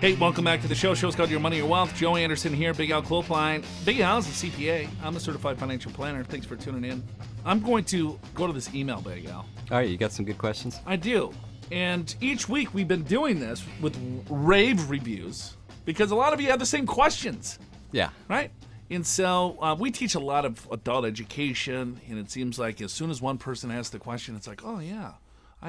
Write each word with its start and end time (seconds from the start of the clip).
Hey, 0.00 0.14
welcome 0.16 0.44
back 0.44 0.60
to 0.60 0.68
the 0.68 0.74
show. 0.74 0.94
Show's 0.94 1.16
called 1.16 1.30
Your 1.30 1.40
Money, 1.40 1.56
Your 1.56 1.66
Wealth. 1.66 1.94
Joe 1.96 2.16
Anderson 2.16 2.52
here, 2.52 2.74
Big 2.74 2.90
Al 2.90 3.02
Clopine. 3.02 3.64
Big 3.84 4.00
Al's 4.00 4.26
a 4.28 4.46
CPA. 4.46 4.88
I'm 5.02 5.16
a 5.16 5.20
certified 5.20 5.58
financial 5.58 5.90
planner. 5.90 6.22
Thanks 6.22 6.46
for 6.46 6.54
tuning 6.54 6.84
in. 6.90 7.02
I'm 7.46 7.60
going 7.60 7.82
to 7.84 8.18
go 8.34 8.46
to 8.46 8.52
this 8.52 8.72
email, 8.74 9.00
Big 9.00 9.24
Al. 9.26 9.38
All 9.38 9.46
right, 9.78 9.88
you 9.88 9.96
got 9.96 10.12
some 10.12 10.24
good 10.26 10.36
questions? 10.38 10.80
I 10.86 10.96
do. 10.96 11.32
And 11.72 12.14
each 12.20 12.46
week 12.48 12.74
we've 12.74 12.86
been 12.86 13.04
doing 13.04 13.40
this 13.40 13.64
with 13.80 13.96
rave 14.28 14.88
reviews 14.90 15.56
because 15.86 16.10
a 16.10 16.14
lot 16.14 16.32
of 16.34 16.40
you 16.40 16.48
have 16.50 16.58
the 16.60 16.66
same 16.66 16.86
questions, 16.86 17.58
Yeah. 17.90 18.10
right? 18.28 18.50
And 18.90 19.04
so 19.04 19.56
uh, 19.62 19.74
we 19.78 19.90
teach 19.90 20.14
a 20.14 20.20
lot 20.20 20.44
of 20.44 20.68
adult 20.70 21.06
education, 21.06 22.00
and 22.08 22.18
it 22.18 22.30
seems 22.30 22.58
like 22.58 22.80
as 22.82 22.92
soon 22.92 23.10
as 23.10 23.20
one 23.22 23.38
person 23.38 23.70
asks 23.70 23.90
the 23.90 23.98
question, 23.98 24.36
it's 24.36 24.46
like, 24.46 24.60
oh, 24.64 24.78
yeah. 24.78 25.12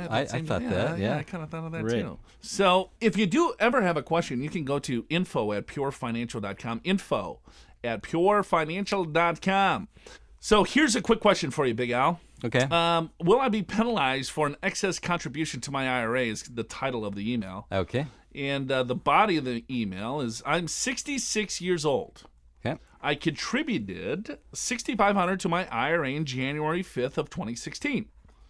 I, 0.04 0.18
I- 0.20 0.20
I 0.22 0.42
thought 0.42 0.62
that, 0.70 1.00
yeah. 1.00 1.18
I 1.18 1.24
kind 1.24 1.44
of 1.44 1.50
thought 1.50 1.66
of 1.66 1.72
that 1.72 1.84
Right. 1.84 2.02
too. 2.02 2.20
So 2.42 2.92
if 3.02 3.18
you 3.18 3.26
do 3.26 3.54
ever 3.60 3.82
have 3.82 3.98
a 3.98 4.04
question, 4.04 4.42
you 4.42 4.50
can 4.50 4.64
go 4.66 4.80
to 4.80 5.06
info 5.10 5.52
at 5.54 5.68
purefinancial.com. 5.68 6.82
Info 6.84 7.40
at 7.84 8.02
purefinancial.com. 8.04 9.88
So 10.39 10.64
here's 10.64 10.95
a 10.95 11.02
quick 11.02 11.20
question 11.20 11.52
for 11.52 11.66
you, 11.66 11.73
Big 11.73 11.92
Al. 11.92 12.20
Okay. 12.45 12.62
Um, 12.70 13.12
will 13.20 13.39
I 13.39 13.50
be 13.50 13.64
penalized 13.64 14.30
for 14.31 14.45
an 14.45 14.56
excess 14.62 15.00
contribution 15.00 15.59
to 15.62 15.72
my 15.72 15.88
IRA? 15.89 16.26
Is 16.26 16.44
the 16.44 16.64
title 16.64 17.06
of 17.06 17.16
the 17.16 17.32
email. 17.32 17.67
okay. 17.72 18.06
And 18.36 18.72
uh, 18.72 18.84
the 18.84 18.94
body 18.94 19.38
of 19.38 19.45
the 19.45 19.66
email 19.67 20.22
is 20.22 20.44
I'm 20.45 20.67
66 20.67 21.59
years 21.59 21.84
old. 21.86 22.23
Okay. 22.64 22.78
I 23.02 23.16
contributed 23.16 24.38
6500 24.54 25.39
to 25.39 25.50
my 25.50 25.67
IRA 25.70 26.11
in 26.11 26.26
January 26.26 26.84
5th 26.84 27.17
of 27.17 27.32
2016. 27.32 28.06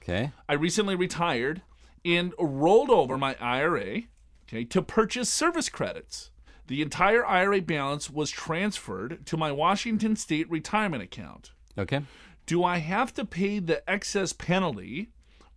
Okay. 0.07 0.31
I 0.47 0.53
recently 0.53 0.95
retired 0.95 1.61
and 2.05 2.33
rolled 2.39 2.89
over 2.89 3.17
my 3.17 3.35
IRA 3.41 4.03
okay, 4.47 4.63
to 4.63 4.81
purchase 4.81 5.29
service 5.29 5.67
credits. 5.67 6.31
The 6.67 6.81
entire 6.81 7.25
IRA 7.25 7.61
balance 7.61 8.09
was 8.09 8.29
transferred 8.29 9.25
to 9.25 9.37
my 9.37 9.51
Washington 9.51 10.15
State 10.15 10.49
retirement 10.49 11.03
account. 11.03 11.51
Okay. 11.77 12.01
Do 12.45 12.63
I 12.63 12.77
have 12.77 13.13
to 13.15 13.25
pay 13.25 13.59
the 13.59 13.87
excess 13.89 14.31
penalty? 14.33 15.09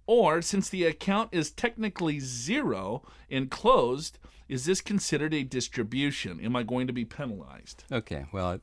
Or, 0.06 0.42
since 0.42 0.68
the 0.68 0.84
account 0.84 1.28
is 1.30 1.52
technically 1.52 2.18
zero 2.18 3.02
and 3.30 3.48
closed, 3.48 4.18
is 4.48 4.64
this 4.64 4.80
considered 4.80 5.32
a 5.32 5.44
distribution? 5.44 6.40
Am 6.40 6.56
I 6.56 6.64
going 6.64 6.88
to 6.88 6.92
be 6.92 7.04
penalized? 7.04 7.84
Okay. 7.92 8.26
Well, 8.32 8.58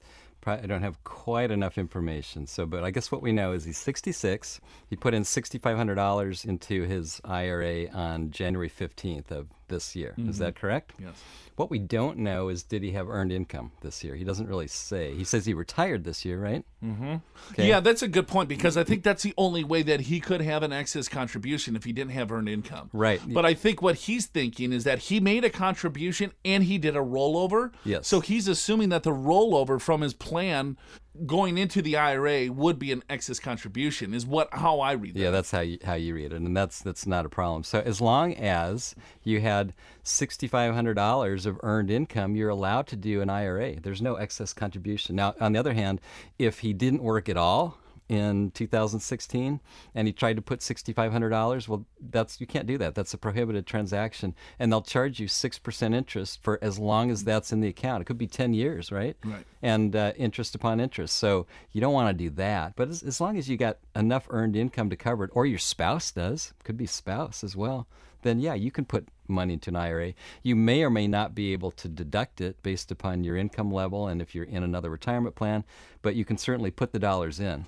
I, 0.48 0.66
don't 0.66 0.82
have 0.82 1.04
quite 1.04 1.52
enough 1.52 1.78
information. 1.78 2.48
So, 2.48 2.66
but 2.66 2.84
I 2.84 2.92
guess 2.92 3.12
what 3.12 3.22
we 3.22 3.32
know 3.32 3.52
is 3.52 3.66
he's 3.66 3.78
66. 3.78 4.60
He 4.90 4.96
put 4.96 5.14
in 5.14 5.24
$6,500 5.24 6.46
into 6.46 6.84
his 6.84 7.22
IRA 7.26 7.90
on 7.94 8.32
January 8.32 8.70
15th 8.70 9.32
of 9.32 9.48
this 9.68 9.96
year. 9.96 10.14
Is 10.18 10.38
that 10.40 10.56
correct? 10.56 10.94
Yes. 11.00 11.16
What 11.56 11.72
we 11.72 11.80
don't 11.80 12.20
know 12.20 12.50
is 12.50 12.62
did 12.62 12.84
he 12.84 12.92
have 12.92 13.10
earned 13.10 13.32
income 13.32 13.72
this 13.82 14.04
year? 14.04 14.16
He 14.16 14.24
doesn't 14.24 14.48
really 14.48 14.68
say. 14.68 15.16
He 15.16 15.24
says 15.24 15.46
he 15.48 15.56
retired 15.56 16.04
this 16.04 16.24
year, 16.24 16.40
right? 16.40 16.64
Mm-hmm. 16.86 17.16
Okay. 17.52 17.68
Yeah, 17.68 17.80
that's 17.80 18.04
a 18.04 18.08
good 18.08 18.28
point 18.28 18.48
because 18.48 18.78
I 18.78 18.84
think 18.84 19.02
that's 19.04 19.24
the 19.24 19.34
only 19.38 19.64
way 19.64 19.82
that 19.82 20.02
he 20.02 20.20
could 20.20 20.42
have 20.42 20.62
an 20.62 20.72
excess 20.72 21.08
contribution 21.08 21.76
if 21.76 21.84
he 21.84 21.94
didn't 21.94 22.12
have 22.12 22.32
earned 22.32 22.48
income. 22.48 22.92
Right. 22.94 23.20
But 23.28 23.44
I 23.44 23.56
think 23.56 23.82
what 23.82 23.96
he's 23.96 24.28
thinking 24.28 24.72
is 24.72 24.84
that 24.84 25.00
he 25.00 25.20
made 25.20 25.44
a 25.44 25.50
contribution 25.50 26.32
and 26.46 26.64
he 26.64 26.78
did 26.78 26.96
a 26.96 27.00
rollover. 27.00 27.72
Yes. 27.84 28.08
So 28.08 28.20
he's 28.20 28.48
assuming 28.48 28.90
that 28.90 29.02
the 29.02 29.12
rollover 29.12 29.82
from 29.82 30.02
his 30.02 30.14
plan 30.14 30.78
going 31.26 31.58
into 31.58 31.82
the 31.82 31.98
IRA 31.98 32.52
would 32.52 32.78
be 32.78 32.92
an 32.92 33.04
excess 33.10 33.40
contribution 33.40 34.14
is 34.14 34.26
what 34.26 34.50
how 34.52 34.80
I 34.80 34.94
read 34.94 35.16
that. 35.16 35.20
Yeah, 35.20 35.32
that's 35.32 35.52
how 35.52 35.62
you 35.62 35.80
how 35.84 35.96
you 35.96 36.16
read 36.16 36.32
it, 36.32 36.36
and 36.36 36.56
that's 36.56 36.82
that's 36.82 37.08
not 37.08 37.26
a 37.26 37.30
problem. 37.30 37.64
So 37.64 37.80
as 37.80 38.02
long 38.02 38.34
as 38.36 38.96
you 39.24 39.42
had 39.42 39.74
sixty 40.04 40.48
five 40.48 40.74
hundred 40.74 40.96
dollars 40.96 41.46
of 41.46 41.60
earned 41.64 41.90
income, 41.90 42.36
you're 42.36 42.50
allowed 42.50 42.88
to 42.88 42.96
do 42.96 43.22
an 43.22 43.30
IRA. 43.30 43.80
There's 43.80 44.02
no 44.02 44.16
excess 44.16 44.54
contribution. 44.54 45.16
Now, 45.16 45.36
on 45.40 45.54
the 45.54 45.60
other 45.60 45.74
hand, 45.74 46.02
if 46.38 46.60
he 46.60 46.74
didn't 46.74 47.04
work 47.04 47.30
at 47.30 47.38
all 47.38 47.78
in 48.10 48.52
2016 48.52 49.60
and 49.94 50.08
he 50.08 50.14
tried 50.14 50.36
to 50.38 50.42
put 50.42 50.60
$6500 50.62 51.68
well 51.68 51.86
that's 52.10 52.40
you 52.40 52.48
can't 52.48 52.66
do 52.66 52.78
that 52.78 52.96
that's 52.96 53.14
a 53.14 53.18
prohibited 53.18 53.66
transaction 53.66 54.34
and 54.60 54.72
they'll 54.72 54.82
charge 54.82 55.20
you 55.20 55.28
6% 55.28 55.96
interest 55.96 56.42
for 56.42 56.58
as 56.62 56.80
long 56.80 57.12
as 57.12 57.24
that's 57.24 57.52
in 57.52 57.60
the 57.62 57.68
account 57.68 58.02
it 58.02 58.06
could 58.06 58.18
be 58.18 58.28
10 58.28 58.54
years 58.54 58.92
right 58.92 59.18
Right. 59.26 59.46
and 59.62 59.96
uh, 59.96 60.14
interest 60.18 60.56
upon 60.56 60.80
interest. 60.80 61.16
So 61.18 61.48
you 61.72 61.82
don't 61.82 61.94
want 61.94 62.16
to 62.18 62.24
do 62.24 62.30
that. 62.36 62.76
But 62.76 62.90
as, 62.90 63.04
as 63.04 63.20
long 63.20 63.38
as 63.38 63.50
you 63.50 63.58
got 63.58 63.78
enough 63.96 64.28
earned 64.30 64.56
income 64.56 64.90
to 64.90 64.96
cover 64.96 65.24
it, 65.26 65.32
or 65.34 65.46
your 65.46 65.60
spouse 65.60 66.12
does, 66.12 66.54
could 66.64 66.78
be 66.78 66.86
spouse 66.86 67.44
as 67.44 67.56
well, 67.56 67.88
then 68.22 68.40
yeah, 68.40 68.54
you 68.54 68.72
can 68.72 68.86
put 68.86 69.08
money 69.28 69.54
into 69.54 69.70
an 69.70 69.76
IRA. 69.76 70.14
You 70.44 70.56
may 70.56 70.84
or 70.84 70.90
may 70.90 71.08
not 71.08 71.36
be 71.36 71.52
able 71.54 71.72
to 71.72 71.88
deduct 71.88 72.40
it 72.42 72.62
based 72.64 72.92
upon 72.92 73.24
your 73.24 73.36
income 73.36 73.72
level 73.72 74.08
and 74.08 74.22
if 74.22 74.34
you're 74.34 74.46
in 74.46 74.64
another 74.64 74.90
retirement 74.90 75.36
plan, 75.36 75.64
but 76.02 76.16
you 76.16 76.24
can 76.24 76.38
certainly 76.38 76.72
put 76.72 76.94
the 76.94 77.00
dollars 77.00 77.40
in. 77.40 77.66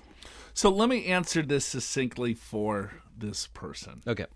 So 0.54 0.70
let 0.70 0.88
me 0.88 1.06
answer 1.06 1.42
this 1.42 1.64
succinctly 1.64 2.34
for 2.34 2.92
this 3.16 3.46
person. 3.48 4.02
Okay. 4.06 4.26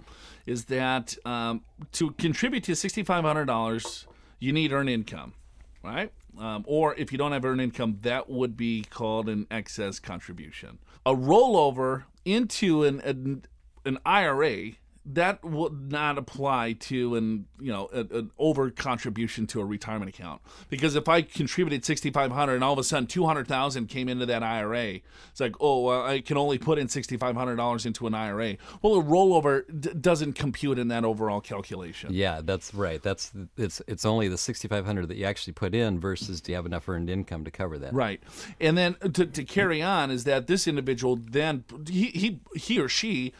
Is 0.47 0.67
that 0.67 1.17
um, 1.25 1.62
to 1.93 2.12
contribute 2.12 2.65
to 2.65 2.72
$6,500, 2.72 4.06
you 4.39 4.53
need 4.53 4.72
earned 4.72 4.91
income, 4.91 5.34
right? 5.83 6.12
Um, 6.39 6.65
or 6.67 6.95
if 6.97 7.12
you 7.12 7.19
don't 7.19 7.33
have 7.33 7.45
earned 7.45 7.61
income, 7.61 7.99
that 8.03 8.28
would 8.28 8.56
be 8.56 8.84
called 8.91 9.28
an 9.28 9.47
excess 9.50 9.99
contribution. 9.99 10.78
A 11.06 11.15
rollover 11.15 12.05
into 12.25 12.84
an, 12.84 13.01
an, 13.01 13.45
an 13.84 13.99
IRA 14.05 14.72
that 15.06 15.44
would 15.44 15.92
not 15.92 16.16
apply 16.16 16.72
to 16.72 17.15
an 17.15 17.47
you 17.60 17.70
know 17.70 17.88
a- 17.92 18.16
an 18.19 18.31
over 18.38 18.70
contribution 18.70 19.47
to 19.47 19.60
a 19.60 19.65
retirement 19.65 20.09
account 20.09 20.41
because 20.70 20.94
if 20.97 21.09
I 21.09 21.20
contributed 21.22 21.84
sixty 21.84 22.10
five 22.10 22.32
hundred 22.32 22.54
and 22.54 22.65
all 22.65 22.72
of 22.72 22.78
a 22.78 22.84
sudden 22.84 23.06
two 23.06 23.26
hundred 23.26 23.47
thousand 23.47 23.88
came 23.88 24.09
into 24.09 24.25
that 24.26 24.42
IRA, 24.42 25.00
it's 25.31 25.41
like 25.41 25.54
oh 25.60 25.81
well, 25.82 26.03
I 26.06 26.20
can 26.20 26.37
only 26.37 26.56
put 26.59 26.78
in 26.78 26.88
sixty 26.88 27.16
five 27.16 27.37
hundred 27.37 27.56
dollars 27.56 27.84
into 27.84 28.06
an 28.06 28.15
IRA. 28.15 28.56
Well, 28.82 28.94
a 28.94 29.03
rollover 29.03 29.65
d- 29.81 29.91
doesn't 30.00 30.34
compute 30.34 30.78
in 30.78 30.88
that 30.88 31.04
overall 31.04 31.41
calculation. 31.41 32.10
Yeah, 32.12 32.41
that's 32.42 32.72
right. 32.75 33.03
That's 33.03 33.31
it's 33.59 33.82
it's 33.86 34.04
only 34.04 34.28
the 34.28 34.38
6500 34.38 35.09
that 35.09 35.16
you 35.16 35.26
actually 35.26 35.53
put 35.53 35.75
in 35.75 36.00
versus 36.00 36.41
do 36.41 36.53
you 36.53 36.56
have 36.56 36.66
enough 36.66 36.88
earned 36.88 37.10
income 37.10 37.44
to 37.44 37.50
cover 37.50 37.78
that? 37.78 37.92
Right, 37.92 38.22
and 38.60 38.78
then 38.78 38.94
to, 39.12 39.26
to 39.26 39.44
carry 39.44 39.82
on 39.82 40.10
is 40.10 40.25
that 40.25 40.47
this 40.47 40.66
individual 40.66 41.16
then 41.16 41.65
he 41.88 42.06
he, 42.06 42.41
he 42.54 42.81
or 42.81 42.88
she 42.88 43.32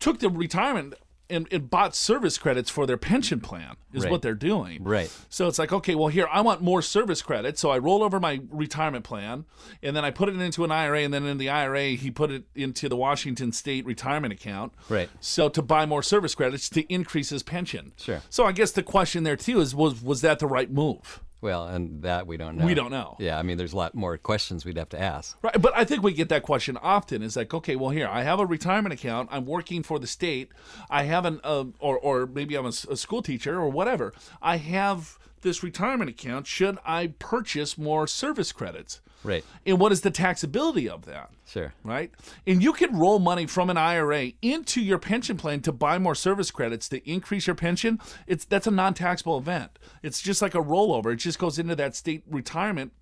took 0.00 0.18
the 0.20 0.28
retirement 0.30 0.94
and, 1.28 1.48
and 1.50 1.68
bought 1.68 1.96
service 1.96 2.38
credits 2.38 2.70
for 2.70 2.86
their 2.86 2.96
pension 2.96 3.40
plan 3.40 3.74
is 3.92 4.04
Right. 4.04 4.12
what 4.12 4.22
they're 4.22 4.34
doing. 4.34 4.84
Right. 4.84 5.10
So 5.28 5.48
it's 5.48 5.58
like 5.58 5.72
okay, 5.72 5.96
well 5.96 6.06
here 6.06 6.28
I 6.30 6.40
want 6.40 6.60
more 6.62 6.82
service 6.82 7.20
credits, 7.20 7.60
so 7.60 7.70
I 7.70 7.78
roll 7.78 8.04
over 8.04 8.20
my 8.20 8.40
retirement 8.48 9.04
plan 9.04 9.44
and 9.82 9.96
then 9.96 10.04
I 10.04 10.12
put 10.12 10.28
it 10.28 10.36
into 10.40 10.62
an 10.62 10.70
IRA, 10.70 11.00
and 11.02 11.12
then 11.12 11.26
in 11.26 11.38
the 11.38 11.48
IRA 11.48 11.90
he 11.90 12.12
put 12.12 12.30
it 12.30 12.44
into 12.54 12.88
the 12.88 12.96
Washington 12.96 13.50
State 13.50 13.84
retirement 13.86 14.32
account. 14.34 14.72
Right. 14.88 15.08
So 15.20 15.48
to 15.48 15.62
buy 15.62 15.84
more 15.84 16.02
service 16.02 16.36
credits 16.36 16.68
to 16.70 16.82
increase 16.82 17.30
his 17.30 17.42
pension. 17.42 17.92
Sure. 17.96 18.22
So 18.30 18.44
I 18.44 18.52
guess 18.52 18.70
the 18.70 18.84
question 18.84 19.24
there 19.24 19.36
too 19.36 19.60
is 19.60 19.74
was 19.74 20.00
was 20.00 20.20
that 20.20 20.38
the 20.38 20.46
right 20.46 20.70
move? 20.70 21.24
Well, 21.40 21.66
and 21.66 22.02
that 22.02 22.26
we 22.26 22.36
don't 22.36 22.56
know. 22.56 22.64
We 22.64 22.74
don't 22.74 22.90
know. 22.90 23.16
Yeah, 23.18 23.38
I 23.38 23.42
mean, 23.42 23.58
there's 23.58 23.74
a 23.74 23.76
lot 23.76 23.94
more 23.94 24.16
questions 24.16 24.64
we'd 24.64 24.78
have 24.78 24.88
to 24.90 25.00
ask. 25.00 25.36
Right, 25.42 25.60
but 25.60 25.72
I 25.76 25.84
think 25.84 26.02
we 26.02 26.12
get 26.12 26.28
that 26.30 26.42
question 26.42 26.76
often. 26.78 27.22
Is 27.22 27.36
like, 27.36 27.52
okay, 27.52 27.76
well, 27.76 27.90
here 27.90 28.08
I 28.08 28.22
have 28.22 28.40
a 28.40 28.46
retirement 28.46 28.94
account. 28.94 29.28
I'm 29.30 29.44
working 29.44 29.82
for 29.82 29.98
the 29.98 30.06
state. 30.06 30.50
I 30.88 31.04
have 31.04 31.24
an, 31.24 31.40
uh, 31.44 31.64
or 31.78 31.98
or 31.98 32.26
maybe 32.26 32.56
I'm 32.56 32.66
a 32.66 32.72
school 32.72 33.22
teacher 33.22 33.56
or 33.56 33.68
whatever. 33.68 34.12
I 34.40 34.56
have 34.56 35.18
this 35.46 35.62
retirement 35.62 36.10
account. 36.10 36.46
Should 36.46 36.78
I 36.84 37.14
purchase 37.18 37.78
more 37.78 38.06
service 38.06 38.52
credits? 38.52 39.00
Right. 39.24 39.44
And 39.64 39.80
what 39.80 39.92
is 39.92 40.02
the 40.02 40.10
taxability 40.10 40.88
of 40.88 41.06
that? 41.06 41.30
Sure. 41.46 41.72
Right, 41.84 42.10
and 42.46 42.62
you 42.62 42.72
can 42.72 42.98
roll 42.98 43.18
money 43.18 43.46
from 43.46 43.70
an 43.70 43.76
IRA 43.76 44.32
into 44.42 44.80
your 44.80 44.98
pension 44.98 45.36
plan 45.36 45.62
to 45.62 45.72
buy 45.72 45.98
more 45.98 46.14
service 46.14 46.50
credits 46.50 46.88
to 46.90 47.10
increase 47.10 47.46
your 47.46 47.56
pension. 47.56 48.00
It's 48.26 48.44
that's 48.44 48.66
a 48.66 48.70
non-taxable 48.72 49.38
event. 49.38 49.78
It's 50.02 50.20
just 50.20 50.42
like 50.42 50.54
a 50.54 50.62
rollover. 50.62 51.12
It 51.12 51.16
just 51.16 51.38
goes 51.38 51.58
into 51.58 51.76
that 51.76 51.94
state 51.94 52.24
retirement 52.28 52.92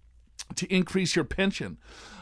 to 0.57 0.73
increase 0.73 1.17
your 1.17 1.25
pension. 1.25 1.79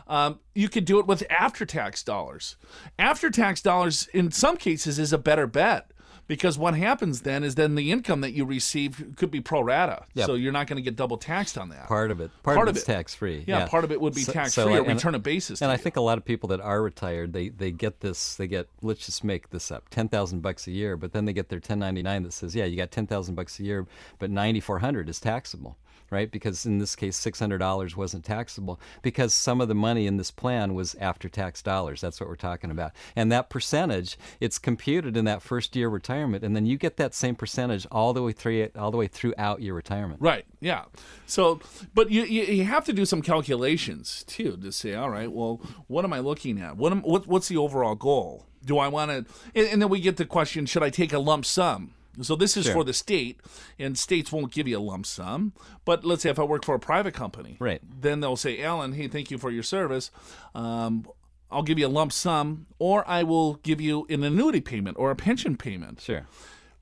Um, 0.06 0.40
you 0.54 0.69
could 0.69 0.84
do 0.84 0.98
it 0.98 1.06
with 1.06 1.24
after 1.30 1.64
tax 1.64 2.02
dollars. 2.02 2.56
After 2.98 3.30
tax 3.30 3.62
dollars, 3.62 4.08
in 4.12 4.30
some 4.30 4.56
cases, 4.56 4.98
is 4.98 5.12
a 5.12 5.19
better 5.19 5.46
bet 5.46 5.92
Because 6.28 6.56
what 6.56 6.74
happens 6.74 7.22
then 7.22 7.42
is 7.44 7.56
then 7.56 7.74
the 7.74 7.90
income 7.90 8.20
that 8.22 8.32
you 8.32 8.44
receive 8.44 9.14
could 9.16 9.30
be 9.30 9.40
pro 9.40 9.60
rata. 9.60 10.04
Yep. 10.14 10.26
So 10.26 10.34
you're 10.34 10.52
not 10.52 10.66
going 10.66 10.76
to 10.76 10.82
get 10.82 10.96
double 10.96 11.19
taxed 11.19 11.58
on 11.58 11.69
that. 11.70 11.88
Part 11.88 12.10
of 12.10 12.20
it, 12.20 12.30
part, 12.42 12.56
Part 12.56 12.69
of 12.69 12.72
of 12.72 12.76
it's 12.76 12.88
it. 12.88 12.92
tax 12.92 13.14
free. 13.14 13.44
yeah, 13.46 13.66
part 13.66 13.84
of 13.84 13.92
it 13.92 14.00
would 14.00 14.14
be 14.14 14.24
tax 14.24 14.54
free 14.54 14.76
or 14.76 14.82
return 14.84 15.14
a 15.14 15.19
basis. 15.19 15.60
And 15.60 15.70
I 15.70 15.74
you. 15.74 15.78
think 15.78 15.96
a 15.96 16.00
lot 16.00 16.19
of 16.19 16.24
people 16.24 16.48
that 16.50 16.60
are 16.60 16.80
retired, 16.82 17.32
they 17.32 17.48
they 17.48 17.70
get 17.70 18.00
this, 18.00 18.36
they 18.36 18.46
get 18.46 18.69
let's 18.80 19.04
just 19.04 19.24
make 19.24 19.50
this 19.50 19.70
up, 19.70 19.88
ten 19.90 20.08
thousand 20.08 20.40
bucks 20.40 20.66
a 20.66 20.70
year, 20.70 20.96
but 20.96 21.12
then 21.12 21.24
they 21.24 21.32
get 21.32 21.48
their 21.48 21.60
ten 21.60 21.78
ninety 21.78 22.02
nine 22.02 22.22
that 22.22 22.32
says, 22.32 22.54
yeah, 22.54 22.64
you 22.64 22.76
got 22.76 22.90
ten 22.90 23.06
thousand 23.06 23.34
bucks 23.34 23.58
a 23.60 23.64
year, 23.64 23.86
but 24.19 24.30
ninety 24.30 24.60
four 24.60 24.78
hundred 24.78 25.08
is 25.08 25.20
taxable. 25.20 25.76
Right, 26.12 26.31
because 26.31 26.67
in 26.67 26.76
this 26.76 26.94
case, 26.94 27.17
six 27.17 27.38
hundred 27.38 27.56
dollars 27.56 27.97
wasn't 27.97 28.26
taxable 28.26 28.79
because 29.00 29.32
some 29.32 29.62
of 29.62 29.69
the 29.69 29.75
money 29.75 30.06
in 30.06 30.19
this 30.19 30.31
plan 30.31 30.75
was 30.75 30.94
after 30.97 31.26
tax 31.26 31.62
dollars. 31.62 32.03
That's 32.03 32.20
what 32.20 32.29
we're 32.29 32.37
talking 32.37 32.70
about, 32.70 32.93
and 33.17 33.32
that 33.32 33.49
percentage 33.49 34.19
it's 34.38 34.59
computed 34.59 35.17
in 35.17 35.25
that 35.25 35.41
first 35.41 35.75
year 35.75 35.88
retirement, 35.88 36.44
and 36.44 36.55
then 36.55 36.67
you 36.67 36.76
get 36.76 36.99
that 36.99 37.14
same 37.14 37.35
percentage 37.35 37.87
all 37.91 38.12
the 38.12 38.23
way 38.23 38.32
through 38.32 38.69
all 38.76 38.91
the 38.91 38.99
way 38.99 39.06
throughout 39.06 39.62
your 39.62 39.75
retirement. 39.75 40.20
Right. 40.20 40.44
Yeah. 40.61 40.85
So, 41.25 41.61
but 41.94 42.11
you, 42.11 42.25
you 42.25 42.43
you 42.43 42.65
have 42.65 42.85
to 42.85 42.93
do 42.93 43.06
some 43.06 43.23
calculations 43.23 44.23
too 44.26 44.58
to 44.58 44.70
say, 44.70 44.94
all 44.94 45.08
right, 45.08 45.32
well, 45.32 45.62
what 45.87 46.05
am 46.05 46.12
I 46.12 46.19
looking 46.19 46.61
at? 46.61 46.76
What 46.76 46.93
am, 46.93 47.00
what 47.00 47.26
what's 47.26 47.49
the 47.49 47.56
overall 47.56 47.94
goal? 47.94 48.44
Do 48.62 48.76
I 48.76 48.88
want 48.88 49.11
to? 49.11 49.17
And, 49.55 49.67
and 49.67 49.81
then 49.81 49.88
we 49.88 49.99
get 49.99 50.19
the 50.19 50.26
question: 50.26 50.67
Should 50.67 50.82
I 50.82 50.91
take 50.91 51.15
a 51.15 51.19
lump 51.19 51.47
sum? 51.47 51.94
So 52.20 52.37
this 52.37 52.56
is 52.56 52.64
Sure. 52.67 52.75
for 52.75 52.85
the 52.85 52.93
state, 52.93 53.41
and 53.79 53.97
states 53.97 54.31
won't 54.31 54.53
give 54.53 54.69
you 54.69 54.79
a 54.79 54.81
lump 54.81 55.06
sum. 55.06 55.53
But 55.85 56.05
let's 56.05 56.23
say 56.23 56.31
if 56.31 56.38
I 56.38 56.44
work 56.44 56.64
for 56.64 56.75
a 56.75 56.79
private 56.81 57.14
company, 57.14 57.56
Right. 57.59 57.81
Then 58.00 58.20
they'll 58.20 58.37
say, 58.37 58.62
Alan, 58.62 58.93
hey, 58.93 59.09
thank 59.09 59.31
you 59.31 59.38
for 59.38 59.50
your 59.50 59.62
service. 59.62 60.11
Um, 60.55 61.06
I'll 61.50 61.62
give 61.62 61.79
you 61.79 61.87
a 61.87 61.88
lump 61.88 62.12
sum, 62.12 62.67
or 62.79 63.06
I 63.09 63.23
will 63.23 63.55
give 63.55 63.81
you 63.81 64.06
an 64.11 64.23
annuity 64.25 64.61
payment 64.61 64.97
or 64.99 65.11
a 65.11 65.17
pension 65.17 65.56
payment 65.56 66.00
Sure. 66.00 66.26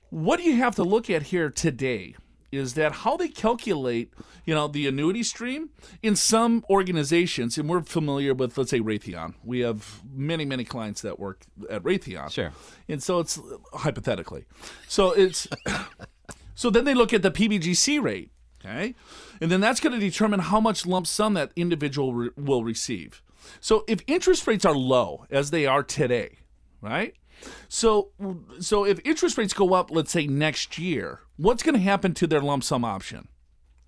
what 0.09 0.37
do 0.37 0.43
you 0.43 0.55
have 0.57 0.75
to 0.75 0.83
look 0.83 1.09
at 1.09 1.23
here 1.23 1.49
today 1.49 2.15
is 2.51 2.73
that 2.75 2.91
how 2.91 3.17
they 3.17 3.27
calculate 3.27 4.13
you 4.45 4.53
know 4.53 4.67
the 4.67 4.87
annuity 4.87 5.23
stream 5.23 5.69
in 6.01 6.15
some 6.15 6.65
organizations 6.69 7.57
and 7.57 7.69
we're 7.69 7.81
familiar 7.81 8.33
with 8.33 8.57
let's 8.57 8.71
say 8.71 8.79
raytheon. 8.79 9.33
We 9.43 9.59
have 9.59 10.01
many 10.13 10.45
many 10.45 10.63
clients 10.63 11.01
that 11.01 11.19
work 11.19 11.45
at 11.69 11.83
raytheon. 11.83 12.31
Sure. 12.31 12.51
and 12.87 13.01
so 13.01 13.19
it's 13.19 13.39
hypothetically 13.73 14.45
so 14.87 15.11
it's 15.11 15.47
so 16.55 16.69
then 16.69 16.85
they 16.85 16.93
look 16.93 17.13
at 17.13 17.21
the 17.21 17.31
pbgc 17.31 18.01
rate 18.01 18.31
okay? 18.63 18.95
And 19.39 19.51
then 19.51 19.61
that's 19.61 19.79
going 19.79 19.93
to 19.93 19.99
determine 19.99 20.39
how 20.39 20.59
much 20.59 20.85
lump 20.85 21.07
sum 21.07 21.33
that 21.33 21.51
individual 21.55 22.13
re- 22.13 22.29
will 22.37 22.63
receive. 22.63 23.23
So 23.59 23.83
if 23.87 24.01
interest 24.07 24.45
rates 24.45 24.65
are 24.65 24.75
low 24.75 25.25
as 25.31 25.51
they 25.51 25.65
are 25.65 25.83
today 25.83 26.37
right 26.79 27.15
so 27.69 28.09
so 28.59 28.85
if 28.85 28.99
interest 29.05 29.37
rates 29.37 29.53
go 29.53 29.73
up 29.73 29.91
let's 29.91 30.11
say 30.11 30.27
next 30.27 30.77
year 30.77 31.19
what's 31.37 31.63
going 31.63 31.75
to 31.75 31.81
happen 31.81 32.13
to 32.13 32.27
their 32.27 32.41
lump 32.41 32.63
sum 32.63 32.83
option 32.85 33.27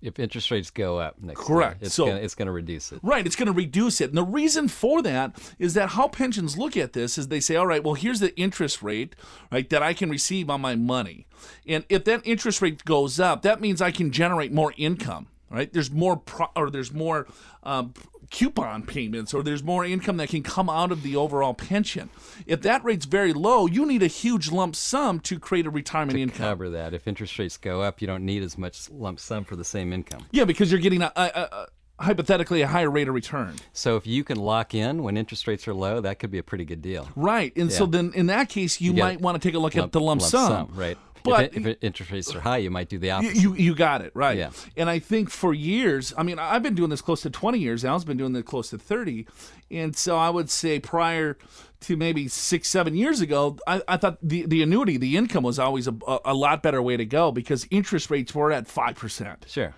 If 0.02 0.18
interest 0.18 0.50
rates 0.50 0.70
go 0.70 0.98
up 0.98 1.14
next 1.22 1.40
Correct. 1.40 1.80
year, 1.80 1.86
it's 1.86 1.94
So- 1.94 2.06
gonna, 2.06 2.20
it's 2.20 2.34
going 2.34 2.46
to 2.46 2.52
reduce 2.52 2.92
it. 2.92 3.00
Right, 3.02 3.24
it's 3.26 3.36
going 3.36 3.46
to 3.46 3.54
reduce 3.54 4.02
it. 4.02 4.10
And 4.10 4.18
the 4.18 4.22
reason 4.40 4.68
for 4.68 5.00
that 5.02 5.32
is 5.58 5.72
that 5.74 5.90
how 5.96 6.08
pensions 6.08 6.58
look 6.58 6.76
at 6.76 6.92
this 6.92 7.16
is 7.16 7.28
they 7.28 7.40
say, 7.40 7.56
all 7.56 7.66
right, 7.66 7.82
well, 7.82 7.94
here's 7.94 8.20
the 8.20 8.36
interest 8.38 8.82
rate, 8.82 9.16
right, 9.50 9.66
that 9.70 9.82
I 9.82 9.94
can 9.94 10.10
receive 10.10 10.50
on 10.50 10.60
my 10.60 10.74
money. 10.76 11.26
And 11.66 11.84
if 11.88 12.04
that 12.04 12.20
interest 12.26 12.60
rate 12.60 12.84
goes 12.84 13.18
up, 13.18 13.40
that 13.42 13.62
means 13.62 13.80
I 13.80 13.92
can 13.92 14.10
generate 14.10 14.52
more 14.52 14.74
income, 14.76 15.28
right? 15.54 15.72
There's 15.72 15.90
more 15.90 16.16
pro- 16.16 16.50
or 16.56 16.70
there's 16.70 16.92
more 16.92 17.26
um, 17.62 17.94
coupon 18.30 18.82
payments 18.82 19.32
or 19.32 19.42
there's 19.42 19.62
more 19.62 19.84
income 19.84 20.16
that 20.18 20.28
can 20.28 20.42
come 20.42 20.68
out 20.68 20.92
of 20.92 21.02
the 21.02 21.16
overall 21.16 21.54
pension. 21.54 22.10
If 22.46 22.62
that 22.62 22.84
rate's 22.84 23.06
very 23.06 23.32
low, 23.32 23.66
you 23.66 23.86
need 23.86 24.02
a 24.02 24.08
huge 24.08 24.50
lump 24.50 24.76
sum 24.76 25.20
to 25.20 25.38
create 25.38 25.66
a 25.66 25.70
retirement 25.70 26.18
income. 26.18 26.46
Cover 26.46 26.70
that. 26.70 26.94
If 26.94 27.06
interest 27.06 27.38
rates 27.38 27.56
go 27.56 27.82
up, 27.82 28.00
you 28.00 28.06
don't 28.06 28.24
need 28.24 28.42
as 28.42 28.58
much 28.58 28.90
lump 28.90 29.20
sum 29.20 29.44
for 29.44 29.56
the 29.56 29.64
same 29.64 29.92
income. 29.92 30.26
Yeah, 30.32 30.44
because 30.44 30.70
you're 30.70 30.80
getting 30.80 31.02
a, 31.02 31.12
a, 31.16 31.22
a, 31.22 31.66
hypothetically 31.98 32.62
a 32.62 32.66
higher 32.66 32.90
rate 32.90 33.08
of 33.08 33.14
return. 33.14 33.54
So 33.72 33.96
if 33.96 34.06
you 34.06 34.24
can 34.24 34.38
lock 34.38 34.74
in 34.74 35.02
when 35.02 35.16
interest 35.16 35.46
rates 35.46 35.68
are 35.68 35.74
low, 35.74 36.00
that 36.00 36.18
could 36.18 36.30
be 36.30 36.38
a 36.38 36.42
pretty 36.42 36.64
good 36.64 36.82
deal. 36.82 37.08
Right. 37.14 37.54
And 37.56 37.72
so 37.72 37.86
then 37.86 38.12
in 38.14 38.26
that 38.26 38.48
case, 38.48 38.80
you, 38.80 38.92
get 38.92 39.00
might 39.00 39.20
want 39.20 39.40
to 39.40 39.48
take 39.48 39.54
a 39.54 39.58
look 39.58 39.76
at 39.76 39.92
the 39.92 40.00
lump, 40.00 40.22
sum. 40.22 40.70
right? 40.74 40.98
But 41.24 41.54
if, 41.54 41.66
it, 41.66 41.70
if 41.70 41.84
interest 41.84 42.12
rates 42.12 42.34
are 42.34 42.40
high, 42.40 42.58
you 42.58 42.70
might 42.70 42.90
do 42.90 42.98
the 42.98 43.10
opposite. 43.10 43.36
you 43.36 43.54
you 43.54 43.74
got 43.74 44.02
it 44.02 44.12
right. 44.14 44.36
Yeah. 44.36 44.50
And 44.76 44.90
I 44.90 44.98
think 44.98 45.30
for 45.30 45.54
years, 45.54 46.12
I 46.18 46.22
mean, 46.22 46.38
I've 46.38 46.62
been 46.62 46.74
doing 46.74 46.90
this 46.90 47.00
close 47.00 47.22
to 47.22 47.30
20 47.30 47.58
years. 47.58 47.84
Al's 47.84 48.04
been 48.04 48.18
doing 48.18 48.34
this 48.34 48.44
close 48.44 48.70
to 48.70 48.78
30, 48.78 49.26
and 49.70 49.96
so 49.96 50.18
I 50.18 50.28
would 50.28 50.50
say 50.50 50.78
prior 50.78 51.38
to 51.80 51.96
maybe 51.96 52.28
six, 52.28 52.68
seven 52.68 52.94
years 52.94 53.20
ago, 53.20 53.58
I, 53.66 53.82
I 53.88 53.96
thought 53.96 54.18
the, 54.22 54.46
the 54.46 54.62
annuity, 54.62 54.96
the 54.96 55.16
income 55.16 55.44
was 55.44 55.58
always 55.58 55.86
a, 55.86 55.94
a, 56.06 56.18
a 56.26 56.34
lot 56.34 56.62
better 56.62 56.80
way 56.82 56.96
to 56.96 57.04
go 57.04 57.32
because 57.32 57.66
interest 57.70 58.10
rates 58.10 58.34
were 58.34 58.52
at 58.52 58.66
five 58.66 58.96
percent. 58.96 59.46
sure. 59.48 59.74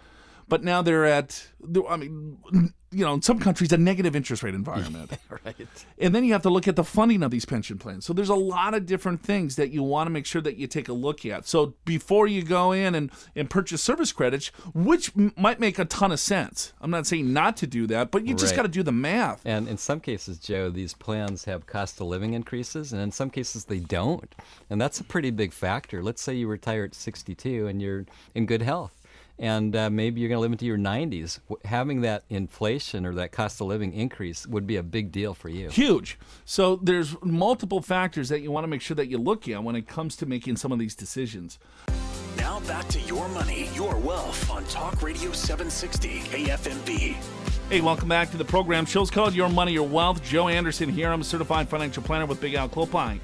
But 0.49 0.63
now 0.63 0.81
they're 0.83 1.05
at, 1.05 1.45
I 1.89 1.97
mean, 1.97 2.39
you 2.93 3.05
know, 3.05 3.15
in 3.15 3.21
some 3.23 3.41
countries, 3.41 3.73
a 3.73 3.77
negative 3.77 4.15
interest 4.15 4.43
rate 4.45 4.55
environment. 4.55 5.11
Right. 5.45 5.57
And 5.99 6.15
then 6.15 6.25
you 6.25 6.33
have 6.33 6.43
to 6.43 6.51
look 6.51 6.67
at 6.67 6.77
the 6.77 6.85
funding 6.85 7.23
of 7.23 7.31
these 7.31 7.45
pension 7.45 7.79
plans. 7.79 8.05
So 8.07 8.13
there's 8.13 8.29
a 8.31 8.35
lot 8.35 8.75
of 8.75 8.87
different 8.87 9.23
things 9.23 9.57
that 9.57 9.71
you 9.71 9.83
want 9.83 10.07
to 10.07 10.11
make 10.11 10.25
sure 10.25 10.41
that 10.43 10.57
you 10.57 10.67
take 10.67 10.89
a 10.89 10.93
look 10.93 11.27
at. 11.27 11.47
So 11.47 11.75
before 11.85 12.27
you 12.27 12.43
go 12.43 12.73
in 12.73 12.95
and, 12.95 13.11
and 13.35 13.51
purchase 13.51 13.83
service 13.83 14.13
credits, 14.13 14.49
which 14.75 15.13
m- 15.17 15.33
might 15.37 15.61
make 15.61 15.79
a 15.79 15.85
ton 15.85 16.11
of 16.13 16.19
sense. 16.21 16.73
I'm 16.81 16.91
not 16.91 17.07
saying 17.07 17.33
not 17.33 17.57
to 17.59 17.67
do 17.67 17.87
that, 17.89 18.11
but 18.11 18.25
you 18.27 18.35
just 18.35 18.53
Right. 18.53 18.57
got 18.57 18.63
to 18.63 18.69
do 18.69 18.83
the 18.83 18.93
math. 18.93 19.43
And 19.45 19.69
in 19.69 19.77
some 19.79 20.01
cases, 20.01 20.39
Joe, 20.39 20.71
these 20.71 20.95
plans 20.95 21.45
have 21.45 21.67
cost 21.67 22.01
of 22.01 22.07
living 22.07 22.35
increases, 22.35 22.93
and 22.93 23.03
in 23.03 23.11
some 23.13 23.31
cases 23.31 23.65
they 23.67 23.81
don't. 23.81 24.35
And 24.71 24.81
that's 24.81 24.99
a 25.01 25.05
pretty 25.05 25.31
big 25.31 25.53
factor. 25.53 26.03
Let's 26.03 26.23
say 26.23 26.35
you 26.35 26.49
retire 26.49 26.85
at 26.85 26.95
62 26.95 27.67
and 27.67 27.83
you're 27.83 28.07
in 28.35 28.47
good 28.47 28.63
health, 28.63 28.96
and 29.38 29.77
uh, 29.77 29.91
maybe 29.91 30.21
you're 30.21 30.29
going 30.29 30.38
to 30.38 30.43
live 30.43 30.53
into 30.53 30.67
your 30.67 30.79
90s. 30.79 31.41
Having 31.65 32.03
that 32.03 32.25
inflation 32.31 33.05
or 33.05 33.15
that 33.15 33.33
cost 33.33 33.61
of 33.61 33.67
living 33.67 33.93
increase 33.93 34.47
would 34.47 34.67
be 34.67 34.77
a 34.77 34.83
big 34.83 35.12
deal 35.12 35.35
for 35.35 35.49
you. 35.49 35.69
Huge. 35.69 36.19
So 36.44 36.77
there's 36.77 37.17
multiple 37.23 37.83
factors 37.83 38.29
that 38.31 38.41
you 38.41 38.50
want 38.50 38.65
to 38.65 38.69
make 38.69 38.81
sure 38.81 38.94
that 38.94 39.09
you 39.09 39.19
look 39.19 39.49
at 39.49 39.62
when 39.62 39.77
it 39.77 39.87
comes 39.87 40.17
to 40.17 40.27
making 40.27 40.56
some 40.56 40.73
of 40.73 40.79
these 40.79 40.94
decisions. 40.94 41.59
Now 42.37 42.61
back 42.61 42.87
to 42.88 43.00
your 43.00 43.29
money, 43.31 43.69
your 43.75 43.97
wealth 43.97 44.50
on 44.50 44.65
Talk 44.65 45.03
Radio 45.03 45.33
760 45.33 46.21
KFMB. 46.21 47.17
Hey, 47.69 47.81
welcome 47.81 48.09
back 48.09 48.31
to 48.31 48.37
the 48.37 48.44
program. 48.44 48.87
Show's 48.87 49.11
called 49.11 49.35
Your 49.35 49.49
Money, 49.49 49.73
Your 49.73 49.88
Wealth. 49.88 50.23
Joe 50.23 50.49
Anderson 50.49 50.88
here. 50.88 51.11
I'm 51.11 51.23
a 51.23 51.25
certified 51.25 51.69
financial 51.69 52.03
planner 52.03 52.27
with 52.27 52.41
Big 52.41 52.55
Al 52.55 52.69
Clopine. 52.69 53.19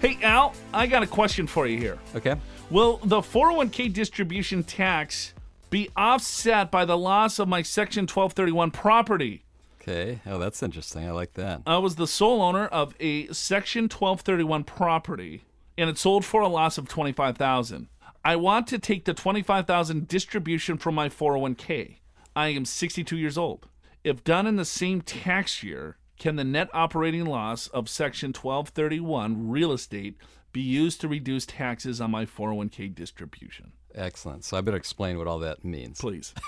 Hey, 0.00 0.18
Al, 0.22 0.54
I 0.74 0.86
got 0.86 1.02
a 1.02 1.06
question 1.06 1.46
for 1.46 1.66
you 1.66 1.78
here. 1.78 1.98
Okay? 2.14 2.34
Will 2.70 2.98
the 3.04 3.20
401k 3.20 3.92
distribution 3.92 4.64
tax 4.64 5.34
be 5.70 5.90
offset 5.96 6.70
by 6.70 6.84
the 6.84 6.98
loss 6.98 7.38
of 7.38 7.48
my 7.48 7.62
Section 7.62 8.02
1231 8.02 8.70
property? 8.70 9.44
Okay. 9.80 10.20
Oh, 10.26 10.38
that's 10.38 10.62
interesting. 10.62 11.06
I 11.06 11.12
like 11.12 11.34
that. 11.34 11.62
I 11.66 11.78
was 11.78 11.94
the 11.94 12.06
sole 12.06 12.42
owner 12.42 12.66
of 12.66 12.94
a 12.98 13.26
Section 13.28 13.84
1231 13.84 14.64
property, 14.64 15.44
and 15.78 15.88
it 15.88 15.98
sold 15.98 16.24
for 16.24 16.40
a 16.40 16.48
loss 16.48 16.76
of 16.78 16.88
25000 16.88 17.88
I 18.26 18.34
want 18.34 18.66
to 18.68 18.80
take 18.80 19.04
the 19.04 19.14
25000 19.14 20.08
distribution 20.08 20.78
from 20.78 20.96
my 20.96 21.08
401k. 21.08 21.98
I 22.34 22.48
am 22.48 22.64
62 22.64 23.16
years 23.16 23.38
old. 23.38 23.68
If 24.02 24.24
done 24.24 24.48
in 24.48 24.56
the 24.56 24.64
same 24.64 25.00
tax 25.00 25.62
year, 25.62 25.96
can 26.18 26.34
the 26.34 26.42
net 26.42 26.68
operating 26.74 27.24
loss 27.24 27.68
of 27.68 27.88
Section 27.88 28.30
1231 28.30 29.48
real 29.48 29.70
estate 29.70 30.16
be 30.52 30.60
used 30.60 31.00
to 31.02 31.08
reduce 31.08 31.46
taxes 31.46 32.00
on 32.00 32.10
my 32.10 32.26
401k 32.26 32.92
distribution? 32.92 33.70
Excellent. 33.96 34.44
So 34.44 34.56
I 34.56 34.60
better 34.60 34.76
explain 34.76 35.18
what 35.18 35.26
all 35.26 35.38
that 35.40 35.64
means. 35.64 36.00
Please. 36.00 36.34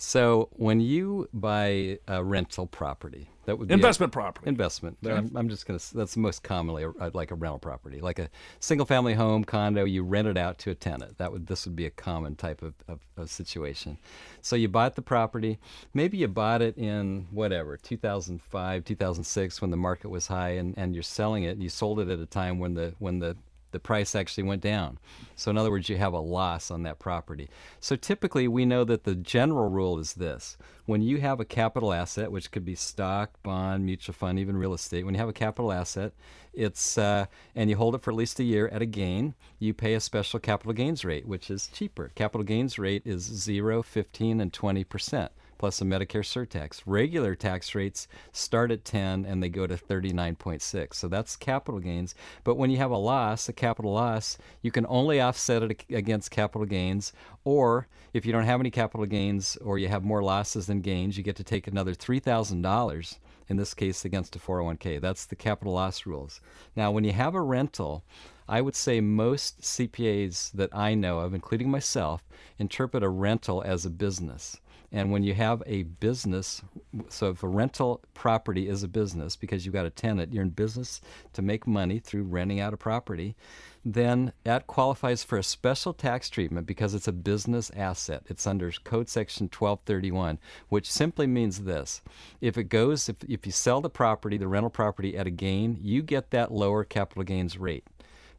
So 0.00 0.48
when 0.52 0.80
you 0.80 1.28
buy 1.34 1.98
a 2.06 2.22
rental 2.22 2.68
property, 2.68 3.28
that 3.46 3.58
would 3.58 3.66
be 3.66 3.74
a- 3.74 3.76
Investment 3.76 4.12
property. 4.12 4.48
investment. 4.48 4.96
I'm, 5.04 5.36
I'm 5.36 5.48
just 5.48 5.66
going 5.66 5.76
to, 5.76 5.96
that's 5.96 6.16
most 6.16 6.44
commonly 6.44 6.84
a, 6.84 7.10
like 7.14 7.32
a 7.32 7.34
rental 7.34 7.58
property, 7.58 8.00
like 8.00 8.20
a 8.20 8.30
single 8.60 8.86
family 8.86 9.14
home, 9.14 9.42
condo, 9.42 9.84
you 9.84 10.04
rent 10.04 10.28
it 10.28 10.36
out 10.36 10.58
to 10.58 10.70
a 10.70 10.74
tenant. 10.76 11.18
That 11.18 11.32
would, 11.32 11.48
this 11.48 11.66
would 11.66 11.74
be 11.74 11.84
a 11.84 11.90
common 11.90 12.36
type 12.36 12.62
of, 12.62 12.74
of, 12.86 13.00
of 13.16 13.28
situation. 13.28 13.98
So 14.40 14.54
you 14.54 14.68
bought 14.68 14.94
the 14.94 15.02
property, 15.02 15.58
maybe 15.92 16.18
you 16.18 16.28
bought 16.28 16.62
it 16.62 16.78
in 16.78 17.26
whatever, 17.32 17.76
2005, 17.76 18.84
2006, 18.84 19.60
when 19.60 19.72
the 19.72 19.76
market 19.76 20.10
was 20.10 20.28
high 20.28 20.50
and, 20.50 20.78
and 20.78 20.94
you're 20.94 21.02
selling 21.02 21.42
it, 21.42 21.58
you 21.58 21.68
sold 21.68 21.98
it 21.98 22.08
at 22.08 22.20
a 22.20 22.26
time 22.26 22.60
when 22.60 22.74
the, 22.74 22.94
when 23.00 23.18
the, 23.18 23.36
the 23.70 23.80
price 23.80 24.14
actually 24.14 24.44
went 24.44 24.62
down. 24.62 24.98
So, 25.36 25.50
in 25.50 25.58
other 25.58 25.70
words, 25.70 25.88
you 25.88 25.96
have 25.96 26.12
a 26.12 26.20
loss 26.20 26.70
on 26.70 26.82
that 26.84 26.98
property. 26.98 27.48
So, 27.80 27.96
typically, 27.96 28.48
we 28.48 28.64
know 28.64 28.84
that 28.84 29.04
the 29.04 29.14
general 29.14 29.68
rule 29.68 29.98
is 29.98 30.14
this 30.14 30.56
when 30.86 31.02
you 31.02 31.18
have 31.18 31.38
a 31.38 31.44
capital 31.44 31.92
asset, 31.92 32.32
which 32.32 32.50
could 32.50 32.64
be 32.64 32.74
stock, 32.74 33.30
bond, 33.42 33.84
mutual 33.84 34.14
fund, 34.14 34.38
even 34.38 34.56
real 34.56 34.72
estate, 34.72 35.04
when 35.04 35.14
you 35.14 35.20
have 35.20 35.28
a 35.28 35.34
capital 35.34 35.70
asset, 35.70 36.12
it's 36.54 36.96
uh, 36.96 37.26
and 37.54 37.68
you 37.68 37.76
hold 37.76 37.94
it 37.94 38.02
for 38.02 38.10
at 38.10 38.16
least 38.16 38.40
a 38.40 38.44
year 38.44 38.68
at 38.68 38.82
a 38.82 38.86
gain, 38.86 39.34
you 39.58 39.74
pay 39.74 39.94
a 39.94 40.00
special 40.00 40.40
capital 40.40 40.72
gains 40.72 41.04
rate, 41.04 41.26
which 41.26 41.50
is 41.50 41.68
cheaper. 41.68 42.10
Capital 42.14 42.44
gains 42.44 42.78
rate 42.78 43.02
is 43.04 43.22
0, 43.22 43.82
15, 43.82 44.40
and 44.40 44.52
20 44.52 44.84
percent 44.84 45.32
plus 45.58 45.80
a 45.80 45.84
Medicare 45.84 46.24
surtax. 46.24 46.82
Regular 46.86 47.34
tax 47.34 47.74
rates 47.74 48.08
start 48.32 48.70
at 48.70 48.84
10 48.84 49.24
and 49.24 49.42
they 49.42 49.48
go 49.48 49.66
to 49.66 49.76
39.6. 49.76 50.94
So 50.94 51.08
that's 51.08 51.36
capital 51.36 51.80
gains. 51.80 52.14
But 52.44 52.56
when 52.56 52.70
you 52.70 52.78
have 52.78 52.90
a 52.90 52.96
loss, 52.96 53.48
a 53.48 53.52
capital 53.52 53.92
loss, 53.92 54.38
you 54.62 54.70
can 54.70 54.86
only 54.88 55.20
offset 55.20 55.62
it 55.62 55.84
against 55.90 56.30
capital 56.30 56.66
gains 56.66 57.12
or 57.44 57.88
if 58.12 58.24
you 58.24 58.32
don't 58.32 58.44
have 58.44 58.60
any 58.60 58.70
capital 58.70 59.06
gains 59.06 59.56
or 59.56 59.78
you 59.78 59.88
have 59.88 60.04
more 60.04 60.22
losses 60.22 60.66
than 60.66 60.80
gains, 60.80 61.16
you 61.16 61.22
get 61.22 61.36
to 61.36 61.44
take 61.44 61.66
another 61.66 61.94
$3,000 61.94 63.18
in 63.48 63.56
this 63.56 63.74
case 63.74 64.04
against 64.04 64.36
a 64.36 64.38
401k. 64.38 65.00
That's 65.00 65.24
the 65.24 65.36
capital 65.36 65.74
loss 65.74 66.06
rules. 66.06 66.40
Now, 66.76 66.90
when 66.90 67.04
you 67.04 67.12
have 67.12 67.34
a 67.34 67.40
rental, 67.40 68.04
I 68.48 68.60
would 68.60 68.76
say 68.76 69.00
most 69.00 69.60
CPAs 69.60 70.52
that 70.52 70.74
I 70.74 70.94
know 70.94 71.18
of, 71.18 71.34
including 71.34 71.70
myself, 71.70 72.22
interpret 72.58 73.02
a 73.02 73.08
rental 73.08 73.62
as 73.62 73.84
a 73.84 73.90
business. 73.90 74.58
And 74.90 75.12
when 75.12 75.22
you 75.22 75.34
have 75.34 75.62
a 75.66 75.82
business, 75.82 76.62
so 77.08 77.30
if 77.30 77.42
a 77.42 77.48
rental 77.48 78.00
property 78.14 78.68
is 78.68 78.82
a 78.82 78.88
business 78.88 79.36
because 79.36 79.66
you've 79.66 79.74
got 79.74 79.84
a 79.84 79.90
tenant, 79.90 80.32
you're 80.32 80.42
in 80.42 80.50
business 80.50 81.02
to 81.34 81.42
make 81.42 81.66
money 81.66 81.98
through 81.98 82.22
renting 82.22 82.60
out 82.60 82.72
a 82.72 82.78
property, 82.78 83.36
then 83.84 84.32
that 84.44 84.66
qualifies 84.66 85.22
for 85.22 85.36
a 85.36 85.42
special 85.42 85.92
tax 85.92 86.30
treatment 86.30 86.66
because 86.66 86.94
it's 86.94 87.08
a 87.08 87.12
business 87.12 87.70
asset. 87.76 88.22
It's 88.26 88.46
under 88.46 88.72
Code 88.84 89.10
Section 89.10 89.44
1231, 89.44 90.38
which 90.70 90.90
simply 90.90 91.26
means 91.26 91.60
this. 91.60 92.00
If 92.40 92.56
it 92.56 92.64
goes, 92.64 93.10
if, 93.10 93.16
if 93.28 93.44
you 93.44 93.52
sell 93.52 93.82
the 93.82 93.90
property, 93.90 94.38
the 94.38 94.48
rental 94.48 94.70
property 94.70 95.16
at 95.16 95.26
a 95.26 95.30
gain, 95.30 95.78
you 95.82 96.02
get 96.02 96.30
that 96.30 96.50
lower 96.50 96.84
capital 96.84 97.24
gains 97.24 97.58
rate. 97.58 97.84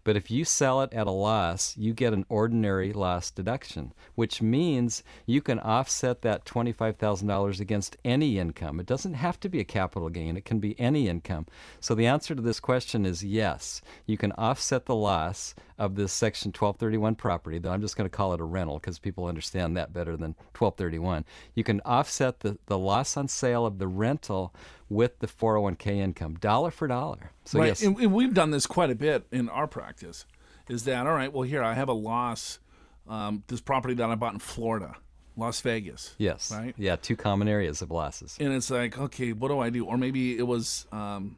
But 0.09 0.17
if 0.17 0.31
you 0.31 0.43
sell 0.43 0.81
it 0.81 0.91
at 0.91 1.05
a 1.05 1.11
loss, 1.11 1.77
you 1.77 1.93
get 1.93 2.13
an 2.13 2.25
ordinary 2.29 2.93
loss 2.93 3.29
deduction, 3.29 3.93
which 4.15 4.41
means 4.41 5.03
you 5.27 5.39
can 5.39 5.59
offset 5.59 6.23
that 6.23 6.45
$25,000 6.45 7.59
against 7.59 7.95
any 8.03 8.39
income. 8.39 8.79
It 8.79 8.87
doesn't 8.87 9.13
have 9.13 9.39
to 9.41 9.49
be 9.49 9.59
a 9.59 9.63
capital 9.63 10.09
gain, 10.09 10.35
it 10.35 10.45
can 10.45 10.57
be 10.57 10.73
any 10.79 11.07
income. 11.07 11.45
So 11.79 11.93
the 11.93 12.07
answer 12.07 12.33
to 12.33 12.41
this 12.41 12.59
question 12.59 13.05
is 13.05 13.23
yes. 13.23 13.83
You 14.07 14.17
can 14.17 14.31
offset 14.31 14.87
the 14.87 14.95
loss 14.95 15.53
of 15.79 15.95
this 15.95 16.11
Section 16.11 16.49
1231 16.49 17.15
property, 17.15 17.57
though 17.57 17.71
I'm 17.71 17.81
just 17.81 17.95
going 17.95 18.07
to 18.07 18.15
call 18.15 18.33
it 18.33 18.41
a 18.41 18.43
rental 18.43 18.77
because 18.77 18.99
people 18.99 19.25
understand 19.25 19.77
that 19.77 19.93
better 19.93 20.11
than 20.17 20.35
1231. 20.57 21.23
You 21.55 21.63
can 21.63 21.79
offset 21.85 22.41
the, 22.41 22.57
the 22.65 22.77
loss 22.77 23.15
on 23.15 23.29
sale 23.29 23.65
of 23.65 23.79
the 23.79 23.87
rental 23.87 24.53
with 24.89 25.19
the 25.19 25.27
401k 25.27 25.87
income, 25.87 26.35
dollar 26.35 26.69
for 26.69 26.87
dollar. 26.87 27.31
So 27.45 27.59
right. 27.59 27.67
yes, 27.67 27.81
and, 27.81 27.97
and 27.97 28.11
we've 28.11 28.33
done 28.33 28.51
this 28.51 28.67
quite 28.67 28.89
a 28.89 28.95
bit 28.95 29.25
in 29.31 29.47
our 29.47 29.67
practice. 29.67 30.25
Is 30.67 30.83
that 30.83 31.07
all 31.07 31.13
right? 31.13 31.31
Well, 31.31 31.43
here 31.43 31.63
I 31.63 31.73
have 31.73 31.87
a 31.87 31.93
loss. 31.93 32.59
Um, 33.07 33.43
this 33.47 33.61
property 33.61 33.95
that 33.95 34.07
I 34.07 34.13
bought 34.13 34.33
in 34.33 34.39
Florida, 34.39 34.95
Las 35.35 35.61
Vegas. 35.61 36.13
Yes. 36.19 36.51
Right. 36.51 36.75
Yeah, 36.77 36.95
two 36.97 37.15
common 37.15 37.47
areas 37.47 37.81
of 37.81 37.89
losses. 37.89 38.37
And 38.39 38.53
it's 38.53 38.69
like, 38.69 38.99
okay, 38.99 39.31
what 39.33 39.47
do 39.47 39.59
I 39.59 39.71
do? 39.71 39.85
Or 39.85 39.97
maybe 39.97 40.37
it 40.37 40.45
was 40.45 40.85
um, 40.91 41.37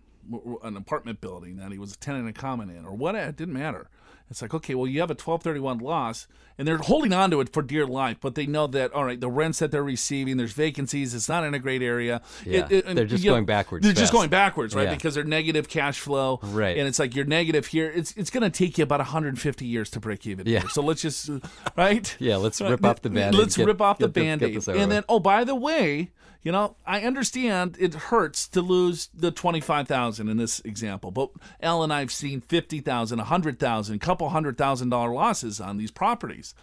an 0.63 0.75
apartment 0.75 1.21
building 1.21 1.57
that 1.57 1.71
he 1.71 1.77
was 1.77 1.93
a 1.93 1.97
tenant 1.97 2.27
in 2.27 2.33
common 2.33 2.69
in, 2.69 2.85
or 2.85 2.93
what? 2.93 3.15
It 3.15 3.37
didn't 3.37 3.53
matter. 3.53 3.87
It's 4.31 4.41
like, 4.41 4.53
okay, 4.53 4.75
well, 4.75 4.87
you 4.87 5.01
have 5.01 5.09
a 5.09 5.13
1231 5.13 5.79
loss, 5.79 6.25
and 6.57 6.65
they're 6.65 6.77
holding 6.77 7.11
on 7.11 7.31
to 7.31 7.41
it 7.41 7.51
for 7.51 7.61
dear 7.61 7.85
life, 7.85 8.15
but 8.21 8.35
they 8.35 8.45
know 8.45 8.65
that, 8.67 8.93
all 8.93 9.03
right, 9.03 9.19
the 9.19 9.29
rents 9.29 9.59
that 9.59 9.71
they're 9.71 9.83
receiving, 9.83 10.37
there's 10.37 10.53
vacancies, 10.53 11.13
it's 11.13 11.27
not 11.27 11.43
in 11.43 11.53
a 11.53 11.59
great 11.59 11.81
area. 11.81 12.21
Yeah, 12.45 12.65
it, 12.69 12.85
it, 12.87 12.95
they're 12.95 13.05
just 13.05 13.25
going 13.25 13.41
know, 13.41 13.45
backwards. 13.45 13.83
They're 13.83 13.91
fast. 13.91 13.99
just 13.99 14.13
going 14.13 14.29
backwards, 14.29 14.73
right? 14.73 14.87
Yeah. 14.87 14.95
Because 14.95 15.15
they're 15.15 15.25
negative 15.25 15.67
cash 15.67 15.99
flow. 15.99 16.39
Right. 16.43 16.77
And 16.77 16.87
it's 16.87 16.97
like 16.97 17.13
you're 17.13 17.25
negative 17.25 17.67
here. 17.67 17.91
It's 17.93 18.13
it's 18.13 18.29
going 18.29 18.43
to 18.43 18.49
take 18.49 18.77
you 18.77 18.85
about 18.85 18.99
150 18.99 19.65
years 19.65 19.89
to 19.89 19.99
break 19.99 20.25
even. 20.25 20.47
Yeah. 20.47 20.61
Here. 20.61 20.69
So 20.69 20.81
let's 20.81 21.01
just, 21.01 21.29
right? 21.77 22.15
yeah, 22.17 22.37
let's 22.37 22.61
rip 22.61 22.85
off 22.85 23.01
the 23.01 23.09
band 23.09 23.35
Let's 23.35 23.57
get, 23.57 23.67
rip 23.67 23.81
off 23.81 23.97
the 23.97 24.07
band 24.07 24.41
aid. 24.43 24.65
And 24.69 24.89
then, 24.89 25.03
oh, 25.09 25.19
by 25.19 25.43
the 25.43 25.55
way, 25.55 26.11
you 26.43 26.51
know, 26.51 26.75
I 26.85 27.01
understand 27.01 27.77
it 27.79 27.93
hurts 27.93 28.47
to 28.49 28.61
lose 28.61 29.09
the 29.13 29.31
25,000 29.31 30.27
in 30.27 30.37
this 30.37 30.59
example, 30.61 31.11
but 31.11 31.29
Al 31.61 31.83
and 31.83 31.93
I've 31.93 32.11
seen 32.11 32.41
50,000, 32.41 33.17
100,000, 33.17 33.99
couple 33.99 34.29
hundred 34.29 34.57
thousand 34.57 34.89
dollar 34.89 35.13
losses 35.13 35.61
on 35.61 35.77
these 35.77 35.91
properties. 35.91 36.55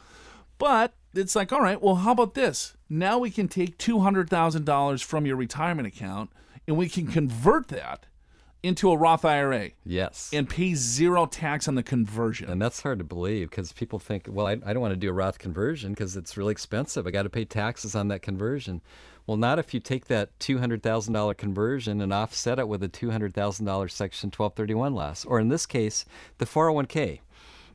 But 0.58 0.94
it's 1.14 1.36
like, 1.36 1.52
all 1.52 1.60
right, 1.60 1.80
well, 1.80 1.96
how 1.96 2.12
about 2.12 2.34
this? 2.34 2.76
Now 2.88 3.18
we 3.18 3.30
can 3.30 3.46
take 3.46 3.78
$200,000 3.78 5.04
from 5.04 5.26
your 5.26 5.36
retirement 5.36 5.86
account 5.86 6.30
and 6.66 6.76
we 6.76 6.88
can 6.88 7.06
convert 7.06 7.68
that 7.68 8.06
into 8.62 8.90
a 8.90 8.96
Roth 8.96 9.24
IRA. 9.24 9.70
Yes. 9.84 10.30
And 10.32 10.48
pay 10.48 10.74
zero 10.74 11.26
tax 11.26 11.68
on 11.68 11.76
the 11.76 11.82
conversion. 11.82 12.50
And 12.50 12.60
that's 12.60 12.82
hard 12.82 12.98
to 12.98 13.04
believe 13.04 13.50
because 13.50 13.72
people 13.72 13.98
think, 13.98 14.26
well, 14.28 14.46
I, 14.46 14.52
I 14.52 14.72
don't 14.72 14.80
want 14.80 14.92
to 14.92 14.96
do 14.96 15.10
a 15.10 15.12
Roth 15.12 15.38
conversion 15.38 15.92
because 15.92 16.16
it's 16.16 16.36
really 16.36 16.52
expensive. 16.52 17.06
I 17.06 17.10
got 17.10 17.22
to 17.22 17.30
pay 17.30 17.44
taxes 17.44 17.94
on 17.94 18.08
that 18.08 18.22
conversion. 18.22 18.80
Well, 19.28 19.36
not 19.36 19.58
if 19.58 19.74
you 19.74 19.80
take 19.80 20.06
that 20.06 20.38
$200,000 20.38 21.36
conversion 21.36 22.00
and 22.00 22.14
offset 22.14 22.58
it 22.58 22.66
with 22.66 22.82
a 22.82 22.88
$200,000 22.88 23.90
Section 23.90 24.28
1231 24.28 24.94
loss, 24.94 25.26
or 25.26 25.38
in 25.38 25.50
this 25.50 25.66
case, 25.66 26.06
the 26.38 26.46
401k. 26.46 27.20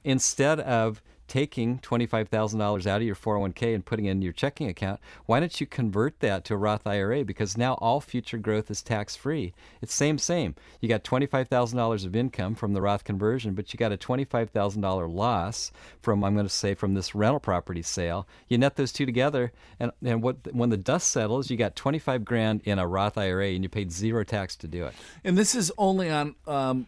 Instead 0.03 0.59
of 0.59 1.03
taking 1.33 1.79
$25,000 1.79 2.85
out 2.85 3.01
of 3.01 3.07
your 3.07 3.15
401k 3.15 3.73
and 3.73 3.83
putting 3.83 4.05
it 4.05 4.11
in 4.11 4.21
your 4.21 4.31
checking 4.31 4.67
account, 4.69 4.99
why 5.25 5.39
don't 5.39 5.59
you 5.59 5.65
convert 5.65 6.19
that 6.19 6.45
to 6.45 6.53
a 6.53 6.57
Roth 6.57 6.85
IRA? 6.85 7.25
Because 7.25 7.57
now 7.57 7.73
all 7.81 7.99
future 8.01 8.37
growth 8.37 8.69
is 8.69 8.83
tax 8.83 9.15
free. 9.15 9.51
It's 9.81 9.95
same, 9.95 10.19
same. 10.19 10.53
You 10.79 10.87
got 10.87 11.03
$25,000 11.03 12.05
of 12.05 12.15
income 12.15 12.53
from 12.53 12.73
the 12.73 12.83
Roth 12.83 13.03
conversion, 13.03 13.55
but 13.55 13.73
you 13.73 13.79
got 13.79 13.91
a 13.91 13.97
$25,000 13.97 15.11
loss 15.11 15.71
from, 16.03 16.23
I'm 16.23 16.35
going 16.35 16.45
to 16.45 16.53
say, 16.53 16.75
from 16.75 16.93
this 16.93 17.15
rental 17.15 17.39
property 17.39 17.81
sale. 17.81 18.27
You 18.47 18.59
net 18.59 18.75
those 18.75 18.91
two 18.91 19.07
together, 19.07 19.51
and, 19.79 19.91
and 20.05 20.21
what 20.21 20.53
when 20.53 20.69
the 20.69 20.77
dust 20.77 21.07
settles, 21.07 21.49
you 21.49 21.57
got 21.57 21.75
25 21.75 22.23
grand 22.23 22.61
in 22.63 22.77
a 22.77 22.85
Roth 22.85 23.17
IRA 23.17 23.47
and 23.47 23.63
you 23.63 23.69
paid 23.69 23.91
zero 23.91 24.23
tax 24.23 24.55
to 24.57 24.67
do 24.67 24.85
it. 24.85 24.93
And 25.23 25.35
this 25.35 25.55
is 25.55 25.71
only 25.79 26.11
on 26.11 26.35
um, 26.45 26.85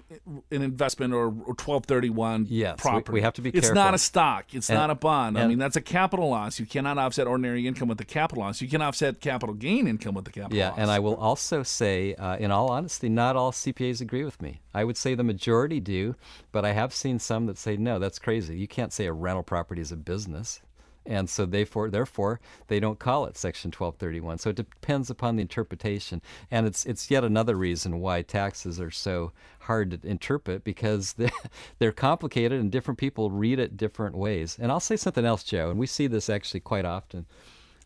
an 0.51 0.61
investment 0.61 1.15
or, 1.15 1.25
or 1.25 1.55
1231 1.55 2.45
yes, 2.47 2.79
property. 2.79 3.11
We, 3.11 3.13
we 3.15 3.21
have 3.23 3.33
to 3.33 3.41
be 3.41 3.51
careful. 3.51 3.69
It's 3.69 3.75
not 3.75 3.95
a 3.95 3.97
stock 3.97 4.34
stock. 4.35 4.53
It's 4.53 4.69
and, 4.69 4.77
not 4.77 4.89
a 4.89 4.95
bond. 4.95 5.37
I 5.37 5.47
mean, 5.47 5.57
that's 5.57 5.75
a 5.75 5.81
capital 5.81 6.29
loss. 6.29 6.59
You 6.59 6.65
cannot 6.65 6.97
offset 6.97 7.27
ordinary 7.27 7.67
income 7.67 7.87
with 7.87 7.97
the 7.97 8.05
capital 8.05 8.43
loss. 8.43 8.61
You 8.61 8.67
can 8.67 8.81
offset 8.81 9.19
capital 9.21 9.55
gain 9.55 9.87
income 9.87 10.15
with 10.15 10.25
the 10.25 10.31
capital 10.31 10.57
yeah, 10.57 10.69
loss. 10.69 10.77
Yeah, 10.77 10.83
and 10.83 10.91
I 10.91 10.99
will 10.99 11.15
also 11.15 11.63
say, 11.63 12.15
uh, 12.15 12.37
in 12.37 12.51
all 12.51 12.69
honesty, 12.69 13.09
not 13.09 13.35
all 13.35 13.51
CPAs 13.51 14.01
agree 14.01 14.23
with 14.23 14.41
me. 14.41 14.61
I 14.73 14.83
would 14.83 14.97
say 14.97 15.15
the 15.15 15.23
majority 15.23 15.79
do, 15.79 16.15
but 16.51 16.65
I 16.65 16.73
have 16.73 16.93
seen 16.93 17.19
some 17.19 17.45
that 17.47 17.57
say, 17.57 17.77
no, 17.77 17.99
that's 17.99 18.19
crazy. 18.19 18.57
You 18.57 18.67
can't 18.67 18.93
say 18.93 19.05
a 19.05 19.13
rental 19.13 19.43
property 19.43 19.81
is 19.81 19.91
a 19.91 19.97
business 19.97 20.61
and 21.05 21.29
so 21.29 21.45
therefore 21.45 21.89
therefore 21.89 22.39
they 22.67 22.79
don't 22.79 22.99
call 22.99 23.25
it 23.25 23.37
section 23.37 23.69
1231 23.69 24.37
so 24.37 24.49
it 24.49 24.55
depends 24.55 25.09
upon 25.09 25.35
the 25.35 25.41
interpretation 25.41 26.21
and 26.51 26.65
it's 26.65 26.85
it's 26.85 27.11
yet 27.11 27.23
another 27.23 27.55
reason 27.55 27.99
why 27.99 28.21
taxes 28.21 28.79
are 28.79 28.91
so 28.91 29.31
hard 29.61 29.91
to 29.91 30.07
interpret 30.07 30.63
because 30.63 31.13
they're, 31.79 31.91
complicated 31.91 32.59
and 32.59 32.71
different 32.71 32.97
people 32.97 33.31
read 33.31 33.57
it 33.57 33.77
different 33.77 34.15
ways 34.15 34.57
and 34.59 34.71
i'll 34.71 34.79
say 34.79 34.97
something 34.97 35.25
else 35.25 35.43
joe 35.43 35.69
and 35.69 35.79
we 35.79 35.87
see 35.87 36.07
this 36.07 36.29
actually 36.29 36.59
quite 36.59 36.83
often 36.83 37.25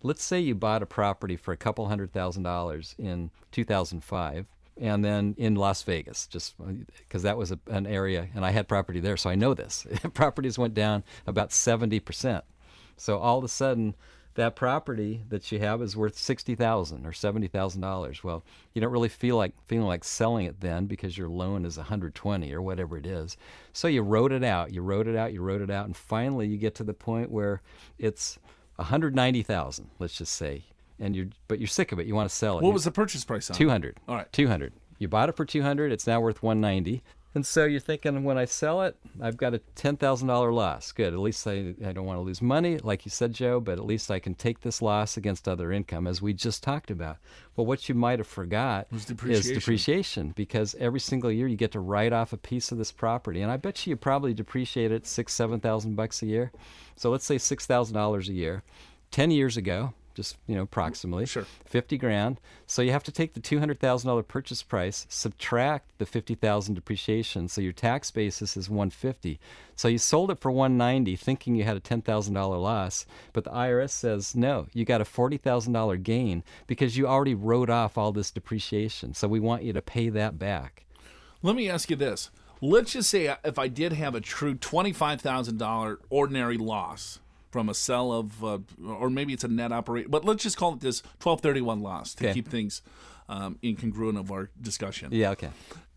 let's 0.02 0.24
say 0.24 0.40
you 0.40 0.56
bought 0.56 0.82
a 0.82 0.86
property 0.86 1.36
for 1.36 1.52
a 1.52 1.58
couple 1.58 1.88
hundred 1.88 2.12
thousand 2.12 2.44
dollars 2.44 2.96
in 2.98 3.30
2005 3.52 4.46
and 4.80 5.04
then 5.04 5.36
in 5.38 5.56
Las 5.56 5.84
Vegas, 5.84 6.26
just 6.28 6.56
because 6.98 7.24
that 7.24 7.38
was 7.38 7.52
a, 7.52 7.60
an 7.68 7.86
area, 7.86 8.30
and 8.34 8.46
I 8.46 8.52
had 8.52 8.68
property 8.68 9.00
there, 9.00 9.18
so 9.18 9.30
I 9.30 9.36
know 9.36 9.54
this. 9.54 9.86
Properties 10.14 10.58
went 10.58 10.74
down 10.74 11.04
about 11.28 11.50
70%. 11.50 12.42
So 13.00 13.18
all 13.18 13.38
of 13.38 13.44
a 13.44 13.48
sudden, 13.48 13.96
that 14.36 14.56
property 14.56 15.24
that 15.29 15.51
you 15.51 15.60
have 15.60 15.82
is 15.82 15.98
worth 15.98 16.18
sixty 16.18 16.56
thousand 16.56 17.06
or 17.06 17.12
seventy 17.13 17.48
thousand 17.48 17.82
dollars. 17.82 18.24
Well, 18.24 18.44
you 18.74 18.82
don't 18.82 18.91
really 18.91 19.10
feel 19.10 19.38
like 19.38 19.53
feeling 19.65 19.88
like 19.88 20.03
selling 20.03 20.46
it 20.46 20.62
then 20.62 20.86
because 20.86 21.18
your 21.18 21.29
loan 21.29 21.65
is 21.65 21.77
120 21.77 22.53
or 22.53 22.62
whatever 22.62 22.98
it 22.98 23.06
is. 23.06 23.38
So 23.74 23.88
you 23.88 24.01
wrote 24.01 24.32
it 24.32 24.44
out, 24.44 24.72
you 24.72 24.82
wrote 24.82 25.08
it 25.08 25.15
out, 25.15 25.34
you 25.34 25.41
wrote 25.41 25.62
it 25.62 25.70
out, 25.70 25.86
and 25.86 25.96
finally 25.96 26.48
you 26.48 26.58
get 26.58 26.75
to 26.75 26.84
the 26.84 26.94
point 26.94 27.32
where 27.32 27.62
it's 27.98 28.39
190,000, 28.77 29.89
let's 30.00 30.18
just 30.18 30.34
say, 30.34 30.63
and 31.00 31.15
you're 31.15 31.27
but 31.48 31.60
you're 31.60 31.68
sick 31.68 31.91
of 31.91 32.00
it. 32.00 32.08
You 32.08 32.15
want 32.15 32.29
to 32.29 32.36
sell 32.36 32.60
it. 32.60 32.63
What 32.63 32.74
was 32.74 32.86
the 32.86 32.91
purchase 32.91 33.25
price 33.25 33.50
on? 33.50 33.56
200. 33.58 33.98
All 34.08 34.15
right. 34.15 34.32
200. 34.32 34.74
You 35.00 35.08
bought 35.08 35.29
it 35.29 35.36
for 35.36 35.46
200. 35.46 35.91
It's 35.91 36.08
now 36.08 36.20
worth 36.22 36.44
190. 36.44 37.01
And 37.36 37.46
so 37.46 37.66
you're 37.66 37.80
thinking, 37.80 38.24
when 38.24 38.40
I 38.40 38.46
sell 38.46 38.82
it, 38.82 38.98
I've 39.22 39.38
got 39.38 39.54
a 39.54 39.62
$10,000 39.76 40.54
loss. 40.54 40.92
Good. 40.92 41.14
At 41.14 41.20
least 41.20 41.46
I, 41.46 41.76
I 41.86 41.92
don't 41.92 42.06
want 42.06 42.18
to 42.18 42.22
lose 42.22 42.42
money, 42.42 42.80
like 42.80 43.06
you 43.06 43.12
said, 43.12 43.34
Joe, 43.34 43.60
but 43.60 43.78
at 43.78 43.86
least 43.86 44.10
I 44.10 44.18
can 44.18 44.34
take 44.34 44.62
this 44.62 44.82
loss 44.82 45.16
against 45.16 45.48
other 45.48 45.72
income, 45.72 46.08
as 46.08 46.24
we 46.24 46.34
just 46.34 46.64
talked 46.64 46.90
about. 46.90 47.18
Well, 47.56 47.68
what 47.68 47.88
you 47.88 47.94
might 47.94 48.18
have 48.18 48.28
forgot 48.28 48.88
depreciation. 48.90 49.52
is 49.52 49.58
depreciation, 49.60 50.34
because 50.36 50.76
every 50.80 51.00
single 51.00 51.32
year 51.32 51.48
you 51.48 51.56
get 51.56 51.72
to 51.74 51.80
write 51.80 52.14
off 52.14 52.34
a 52.34 52.38
piece 52.38 52.72
of 52.72 52.80
this 52.80 52.92
property. 52.92 53.42
And 53.42 53.52
I 53.52 53.58
bet 53.58 53.86
you 53.86 53.92
you 53.92 53.96
probably 53.96 54.34
depreciate 54.34 54.92
it 54.92 55.06
six, 55.06 55.34
7000 55.34 55.96
bucks 55.96 56.24
a 56.24 56.26
year. 56.26 56.52
So 56.96 57.12
let's 57.12 57.26
say 57.26 57.36
$6,000 57.36 58.28
a 58.28 58.34
year. 58.34 58.64
10 59.12 59.32
years 59.32 59.58
ago, 59.58 59.94
just 60.13 60.38
you 60.48 60.56
know 60.56 60.63
approximately. 60.63 61.25
Sure. 61.25 61.46
50 61.66 61.98
grand. 61.98 62.39
So 62.66 62.82
you 62.82 62.92
have 62.92 63.04
to 63.04 63.12
take 63.12 63.34
the 63.34 63.39
$200,000 63.39 64.28
purchase 64.28 64.63
price, 64.63 65.06
subtract 65.10 65.98
the 65.98 66.06
50,000 66.06 66.74
depreciation. 66.74 67.48
So 67.48 67.62
your 67.62 67.74
tax 67.74 68.12
basis 68.12 68.58
is 68.58 68.70
150. 68.70 69.39
So 69.75 69.88
you 69.88 69.98
sold 69.98 70.32
it 70.32 70.39
for 70.39 70.51
190 70.51 71.16
thinking 71.16 71.56
you 71.56 71.63
had 71.63 71.78
a 71.78 71.82
$10,000 71.82 72.62
loss, 72.62 73.06
but 73.34 73.44
the 73.44 73.51
IRS 73.51 73.92
says 73.92 74.36
no, 74.36 74.68
you 74.74 74.86
got 74.86 75.01
a 75.01 75.06
$40,000 75.06 76.04
gain 76.04 76.44
because 76.68 76.98
you 76.98 77.08
already 77.08 77.36
wrote 77.36 77.70
off 77.70 77.98
all 77.98 78.12
this 78.12 78.32
depreciation. 78.32 79.13
So 79.13 79.28
we 79.28 79.39
want 79.39 79.63
you 79.63 79.74
to 79.74 79.82
pay 79.82 80.10
that 80.10 80.38
back. 80.38 80.86
Let 81.42 81.56
me 81.56 81.70
ask 81.70 81.89
you 81.89 81.96
this. 81.96 82.30
Let's 82.62 82.92
just 82.92 83.10
say 83.10 83.34
if 83.46 83.58
I 83.58 83.70
did 83.70 83.94
have 83.94 84.16
a 84.16 84.20
true 84.20 84.54
$25,000 84.56 85.98
ordinary 86.10 86.58
loss 86.58 87.20
from 87.51 87.70
a 87.70 87.74
sell 87.74 88.12
of, 88.12 88.44
uh, 88.44 88.60
or 88.86 89.10
maybe 89.10 89.34
it's 89.34 89.44
a 89.44 89.48
net 89.48 89.72
operate, 89.72 90.10
but 90.12 90.24
let's 90.25 90.44
just 90.44 90.58
call 90.58 90.74
it 90.74 90.79
this 90.82 91.01
1231 91.22 91.82
loss 91.82 92.13
to 92.15 92.25
Okay. 92.25 92.34
keep 92.34 92.48
things 92.48 92.82
um, 93.27 93.58
incongruent 93.63 94.20
of 94.20 94.32
our 94.32 94.50
discussion. 94.62 95.10
Yeah, 95.12 95.32
okay. 95.32 95.50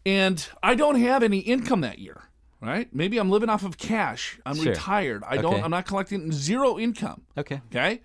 And 0.05 0.47
I 0.63 0.75
don't 0.75 0.97
have 1.01 1.23
any 1.23 1.39
income 1.39 1.81
that 1.83 1.99
year, 1.99 2.23
right? 2.61 2.89
Maybe 2.95 3.19
I'm 3.19 3.31
living 3.31 3.49
off 3.49 3.65
of 3.65 3.79
cash. 3.79 4.39
I'm 4.45 4.57
Sure. 4.57 4.73
retired. 4.73 5.23
I 5.27 5.37
don't. 5.37 5.55
Okay. 5.55 5.63
I'm 5.63 5.71
not 5.71 5.87
collecting 5.87 6.33
zero 6.33 6.79
income. 6.79 7.23
Okay. 7.37 7.61
Okay, 7.71 8.01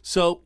so 0.00 0.42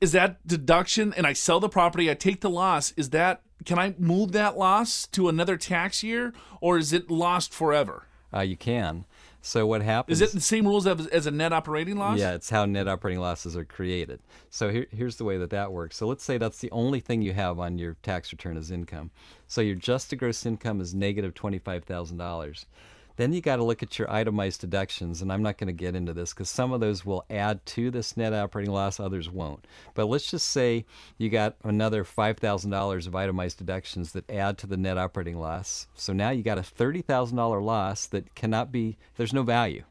is 0.00 0.12
that 0.12 0.44
deduction? 0.46 1.12
And 1.14 1.26
I 1.26 1.32
sell 1.34 1.60
the 1.60 1.68
property. 1.68 2.10
I 2.10 2.14
take 2.14 2.40
the 2.40 2.50
loss. 2.50 2.92
Is 2.96 3.10
that 3.10 3.42
can 3.64 3.78
I 3.78 3.94
move 3.98 4.32
that 4.32 4.56
loss 4.56 5.06
to 5.08 5.28
another 5.28 5.56
tax 5.56 6.02
year, 6.02 6.32
or 6.60 6.78
is 6.78 6.92
it 6.92 7.10
lost 7.10 7.52
forever? 7.52 8.04
Uh, 8.34 8.40
you 8.40 8.56
can. 8.56 9.04
So 9.46 9.64
what 9.64 9.80
happens? 9.80 10.20
Is 10.20 10.28
it 10.28 10.34
the 10.34 10.40
same 10.40 10.66
rules 10.66 10.88
as, 10.88 11.06
as 11.06 11.26
a 11.26 11.30
net 11.30 11.52
operating 11.52 11.96
loss? 11.96 12.18
Yeah, 12.18 12.34
it's 12.34 12.50
how 12.50 12.64
net 12.64 12.88
operating 12.88 13.20
losses 13.20 13.56
are 13.56 13.64
created. 13.64 14.18
So 14.50 14.70
here, 14.70 14.88
here's 14.90 15.18
the 15.18 15.24
way 15.24 15.38
that 15.38 15.50
that 15.50 15.70
works. 15.70 15.96
So 15.96 16.08
let's 16.08 16.24
say 16.24 16.36
that's 16.36 16.58
the 16.58 16.70
only 16.72 16.98
thing 16.98 17.22
you 17.22 17.32
have 17.32 17.60
on 17.60 17.78
your 17.78 17.96
tax 18.02 18.32
return 18.32 18.56
is 18.56 18.72
income. 18.72 19.12
So 19.46 19.60
your 19.60 19.76
adjusted 19.76 20.16
gross 20.16 20.44
income 20.44 20.80
is 20.80 20.96
negative 20.96 21.32
twenty-five 21.34 21.84
thousand 21.84 22.16
dollars. 22.16 22.66
Then 23.16 23.32
you 23.32 23.40
got 23.40 23.56
to 23.56 23.64
look 23.64 23.82
at 23.82 23.98
your 23.98 24.10
itemized 24.10 24.60
deductions, 24.60 25.22
and 25.22 25.32
I'm 25.32 25.42
not 25.42 25.58
going 25.58 25.68
to 25.68 25.72
get 25.72 25.96
into 25.96 26.12
this 26.12 26.32
because 26.32 26.50
some 26.50 26.72
of 26.72 26.80
those 26.80 27.04
will 27.04 27.24
add 27.30 27.64
to 27.66 27.90
this 27.90 28.16
net 28.16 28.32
operating 28.32 28.72
loss, 28.72 29.00
others 29.00 29.30
won't. 29.30 29.66
But 29.94 30.06
let's 30.06 30.30
just 30.30 30.48
say 30.48 30.84
you 31.16 31.30
got 31.30 31.56
another 31.64 32.04
$5,000 32.04 33.06
of 33.06 33.14
itemized 33.14 33.58
deductions 33.58 34.12
that 34.12 34.30
add 34.30 34.58
to 34.58 34.66
the 34.66 34.76
net 34.76 34.98
operating 34.98 35.38
loss. 35.38 35.86
So 35.94 36.12
now 36.12 36.30
you 36.30 36.42
got 36.42 36.58
a 36.58 36.62
$30,000 36.62 37.62
loss 37.62 38.06
that 38.06 38.34
cannot 38.34 38.70
be, 38.70 38.98
there's 39.16 39.32
no 39.32 39.42
value. 39.42 39.84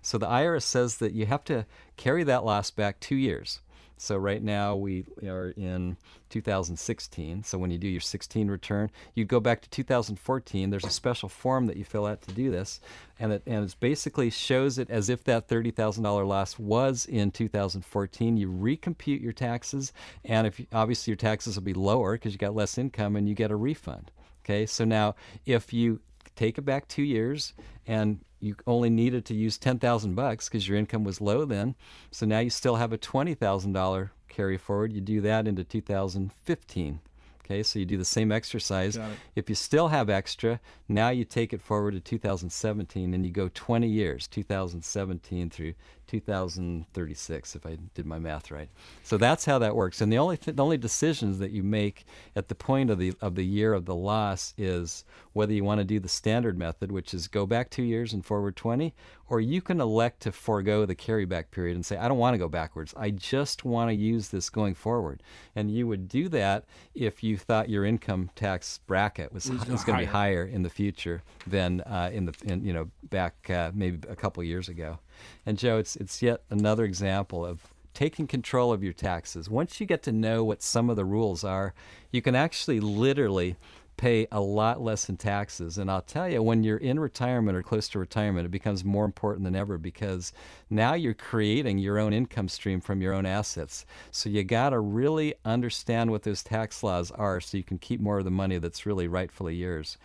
So 0.00 0.16
the 0.16 0.26
IRS 0.26 0.62
says 0.62 0.98
that 0.98 1.12
you 1.12 1.26
have 1.26 1.44
to 1.44 1.66
carry 1.96 2.22
that 2.24 2.44
loss 2.44 2.70
back 2.70 3.00
two 3.00 3.16
years. 3.16 3.60
So 4.00 4.16
right 4.16 4.42
now 4.42 4.76
we 4.76 5.04
are 5.24 5.50
in 5.56 5.96
2016. 6.30 7.42
So 7.42 7.58
when 7.58 7.70
you 7.70 7.78
do 7.78 7.88
your 7.88 8.00
16 8.00 8.48
return, 8.48 8.90
you 9.14 9.24
go 9.24 9.40
back 9.40 9.60
to 9.62 9.70
2014. 9.70 10.70
There's 10.70 10.84
a 10.84 10.90
special 10.90 11.28
form 11.28 11.66
that 11.66 11.76
you 11.76 11.84
fill 11.84 12.06
out 12.06 12.22
to 12.22 12.32
do 12.32 12.50
this, 12.50 12.80
and 13.18 13.32
it 13.32 13.42
and 13.46 13.64
it 13.64 13.76
basically 13.80 14.30
shows 14.30 14.78
it 14.78 14.90
as 14.90 15.08
if 15.08 15.24
that 15.24 15.48
$30,000 15.48 16.26
loss 16.26 16.58
was 16.58 17.06
in 17.06 17.30
2014. 17.30 18.36
You 18.36 18.50
recompute 18.50 19.22
your 19.22 19.32
taxes, 19.32 19.92
and 20.24 20.46
if 20.46 20.60
obviously 20.72 21.10
your 21.10 21.16
taxes 21.16 21.56
will 21.56 21.64
be 21.64 21.74
lower 21.74 22.12
because 22.12 22.32
you 22.32 22.38
got 22.38 22.54
less 22.54 22.78
income, 22.78 23.16
and 23.16 23.28
you 23.28 23.34
get 23.34 23.50
a 23.50 23.56
refund. 23.56 24.10
Okay, 24.44 24.64
so 24.64 24.84
now 24.84 25.14
if 25.44 25.72
you 25.74 26.00
take 26.38 26.56
it 26.56 26.62
back 26.62 26.86
two 26.86 27.02
years 27.02 27.52
and 27.86 28.20
you 28.40 28.54
only 28.66 28.90
needed 28.90 29.24
to 29.24 29.34
use 29.34 29.58
10,000 29.58 30.14
bucks 30.14 30.48
because 30.48 30.68
your 30.68 30.78
income 30.78 31.02
was 31.02 31.20
low 31.20 31.44
then. 31.44 31.74
So 32.12 32.26
now 32.26 32.38
you 32.38 32.50
still 32.50 32.76
have 32.76 32.92
a 32.92 32.98
$20,000 32.98 34.10
carry 34.28 34.56
forward. 34.56 34.92
You 34.92 35.00
do 35.00 35.20
that 35.22 35.48
into 35.48 35.64
2015. 35.64 37.00
Okay, 37.44 37.62
so 37.62 37.78
you 37.78 37.86
do 37.86 37.96
the 37.96 38.04
same 38.04 38.30
exercise. 38.30 38.98
If 39.34 39.48
you 39.48 39.54
still 39.54 39.88
have 39.88 40.10
extra, 40.10 40.60
now 40.86 41.08
you 41.08 41.24
take 41.24 41.54
it 41.54 41.62
forward 41.62 41.92
to 41.92 42.00
2017 42.00 43.14
and 43.14 43.24
you 43.24 43.32
go 43.32 43.48
20 43.54 43.88
years, 43.88 44.28
2017 44.28 45.48
through 45.48 45.72
2036, 46.08 47.56
if 47.56 47.64
I 47.64 47.78
did 47.94 48.04
my 48.04 48.18
math 48.18 48.50
right. 48.50 48.68
So 49.02 49.16
that's 49.16 49.46
how 49.46 49.58
that 49.60 49.74
works. 49.74 50.02
And 50.02 50.12
the 50.12 50.18
only 50.18 50.36
th- 50.36 50.56
the 50.56 50.62
only 50.62 50.76
decisions 50.76 51.38
that 51.38 51.50
you 51.50 51.62
make 51.62 52.04
at 52.36 52.48
the 52.48 52.54
point 52.54 52.90
of 52.90 52.98
the 52.98 53.14
of 53.22 53.34
the 53.34 53.44
year 53.44 53.72
of 53.72 53.86
the 53.86 53.94
loss 53.94 54.52
is 54.58 55.04
whether 55.38 55.52
you 55.52 55.62
want 55.62 55.78
to 55.78 55.84
do 55.84 56.00
the 56.00 56.08
standard 56.08 56.58
method, 56.58 56.90
which 56.90 57.14
is 57.14 57.28
go 57.28 57.46
back 57.46 57.70
two 57.70 57.84
years 57.84 58.12
and 58.12 58.26
forward 58.26 58.56
20, 58.56 58.92
or 59.28 59.40
you 59.40 59.62
can 59.62 59.80
elect 59.80 60.20
to 60.20 60.32
forego 60.32 60.84
the 60.84 60.96
carryback 60.96 61.52
period 61.52 61.76
and 61.76 61.86
say, 61.86 61.96
I 61.96 62.08
don't 62.08 62.18
want 62.18 62.34
to 62.34 62.38
go 62.38 62.48
backwards. 62.48 62.92
I 62.96 63.10
just 63.10 63.64
want 63.64 63.88
to 63.88 63.94
use 63.94 64.30
this 64.30 64.50
going 64.50 64.74
forward. 64.74 65.22
And 65.54 65.70
you 65.70 65.86
would 65.86 66.08
do 66.08 66.28
that 66.30 66.64
if 66.92 67.22
you 67.22 67.36
thought 67.36 67.68
your 67.68 67.84
income 67.84 68.30
tax 68.34 68.80
bracket 68.88 69.32
was, 69.32 69.48
was 69.48 69.84
going 69.84 70.00
to 70.00 70.04
be 70.04 70.10
higher. 70.10 70.44
in 70.44 70.62
the 70.64 70.70
future 70.70 71.22
than 71.46 71.82
uh, 71.82 72.10
in 72.12 72.26
the 72.26 72.34
in, 72.44 72.64
you 72.64 72.72
know 72.72 72.90
back 73.04 73.48
uh, 73.48 73.70
maybe 73.72 74.08
a 74.08 74.16
couple 74.16 74.42
years 74.42 74.68
ago. 74.68 74.98
And 75.46 75.56
Joe, 75.56 75.78
it's 75.78 75.94
it's 75.94 76.20
yet 76.20 76.42
another 76.50 76.84
example 76.84 77.46
of 77.46 77.60
taking 77.94 78.26
control 78.26 78.72
of 78.72 78.82
your 78.82 78.92
taxes. 78.92 79.48
Once 79.48 79.80
you 79.80 79.86
get 79.86 80.02
to 80.02 80.12
know 80.12 80.44
what 80.44 80.62
some 80.62 80.90
of 80.90 80.96
the 80.96 81.04
rules 81.04 81.44
are, 81.44 81.74
you 82.10 82.22
can 82.22 82.34
actually 82.34 82.80
literally 82.80 83.56
pay 83.98 84.26
a 84.32 84.40
lot 84.40 84.80
less 84.80 85.10
in 85.10 85.18
taxes. 85.18 85.76
And 85.76 85.90
I'll 85.90 86.00
tell 86.00 86.26
you, 86.26 86.42
when 86.42 86.62
you're 86.62 86.78
in 86.78 86.98
retirement 86.98 87.58
or 87.58 87.62
close 87.62 87.88
to 87.90 87.98
retirement, 87.98 88.46
it 88.46 88.50
becomes 88.50 88.84
more 88.84 89.04
important 89.04 89.44
than 89.44 89.54
ever 89.54 89.76
because 89.76 90.32
now 90.70 90.94
you're 90.94 91.12
creating 91.12 91.76
your 91.76 91.98
own 91.98 92.14
income 92.14 92.48
stream 92.48 92.80
from 92.80 93.02
your 93.02 93.12
own 93.12 93.26
assets. 93.26 93.84
So 94.10 94.30
you 94.30 94.44
got 94.44 94.70
to 94.70 94.80
really 94.80 95.34
understand 95.44 96.10
what 96.10 96.22
those 96.22 96.42
tax 96.42 96.82
laws 96.82 97.10
are 97.10 97.40
so 97.40 97.58
you 97.58 97.64
can 97.64 97.78
keep 97.78 98.00
more 98.00 98.18
of 98.18 98.24
the 98.24 98.30
money 98.30 98.56
that's 98.56 98.86
really 98.86 99.08
rightfully 99.08 99.54
yours. 99.54 99.98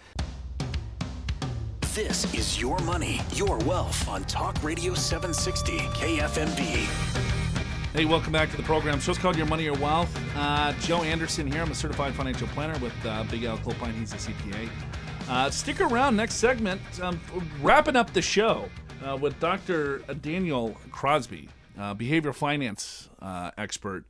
This 1.93 2.33
is 2.33 2.59
Your 2.59 2.79
Money, 2.79 3.21
Your 3.33 3.59
Wealth 3.59 4.09
on 4.09 4.23
Talk 4.23 4.63
Radio 4.63 4.95
760 4.95 5.77
KFMB. 5.77 7.42
Hey, 7.93 8.05
welcome 8.05 8.31
back 8.31 8.49
to 8.49 8.57
the 8.57 8.63
program. 8.63 8.99
Show's 8.99 9.19
called 9.19 9.37
Your 9.37 9.45
Money, 9.45 9.65
Your 9.65 9.75
Wealth. 9.75 10.11
Uh, 10.35 10.73
Joe 10.79 11.03
Anderson 11.03 11.45
here. 11.45 11.61
I'm 11.61 11.69
a 11.69 11.75
certified 11.75 12.15
financial 12.15 12.47
planner 12.47 12.75
with 12.79 12.91
uh, 13.05 13.23
Big 13.25 13.43
Al 13.43 13.59
Clopine. 13.59 13.93
He's 13.93 14.11
a 14.13 14.15
CPA. 14.15 14.67
Uh, 15.29 15.51
stick 15.51 15.79
around. 15.79 16.15
Next 16.15 16.33
segment, 16.33 16.81
um, 17.03 17.21
wrapping 17.61 17.95
up 17.95 18.11
the 18.11 18.21
show 18.21 18.67
uh, 19.07 19.15
with 19.15 19.39
Dr. 19.39 19.99
Daniel 20.21 20.75
Crosby, 20.89 21.49
uh, 21.77 21.93
behavioral 21.93 22.33
finance 22.33 23.09
uh, 23.21 23.51
expert. 23.59 24.05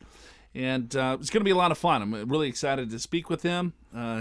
And 0.56 0.86
it's 0.86 0.96
going 1.30 1.42
to 1.42 1.44
be 1.44 1.52
a 1.52 1.56
lot 1.58 1.72
of 1.72 1.78
fun. 1.78 2.02
I'm 2.02 2.30
really 2.30 2.48
excited 2.48 2.90
to 2.90 3.00
speak 3.00 3.30
with 3.30 3.44
him. 3.44 3.74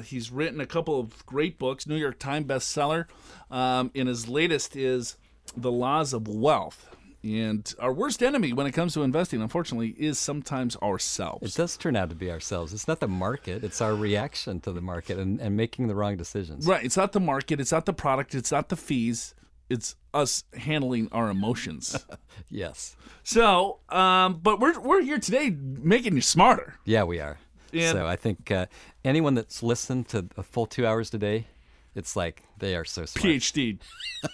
He's 0.02 0.32
written 0.32 0.60
a 0.60 0.66
couple 0.66 0.98
of 0.98 1.24
great 1.24 1.60
books, 1.60 1.86
New 1.86 1.94
York 1.94 2.18
Times 2.18 2.46
bestseller. 2.46 3.06
Um, 3.48 3.92
and 3.94 4.08
his 4.08 4.28
latest 4.28 4.74
is 4.74 5.18
The 5.56 5.70
Laws 5.70 6.12
of 6.12 6.26
Wealth. 6.26 6.88
And 7.24 7.72
our 7.78 7.92
worst 7.92 8.22
enemy 8.22 8.52
when 8.52 8.66
it 8.66 8.72
comes 8.72 8.94
to 8.94 9.02
investing, 9.02 9.40
unfortunately, 9.40 9.90
is 9.90 10.18
sometimes 10.18 10.76
ourselves. 10.82 11.54
It 11.54 11.56
does 11.56 11.76
turn 11.76 11.94
out 11.94 12.08
to 12.10 12.16
be 12.16 12.30
ourselves. 12.32 12.72
It's 12.72 12.88
not 12.88 12.98
the 13.00 13.06
market, 13.08 13.62
it's 13.62 13.80
our 13.80 13.94
reaction 13.94 14.58
to 14.60 14.72
the 14.72 14.80
market 14.80 15.18
and, 15.18 15.40
and 15.40 15.56
making 15.56 15.86
the 15.86 15.94
wrong 15.94 16.16
decisions. 16.16 16.66
Right. 16.66 16.84
It's 16.84 16.96
not 16.96 17.12
the 17.12 17.20
market, 17.20 17.60
it's 17.60 17.70
not 17.72 17.86
the 17.86 17.92
product, 17.92 18.34
it's 18.34 18.50
not 18.50 18.70
the 18.70 18.76
fees, 18.76 19.34
it's 19.70 19.94
us 20.12 20.44
handling 20.56 21.08
our 21.12 21.28
emotions. 21.30 22.04
Yes. 22.48 22.96
so, 23.22 23.78
um, 23.88 24.40
but 24.42 24.60
we're, 24.60 24.78
we're 24.78 25.00
here 25.02 25.18
today 25.18 25.50
making 25.50 26.14
you 26.16 26.20
smarter. 26.20 26.74
Yeah, 26.84 27.04
we 27.04 27.18
are. 27.20 27.38
And- 27.72 27.96
so 27.96 28.06
I 28.06 28.16
think 28.16 28.50
uh, 28.50 28.66
anyone 29.04 29.34
that's 29.34 29.62
listened 29.62 30.08
to 30.08 30.26
a 30.36 30.42
full 30.42 30.66
two 30.66 30.86
hours 30.86 31.08
today, 31.08 31.46
it's 31.94 32.14
like 32.14 32.42
they 32.58 32.74
are 32.76 32.84
so 32.84 33.06
smart. 33.06 33.26
PhD. 33.26 33.78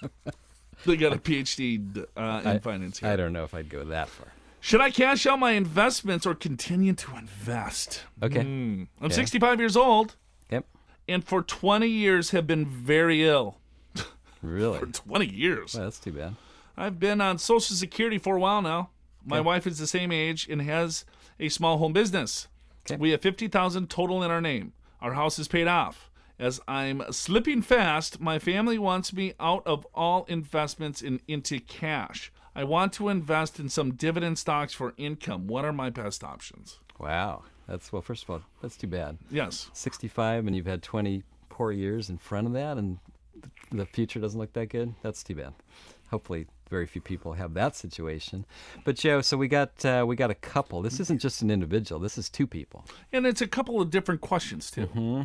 they 0.87 0.97
got 0.97 1.13
a 1.13 1.17
PhD 1.19 1.99
uh, 2.17 2.41
in 2.43 2.47
I- 2.47 2.59
finance 2.59 2.99
here. 3.01 3.09
I 3.11 3.17
don't 3.17 3.33
know 3.33 3.45
if 3.45 3.55
I'd 3.55 3.69
go 3.69 3.85
that 3.85 4.09
far. 4.09 4.29
Should 4.61 4.81
I 4.81 4.91
cash 4.91 5.25
out 5.27 5.39
my 5.39 5.53
investments 5.53 6.27
or 6.27 6.35
continue 6.35 6.93
to 6.93 7.17
invest? 7.17 8.03
Okay. 8.23 8.43
Hmm. 8.43 8.83
I'm 9.01 9.11
65 9.11 9.61
years 9.61 9.77
old 9.77 10.17
Yep. 10.51 10.65
and 11.07 11.25
for 11.25 11.43
20 11.43 11.87
years 11.87 12.31
have 12.31 12.47
been 12.47 12.67
very 12.67 13.25
ill. 13.27 13.59
Really? 14.43 14.79
For 14.81 14.87
20 14.87 15.27
years. 15.27 15.75
Well, 15.75 15.85
that's 15.85 15.99
too 15.99 16.13
bad. 16.13 16.35
I've 16.77 16.99
been 17.01 17.21
on 17.21 17.39
Social 17.39 17.75
Security 17.75 18.19
for 18.19 18.37
a 18.37 18.41
while 18.41 18.63
now. 18.63 18.91
My 19.27 19.41
wife 19.41 19.67
is 19.67 19.79
the 19.79 19.87
same 19.87 20.11
age 20.13 20.49
and 20.49 20.63
has 20.63 21.05
a 21.41 21.49
small 21.49 21.79
home 21.79 21.93
business. 21.93 22.47
Okay. 22.89 22.97
We 22.97 23.11
have 23.11 23.21
50,000 23.21 23.91
total 23.91 24.23
in 24.23 24.31
our 24.31 24.41
name. 24.41 24.73
Our 25.01 25.13
house 25.15 25.39
is 25.41 25.49
paid 25.49 25.67
off. 25.69 26.09
As 26.39 26.61
I'm 26.69 27.03
slipping 27.11 27.63
fast, 27.63 28.21
my 28.21 28.39
family 28.39 28.79
wants 28.79 29.13
me 29.13 29.35
out 29.41 29.67
of 29.67 29.87
all 29.93 30.25
investments 30.29 31.03
and 31.03 31.21
into 31.27 31.59
cash. 31.59 32.31
I 32.55 32.63
want 32.63 32.93
to 32.95 33.09
invest 33.09 33.59
in 33.59 33.69
some 33.69 33.95
dividend 33.95 34.39
stocks 34.39 34.73
for 34.73 34.95
income. 34.97 35.49
What 35.49 35.65
are 35.65 35.73
my 35.73 35.91
best 35.91 36.23
options? 36.23 36.79
Wow. 36.99 37.43
That's 37.67 37.93
well. 37.93 38.03
First 38.03 38.25
of 38.25 38.31
all, 38.31 38.41
that's 38.63 38.77
too 38.77 38.87
bad. 38.87 39.19
Yes. 39.31 39.69
65, 39.73 40.47
and 40.47 40.55
you've 40.55 40.67
had 40.67 40.83
20 40.83 41.25
poor 41.49 41.73
years 41.73 42.09
in 42.09 42.19
front 42.19 42.47
of 42.47 42.53
that, 42.53 42.79
and 42.79 42.99
the 43.73 43.85
future 43.85 44.21
doesn't 44.21 44.39
look 44.39 44.53
that 44.53 44.69
good. 44.69 44.95
That's 45.03 45.23
too 45.25 45.35
bad. 45.35 45.55
Hopefully, 46.11 46.47
very 46.71 46.87
few 46.87 47.01
people 47.01 47.35
have 47.35 47.55
that 47.55 47.77
situation. 47.77 48.47
But 48.85 48.97
Joe, 48.97 49.21
so 49.21 49.37
we 49.37 49.49
got 49.49 49.85
uh, 49.85 50.05
we 50.07 50.17
got 50.17 50.31
a 50.31 50.35
couple. 50.35 50.83
This 50.83 51.01
isn't 51.01 51.21
just 51.21 51.43
an 51.43 51.51
individual. 51.51 52.01
This 52.01 52.17
is 52.17 52.31
two 52.31 52.47
people. 52.47 52.87
And 53.13 53.27
it's 53.27 53.43
a 53.43 53.47
couple 53.47 53.81
of 53.81 53.91
different 53.91 54.21
questions 54.21 54.71
too. 54.71 54.87
Mm-hmm. 54.87 55.23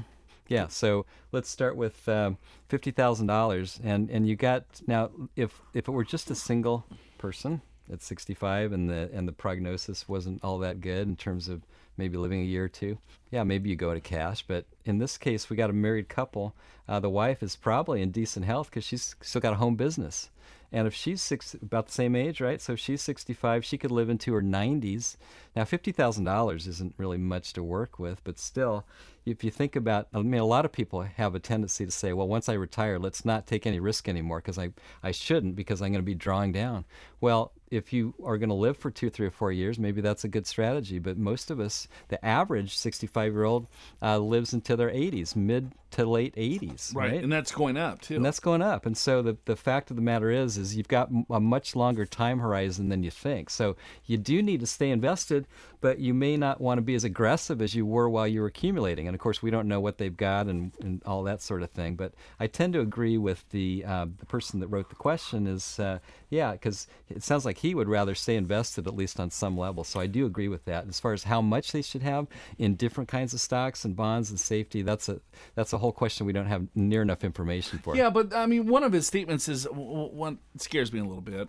Yeah. 0.48 0.68
So 0.68 1.06
let's 1.32 1.50
start 1.50 1.76
with 1.76 2.08
um, 2.10 2.38
fifty 2.68 2.92
thousand 2.92 3.28
dollars, 3.28 3.80
and 3.84 4.10
and 4.10 4.28
you 4.28 4.36
got 4.36 4.66
now 4.88 5.10
if 5.36 5.62
if 5.74 5.88
it 5.88 5.92
were 5.92 6.04
just 6.04 6.30
a 6.32 6.36
single 6.36 6.86
person 7.18 7.62
at 7.92 8.02
sixty 8.02 8.34
five, 8.34 8.72
and 8.72 8.90
the 8.90 9.10
and 9.14 9.28
the 9.28 9.34
prognosis 9.34 10.08
wasn't 10.08 10.44
all 10.44 10.60
that 10.60 10.82
good 10.82 11.08
in 11.08 11.16
terms 11.16 11.48
of 11.48 11.64
maybe 11.98 12.18
living 12.18 12.42
a 12.42 12.46
year 12.46 12.66
or 12.66 12.70
two. 12.70 12.98
Yeah, 13.32 13.44
maybe 13.44 13.70
you 13.70 13.76
go 13.76 13.94
to 13.94 14.02
cash. 14.02 14.44
But 14.48 14.66
in 14.86 14.98
this 14.98 15.18
case, 15.18 15.50
we 15.50 15.56
got 15.56 15.70
a 15.70 15.74
married 15.74 16.10
couple. 16.10 16.56
Uh, 16.88 17.00
the 17.00 17.10
wife 17.10 17.42
is 17.44 17.56
probably 17.56 18.02
in 18.02 18.12
decent 18.12 18.46
health 18.46 18.70
because 18.70 18.84
she's 18.84 19.16
still 19.22 19.42
got 19.42 19.54
a 19.54 19.58
home 19.58 19.76
business. 19.76 20.30
And 20.74 20.88
if 20.88 20.96
she's 20.96 21.22
six, 21.22 21.54
about 21.54 21.86
the 21.86 21.94
same 21.94 22.16
age, 22.16 22.42
right? 22.42 22.60
So 22.60 22.74
if 22.74 22.80
she's 22.80 23.04
65, 23.04 23.64
she 23.64 23.78
could 23.78 23.92
live 23.92 24.10
into 24.10 24.34
her 24.34 24.42
90s. 24.42 25.18
Now, 25.56 25.64
$50,000 25.64 26.68
isn't 26.68 26.96
really 26.98 27.20
much 27.20 27.54
to 27.54 27.64
work 27.64 28.00
with, 28.00 28.24
but 28.24 28.40
still, 28.40 28.84
if 29.24 29.44
you 29.44 29.52
think 29.52 29.76
about, 29.76 30.08
I 30.14 30.22
mean, 30.24 30.42
a 30.42 30.46
lot 30.46 30.66
of 30.66 30.72
people 30.72 31.04
have 31.04 31.36
a 31.36 31.40
tendency 31.40 31.86
to 31.86 31.92
say, 31.92 32.12
well, 32.12 32.28
once 32.28 32.50
I 32.50 32.54
retire, 32.54 32.98
let's 32.98 33.24
not 33.24 33.46
take 33.46 33.68
any 33.68 33.80
risk 33.80 34.10
anymore 34.10 34.40
because 34.40 34.58
I, 34.58 34.72
I 35.04 35.12
shouldn't 35.12 35.56
because 35.56 35.80
I'm 35.80 35.92
going 35.92 36.02
to 36.02 36.04
be 36.04 36.16
drawing 36.16 36.52
down. 36.52 36.86
Well, 37.22 37.52
if 37.74 37.92
you 37.92 38.14
are 38.24 38.38
going 38.38 38.50
to 38.50 38.56
live 38.56 38.78
for 38.78 38.92
two, 38.92 39.10
three, 39.10 39.28
or 39.28 39.32
four 39.32 39.52
years, 39.52 39.80
maybe 39.80 40.00
that's 40.02 40.24
a 40.24 40.28
good 40.28 40.46
strategy. 40.46 41.00
But 41.00 41.18
most 41.18 41.50
of 41.50 41.60
us, 41.60 41.88
the 42.10 42.24
average 42.24 42.78
65 42.78 43.34
year 43.34 43.44
old, 43.44 43.68
uh, 44.02 44.20
lives 44.20 44.54
until 44.54 44.78
their 44.78 44.92
80s, 44.92 45.36
mid 45.36 45.72
to 45.94 46.06
late 46.06 46.36
80s. 46.36 46.96
Right. 46.96 47.12
right. 47.12 47.24
And 47.24 47.32
that's 47.32 47.52
going 47.52 47.78
up 47.78 48.02
too. 48.02 48.16
And 48.16 48.26
that's 48.26 48.40
going 48.40 48.62
up. 48.62 48.86
And 48.86 48.98
so 48.98 49.22
the, 49.22 49.38
the 49.46 49.56
fact 49.56 49.92
of 49.92 49.96
the 49.96 50.02
matter 50.02 50.32
is, 50.32 50.58
is 50.58 50.76
you've 50.76 50.88
got 50.88 51.10
a 51.30 51.40
much 51.40 51.76
longer 51.76 52.06
time 52.06 52.40
horizon 52.40 52.90
than 52.90 53.04
you 53.04 53.12
think. 53.12 53.50
So 53.50 53.76
you 54.06 54.18
do 54.18 54.42
need 54.42 54.60
to 54.62 54.68
stay 54.68 54.90
invested, 54.90 55.48
but 55.82 56.00
you 56.00 56.14
may 56.14 56.36
not 56.36 56.60
want 56.60 56.80
to 56.80 56.82
be 56.82 56.96
as 56.96 57.04
aggressive 57.04 57.62
as 57.62 57.76
you 57.76 57.86
were 57.86 58.10
while 58.10 58.28
you 58.28 58.42
were 58.42 58.48
accumulating. 58.48 59.08
And 59.08 59.14
of 59.14 59.22
course, 59.22 59.44
we 59.44 59.52
don't 59.52 59.68
know 59.68 59.80
what 59.80 60.00
they've 60.00 60.16
got 60.16 60.48
and, 60.48 60.72
and 60.82 61.04
all 61.06 61.24
that 61.24 61.42
sort 61.42 61.62
of 61.62 61.70
thing. 61.70 61.96
But 61.96 62.14
I 62.40 62.48
tend 62.48 62.74
to 62.74 62.80
agree 62.80 63.18
with 63.18 63.48
the 63.50 63.86
uh, 63.86 64.08
the 64.18 64.26
person 64.26 64.60
that 64.62 64.68
wrote 64.68 64.90
the 64.90 64.96
question. 64.96 65.46
Is 65.46 65.80
uh, 65.80 66.00
yeah, 66.30 66.54
because 66.54 66.88
it 67.10 67.22
sounds 67.22 67.46
like 67.46 67.58
he 67.64 67.74
would 67.74 67.88
rather 67.88 68.14
stay 68.14 68.36
invested 68.36 68.86
at 68.88 68.94
least 68.94 69.22
on 69.22 69.32
some 69.32 69.58
level. 69.58 69.86
So 69.86 69.98
I 69.98 70.06
do 70.06 70.26
agree 70.26 70.50
with 70.50 70.66
that. 70.66 70.86
As 70.90 71.00
far 71.00 71.14
as 71.14 71.24
how 71.24 71.42
much 71.42 71.72
they 71.72 71.82
should 71.82 72.04
have 72.04 72.28
in 72.58 72.76
different 72.76 73.08
kinds 73.08 73.34
of 73.34 73.40
stocks 73.40 73.86
and 73.86 73.96
bonds 73.96 74.30
and 74.30 74.38
safety, 74.38 74.82
that's 74.82 75.08
a 75.08 75.22
that's 75.56 75.72
a 75.72 75.78
whole 75.78 75.94
question 75.94 76.26
we 76.26 76.34
don't 76.34 76.48
have 76.48 76.68
near 76.76 77.02
enough 77.02 77.24
information 77.24 77.80
for. 77.80 77.96
Yeah, 77.96 78.10
but 78.10 78.36
I 78.36 78.48
mean, 78.48 78.68
one 78.68 78.84
of 78.84 78.92
his 78.92 79.08
statements 79.08 79.48
is 79.48 79.66
one 79.72 80.40
scares 80.58 80.92
me 80.92 81.00
a 81.00 81.06
little 81.06 81.22
bit. 81.22 81.48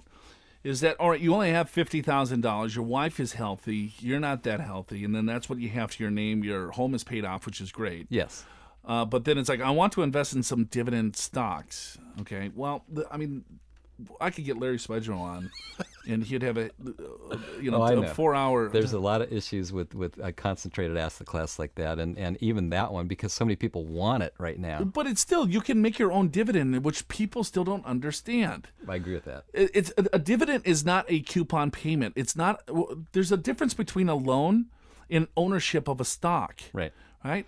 Is 0.63 0.83
that 0.83 0.95
all 1.01 1.11
right? 1.11 1.21
You 1.21 1.35
only 1.35 1.51
have 1.51 1.69
fifty 1.69 2.01
thousand 2.01 2.43
dollars. 2.43 2.77
Your 2.77 2.85
wife 2.85 3.19
is 3.19 3.33
healthy. 3.33 3.95
You're 3.99 4.21
not 4.21 4.45
that 4.45 4.61
healthy, 4.61 5.05
and 5.05 5.17
then 5.17 5.27
that's 5.27 5.49
what 5.49 5.59
you 5.59 5.69
have 5.71 5.91
to 5.97 6.05
your 6.05 6.13
name. 6.13 6.45
Your 6.45 6.71
home 6.71 6.95
is 6.95 7.03
paid 7.03 7.25
off, 7.25 7.45
which 7.45 7.61
is 7.61 7.73
great. 7.73 8.07
Yes. 8.09 8.45
Uh, 8.85 9.05
but 9.05 9.25
then 9.25 9.37
it's 9.37 9.49
like 9.49 9.61
I 9.61 9.71
want 9.71 9.93
to 9.95 10.03
invest 10.03 10.33
in 10.33 10.45
some 10.45 10.67
dividend 10.67 11.17
stocks. 11.17 11.99
Okay. 12.21 12.53
Well, 12.55 12.85
the, 12.89 13.05
I 13.11 13.17
mean, 13.17 13.45
I 14.21 14.31
could 14.31 14.45
get 14.45 14.59
Larry 14.59 14.79
Spudgel 14.79 15.19
on, 15.19 15.51
and 16.09 16.25
he'd 16.25 16.43
have 16.43 16.57
a, 16.57 16.71
you 17.61 17.71
know, 17.71 17.83
Oh, 17.83 17.87
a 17.87 17.97
know. 17.97 18.07
four-hour. 18.09 18.69
There's 18.71 18.93
a 18.93 18.99
lot 18.99 19.23
of 19.23 19.33
issues 19.33 19.73
with 19.73 19.95
with 19.95 20.19
a 20.23 20.33
concentrated 20.33 20.97
asset 20.97 21.27
class 21.27 21.59
like 21.59 21.75
that, 21.77 21.99
and 21.99 22.19
and 22.19 22.37
even 22.41 22.71
that 22.71 22.93
one 22.93 23.07
because 23.07 23.33
so 23.33 23.45
many 23.45 23.57
people 23.57 23.85
want 23.85 24.23
it 24.23 24.35
right 24.39 24.59
now. 24.59 24.83
but 24.83 25.07
it's 25.07 25.21
still 25.21 25.49
you 25.49 25.61
can 25.61 25.81
make 25.81 25.99
your 25.99 26.11
own 26.13 26.29
dividend, 26.29 26.85
which 26.85 27.07
people 27.09 27.45
still 27.45 27.65
don't 27.65 27.85
understand. 27.87 28.69
I 28.89 28.97
agree 28.97 29.15
with 29.15 29.25
that. 29.27 29.45
It's 29.53 29.93
a, 29.97 30.07
a 30.15 30.19
dividend 30.19 30.67
is 30.67 30.85
not 30.85 31.07
a 31.09 31.21
coupon 31.21 31.71
payment. 31.71 32.15
It's 32.17 32.35
not. 32.37 32.63
There's 33.13 33.31
a 33.33 33.37
difference 33.37 33.75
between 33.75 34.09
a 34.09 34.15
loan 34.15 34.67
and 35.11 35.29
ownership 35.37 35.87
of 35.89 36.01
a 36.01 36.05
stock. 36.05 36.61
Right. 36.73 36.93
right? 37.25 37.47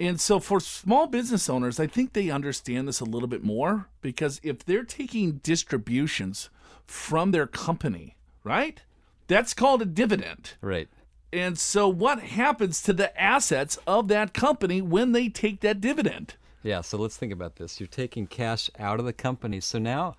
And 0.00 0.20
so 0.20 0.40
for 0.40 0.58
small 0.58 1.06
business 1.06 1.48
owners, 1.48 1.78
I 1.78 1.86
think 1.86 2.12
they 2.12 2.30
understand 2.30 2.88
this 2.88 3.00
a 3.00 3.04
little 3.04 3.28
bit 3.28 3.44
more 3.44 3.88
because 4.00 4.40
if 4.42 4.64
they're 4.64 4.84
taking 4.84 5.38
distributions 5.42 6.50
from 6.86 7.30
their 7.30 7.46
company, 7.46 8.16
right? 8.42 8.82
That's 9.28 9.54
called 9.54 9.82
a 9.82 9.86
dividend. 9.86 10.54
Right. 10.60 10.88
And 11.32 11.58
so 11.58 11.88
what 11.88 12.20
happens 12.20 12.82
to 12.82 12.92
the 12.92 13.20
assets 13.20 13.78
of 13.86 14.08
that 14.08 14.34
company 14.34 14.82
when 14.82 15.12
they 15.12 15.28
take 15.28 15.60
that 15.60 15.80
dividend? 15.80 16.34
Yeah. 16.62 16.80
So 16.80 16.98
let's 16.98 17.16
think 17.16 17.32
about 17.32 17.56
this. 17.56 17.80
You're 17.80 17.86
taking 17.86 18.26
cash 18.26 18.70
out 18.78 19.00
of 19.00 19.06
the 19.06 19.12
company, 19.12 19.60
so 19.60 19.78
now. 19.78 20.16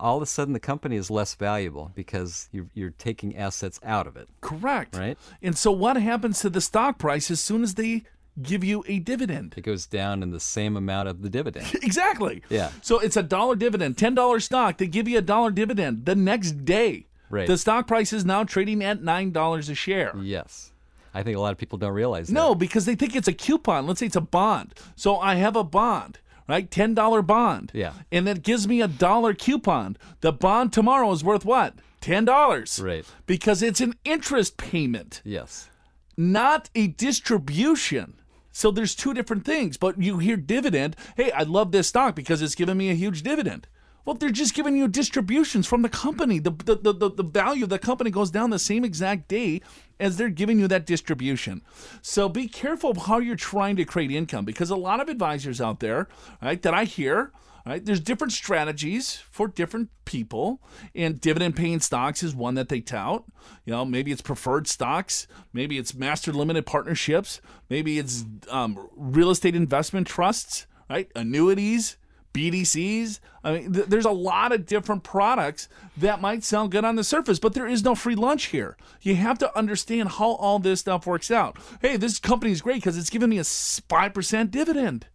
All 0.00 0.16
of 0.16 0.22
a 0.22 0.26
sudden, 0.26 0.52
the 0.52 0.60
company 0.60 0.94
is 0.94 1.10
less 1.10 1.34
valuable 1.34 1.90
because 1.94 2.48
you're, 2.52 2.68
you're 2.72 2.90
taking 2.90 3.36
assets 3.36 3.80
out 3.82 4.06
of 4.06 4.16
it. 4.16 4.28
Correct. 4.40 4.96
Right. 4.96 5.18
And 5.42 5.58
so 5.58 5.72
what 5.72 5.96
happens 5.96 6.40
to 6.40 6.50
the 6.50 6.60
stock 6.60 6.98
price 6.98 7.32
as 7.32 7.40
soon 7.40 7.64
as 7.64 7.74
they 7.74 8.04
give 8.42 8.62
you 8.64 8.84
a 8.88 8.98
dividend? 8.98 9.54
It 9.56 9.62
goes 9.62 9.86
down 9.86 10.22
in 10.22 10.30
the 10.30 10.40
same 10.40 10.76
amount 10.76 11.08
of 11.08 11.22
the 11.22 11.30
dividend. 11.30 11.66
Exactly. 11.82 12.42
Yeah. 12.48 12.70
So 12.82 12.98
it's 12.98 13.16
a 13.16 13.22
dollar 13.22 13.56
dividend, 13.56 13.96
ten 13.98 14.14
dollar 14.14 14.40
stock. 14.40 14.78
They 14.78 14.86
give 14.86 15.08
you 15.08 15.18
a 15.18 15.22
dollar 15.22 15.50
dividend 15.50 16.04
the 16.06 16.14
next 16.14 16.64
day. 16.64 17.06
Right. 17.30 17.46
The 17.46 17.58
stock 17.58 17.86
price 17.86 18.12
is 18.12 18.24
now 18.24 18.44
trading 18.44 18.82
at 18.82 19.02
nine 19.02 19.32
dollars 19.32 19.68
a 19.68 19.74
share. 19.74 20.14
yes. 20.20 20.72
I 21.14 21.22
think 21.22 21.36
a 21.36 21.40
lot 21.40 21.52
of 21.52 21.58
people 21.58 21.78
don't 21.78 21.94
realize 21.94 22.28
that. 22.28 22.34
No, 22.34 22.54
because 22.54 22.84
they 22.84 22.94
think 22.94 23.16
it's 23.16 23.26
a 23.28 23.32
coupon. 23.32 23.86
Let's 23.86 23.98
say 24.00 24.06
it's 24.06 24.14
a 24.16 24.20
bond. 24.20 24.74
So 24.94 25.16
I 25.18 25.36
have 25.36 25.56
a 25.56 25.64
bond, 25.64 26.18
right? 26.46 26.70
Ten 26.70 26.94
dollar 26.94 27.22
bond. 27.22 27.72
Yeah. 27.74 27.94
And 28.12 28.26
that 28.26 28.42
gives 28.42 28.68
me 28.68 28.82
a 28.82 28.88
dollar 28.88 29.32
coupon. 29.34 29.96
The 30.20 30.32
bond 30.32 30.72
tomorrow 30.72 31.10
is 31.12 31.24
worth 31.24 31.44
what? 31.46 31.74
Ten 32.00 32.24
dollars. 32.26 32.78
Right. 32.78 33.06
Because 33.26 33.62
it's 33.62 33.80
an 33.80 33.94
interest 34.04 34.58
payment. 34.58 35.22
Yes. 35.24 35.68
not 36.16 36.68
a 36.74 36.88
distribution. 36.88 38.17
So 38.58 38.72
there's 38.72 38.96
two 38.96 39.14
different 39.14 39.44
things. 39.44 39.76
But 39.76 40.02
you 40.02 40.18
hear 40.18 40.36
dividend. 40.36 40.96
Hey, 41.16 41.30
I 41.30 41.44
love 41.44 41.70
this 41.70 41.86
stock 41.86 42.16
because 42.16 42.42
it's 42.42 42.56
giving 42.56 42.76
me 42.76 42.90
a 42.90 42.94
huge 42.94 43.22
dividend. 43.22 43.68
Well, 44.04 44.16
they're 44.16 44.30
just 44.30 44.52
giving 44.52 44.76
you 44.76 44.88
distributions 44.88 45.64
from 45.68 45.82
the 45.82 45.88
company. 45.88 46.40
The, 46.40 46.50
the, 46.50 46.74
the, 46.74 47.08
the, 47.08 47.22
value 47.22 47.62
of 47.62 47.70
the 47.70 47.78
company 47.78 48.10
goes 48.10 48.32
down 48.32 48.50
the 48.50 48.58
same 48.58 48.84
exact 48.84 49.28
day 49.28 49.60
as 50.00 50.16
they're 50.16 50.28
giving 50.28 50.58
you 50.58 50.66
that 50.66 50.86
distribution. 50.86 51.62
So 52.02 52.28
be 52.28 52.48
careful 52.48 52.90
of 52.90 52.96
how 52.96 53.18
you're 53.18 53.36
trying 53.36 53.76
to 53.76 53.84
create 53.84 54.10
income 54.10 54.44
because 54.44 54.70
a 54.70 54.76
lot 54.76 54.98
of 54.98 55.08
advisors 55.08 55.60
out 55.60 55.78
there, 55.78 56.08
right, 56.42 56.60
that 56.62 56.74
I 56.74 56.82
hear, 56.82 57.30
right, 57.68 57.84
there's 57.84 58.00
different 58.00 58.32
strategies 58.32 59.16
for 59.30 59.48
different 59.48 59.90
people, 60.04 60.62
and 60.94 61.20
dividend 61.20 61.56
paying 61.56 61.80
stocks 61.80 62.22
is 62.22 62.34
one 62.34 62.54
that 62.54 62.68
they 62.68 62.80
tout. 62.80 63.24
You 63.64 63.72
know, 63.72 63.84
maybe 63.84 64.12
it's 64.12 64.22
preferred 64.22 64.66
stocks, 64.66 65.26
maybe 65.52 65.78
it's 65.78 65.94
master 65.94 66.32
limited 66.32 66.66
partnerships, 66.66 67.40
maybe 67.68 67.98
it's 67.98 68.24
um, 68.50 68.88
real 68.96 69.30
estate 69.30 69.54
investment 69.56 70.06
trusts, 70.06 70.66
right, 70.88 71.10
annuities. 71.14 71.96
BDCs. 72.34 73.20
I 73.42 73.52
mean, 73.52 73.72
th- 73.72 73.86
there's 73.86 74.04
a 74.04 74.10
lot 74.10 74.52
of 74.52 74.66
different 74.66 75.02
products 75.02 75.68
that 75.96 76.20
might 76.20 76.44
sound 76.44 76.70
good 76.70 76.84
on 76.84 76.94
the 76.94 77.02
surface, 77.02 77.38
but 77.38 77.54
there 77.54 77.66
is 77.66 77.82
no 77.82 77.94
free 77.94 78.14
lunch 78.14 78.46
here. 78.46 78.76
You 79.00 79.16
have 79.16 79.38
to 79.38 79.58
understand 79.58 80.10
how 80.10 80.32
all 80.32 80.58
this 80.58 80.80
stuff 80.80 81.06
works 81.06 81.30
out. 81.30 81.56
Hey, 81.80 81.96
this 81.96 82.18
company 82.18 82.52
is 82.52 82.62
great 82.62 82.76
because 82.76 82.96
it's 82.96 83.10
giving 83.10 83.30
me 83.30 83.38
a 83.38 83.42
5% 83.42 84.50
dividend. 84.50 85.06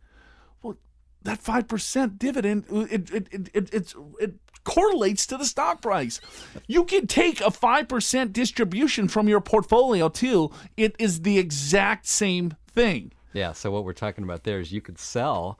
That 1.24 1.42
5% 1.42 2.20
dividend, 2.20 2.66
it, 2.70 3.12
it, 3.12 3.28
it, 3.32 3.50
it, 3.54 3.70
it's, 3.74 3.96
it 4.20 4.36
correlates 4.64 5.26
to 5.28 5.38
the 5.38 5.46
stock 5.46 5.82
price. 5.82 6.20
You 6.68 6.84
can 6.84 7.08
take 7.08 7.42
a 7.42 7.46
5% 7.46 8.34
distribution 8.34 9.08
from 9.08 9.28
your 9.28 9.42
portfolio 9.42 10.10
too. 10.10 10.52
It 10.78 10.96
is 11.00 11.22
the 11.22 11.38
exact 11.38 12.08
same 12.08 12.56
thing. 12.72 13.14
Yeah. 13.34 13.54
So 13.54 13.72
what 13.72 13.84
we're 13.86 13.94
talking 13.94 14.24
about 14.24 14.44
there 14.44 14.60
is 14.60 14.72
you 14.72 14.82
could 14.82 15.00
sell 15.00 15.60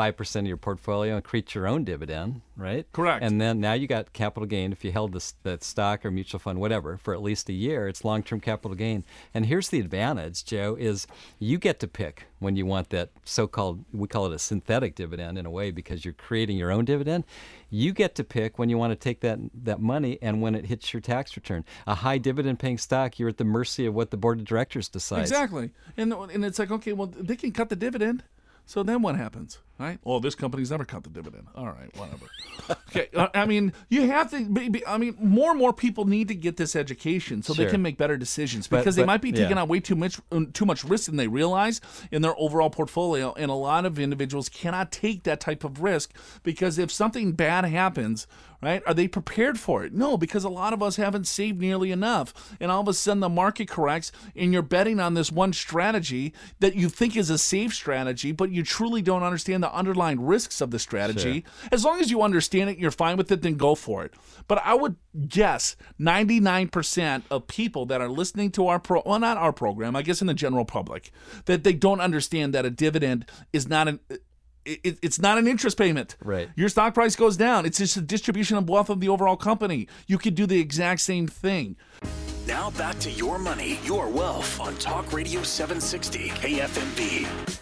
five 0.00 0.16
percent 0.16 0.46
of 0.46 0.48
your 0.48 0.56
portfolio 0.56 1.16
and 1.16 1.22
create 1.22 1.54
your 1.54 1.68
own 1.68 1.84
dividend, 1.84 2.40
right? 2.56 2.90
Correct. 2.90 3.22
And 3.22 3.38
then 3.38 3.60
now 3.60 3.74
you 3.74 3.86
got 3.86 4.14
capital 4.14 4.46
gain 4.46 4.72
if 4.72 4.82
you 4.82 4.92
held 4.92 5.12
this 5.12 5.34
that 5.42 5.62
stock 5.62 6.06
or 6.06 6.10
mutual 6.10 6.40
fund, 6.40 6.58
whatever, 6.58 6.96
for 6.96 7.12
at 7.12 7.20
least 7.20 7.50
a 7.50 7.52
year. 7.52 7.86
It's 7.86 8.02
long 8.02 8.22
term 8.22 8.40
capital 8.40 8.74
gain. 8.74 9.04
And 9.34 9.44
here's 9.44 9.68
the 9.68 9.78
advantage, 9.78 10.46
Joe, 10.46 10.74
is 10.80 11.06
you 11.38 11.58
get 11.58 11.80
to 11.80 11.86
pick 11.86 12.28
when 12.38 12.56
you 12.56 12.64
want 12.64 12.88
that 12.88 13.10
so 13.26 13.46
called 13.46 13.84
we 13.92 14.08
call 14.08 14.24
it 14.24 14.32
a 14.32 14.38
synthetic 14.38 14.94
dividend 14.94 15.36
in 15.36 15.44
a 15.44 15.50
way 15.50 15.70
because 15.70 16.02
you're 16.02 16.14
creating 16.14 16.56
your 16.56 16.70
own 16.70 16.86
dividend. 16.86 17.24
You 17.68 17.92
get 17.92 18.14
to 18.14 18.24
pick 18.24 18.58
when 18.58 18.70
you 18.70 18.78
want 18.78 18.92
to 18.92 18.96
take 18.96 19.20
that 19.20 19.38
that 19.64 19.80
money 19.80 20.18
and 20.22 20.40
when 20.40 20.54
it 20.54 20.64
hits 20.64 20.94
your 20.94 21.02
tax 21.02 21.36
return. 21.36 21.62
A 21.86 21.96
high 21.96 22.16
dividend 22.16 22.58
paying 22.58 22.78
stock, 22.78 23.18
you're 23.18 23.28
at 23.28 23.36
the 23.36 23.44
mercy 23.44 23.84
of 23.84 23.92
what 23.92 24.12
the 24.12 24.16
board 24.16 24.38
of 24.38 24.46
directors 24.46 24.88
decides. 24.88 25.30
Exactly. 25.30 25.72
And 25.98 26.10
and 26.14 26.42
it's 26.42 26.58
like, 26.58 26.70
okay, 26.70 26.94
well, 26.94 27.08
they 27.08 27.36
can 27.36 27.52
cut 27.52 27.68
the 27.68 27.76
dividend. 27.76 28.22
So 28.64 28.84
then 28.84 29.02
what 29.02 29.16
happens? 29.16 29.58
Right? 29.80 29.98
Well, 30.04 30.20
this 30.20 30.34
company's 30.34 30.70
never 30.70 30.84
cut 30.84 31.02
the 31.02 31.10
dividend. 31.10 31.48
All 31.54 31.66
right, 31.66 31.90
whatever. 31.96 32.26
okay, 32.88 33.08
uh, 33.14 33.28
I 33.34 33.46
mean, 33.46 33.72
you 33.88 34.06
have 34.08 34.30
to. 34.30 34.44
Be, 34.44 34.68
be- 34.68 34.86
I 34.86 34.98
mean, 34.98 35.16
more 35.18 35.50
and 35.50 35.58
more 35.58 35.72
people 35.72 36.04
need 36.04 36.28
to 36.28 36.34
get 36.34 36.56
this 36.56 36.76
education 36.76 37.42
so 37.42 37.54
they 37.54 37.66
can 37.66 37.82
make 37.82 37.96
better 37.96 38.16
decisions 38.16 38.68
But- 38.68 38.78
because 38.78 38.96
they 38.96 39.04
might 39.04 39.22
be 39.22 39.32
taking 39.32 39.56
yeah. 39.56 39.62
on 39.62 39.68
way 39.68 39.80
too 39.80 39.96
much 39.96 40.20
um, 40.30 40.52
too 40.52 40.66
much 40.66 40.84
risk 40.84 41.06
than 41.06 41.16
they 41.16 41.28
realize 41.28 41.80
in 42.10 42.22
their 42.22 42.34
overall 42.38 42.70
portfolio. 42.70 43.32
And 43.36 43.50
a 43.50 43.54
lot 43.54 43.86
of 43.86 43.98
individuals 43.98 44.48
cannot 44.48 44.92
take 44.92 45.22
that 45.24 45.40
type 45.40 45.64
of 45.64 45.82
risk 45.82 46.14
because 46.42 46.78
if 46.78 46.92
something 46.92 47.32
bad 47.32 47.64
happens. 47.64 48.26
Right? 48.62 48.82
Are 48.86 48.92
they 48.92 49.08
prepared 49.08 49.58
for 49.58 49.84
it? 49.84 49.94
No, 49.94 50.18
because 50.18 50.44
a 50.44 50.50
lot 50.50 50.74
of 50.74 50.82
us 50.82 50.96
haven't 50.96 51.26
saved 51.26 51.58
nearly 51.58 51.90
enough. 51.92 52.54
And 52.60 52.70
all 52.70 52.82
of 52.82 52.88
a 52.88 52.92
sudden, 52.92 53.20
the 53.20 53.30
market 53.30 53.68
corrects, 53.68 54.12
and 54.36 54.52
you're 54.52 54.60
betting 54.60 55.00
on 55.00 55.14
this 55.14 55.32
one 55.32 55.54
strategy 55.54 56.34
that 56.58 56.74
you 56.74 56.90
think 56.90 57.16
is 57.16 57.30
a 57.30 57.38
safe 57.38 57.72
strategy, 57.72 58.32
but 58.32 58.50
you 58.50 58.62
truly 58.62 59.00
don't 59.00 59.22
understand 59.22 59.62
the 59.62 59.69
underlying 59.72 60.24
risks 60.24 60.60
of 60.60 60.70
the 60.70 60.78
strategy. 60.78 61.44
As 61.72 61.84
long 61.84 62.00
as 62.00 62.10
you 62.10 62.22
understand 62.22 62.70
it, 62.70 62.78
you're 62.78 62.90
fine 62.90 63.16
with 63.16 63.30
it, 63.32 63.42
then 63.42 63.54
go 63.54 63.74
for 63.74 64.04
it. 64.04 64.14
But 64.48 64.60
I 64.64 64.74
would 64.74 64.96
guess 65.28 65.76
99% 66.00 67.22
of 67.30 67.46
people 67.46 67.86
that 67.86 68.00
are 68.00 68.08
listening 68.08 68.50
to 68.52 68.66
our 68.68 68.78
pro, 68.78 69.02
well, 69.04 69.18
not 69.18 69.36
our 69.36 69.52
program, 69.52 69.96
I 69.96 70.02
guess 70.02 70.20
in 70.20 70.26
the 70.26 70.34
general 70.34 70.64
public, 70.64 71.12
that 71.46 71.64
they 71.64 71.72
don't 71.72 72.00
understand 72.00 72.54
that 72.54 72.64
a 72.64 72.70
dividend 72.70 73.26
is 73.52 73.68
not 73.68 73.88
an. 73.88 74.00
It, 74.66 74.98
it's 75.02 75.18
not 75.18 75.38
an 75.38 75.48
interest 75.48 75.78
payment. 75.78 76.16
Right. 76.22 76.50
Your 76.54 76.68
stock 76.68 76.92
price 76.92 77.16
goes 77.16 77.38
down. 77.38 77.64
It's 77.64 77.78
just 77.78 77.96
a 77.96 78.02
distribution 78.02 78.58
of 78.58 78.68
wealth 78.68 78.90
of 78.90 79.00
the 79.00 79.08
overall 79.08 79.36
company. 79.36 79.88
You 80.06 80.18
could 80.18 80.34
do 80.34 80.44
the 80.46 80.60
exact 80.60 81.00
same 81.00 81.26
thing. 81.26 81.76
Now 82.46 82.70
back 82.70 82.98
to 83.00 83.10
your 83.10 83.38
money, 83.38 83.78
your 83.84 84.08
wealth 84.08 84.60
on 84.60 84.74
Talk 84.76 85.12
Radio 85.12 85.42
760 85.42 86.28
KFMB. 86.30 87.59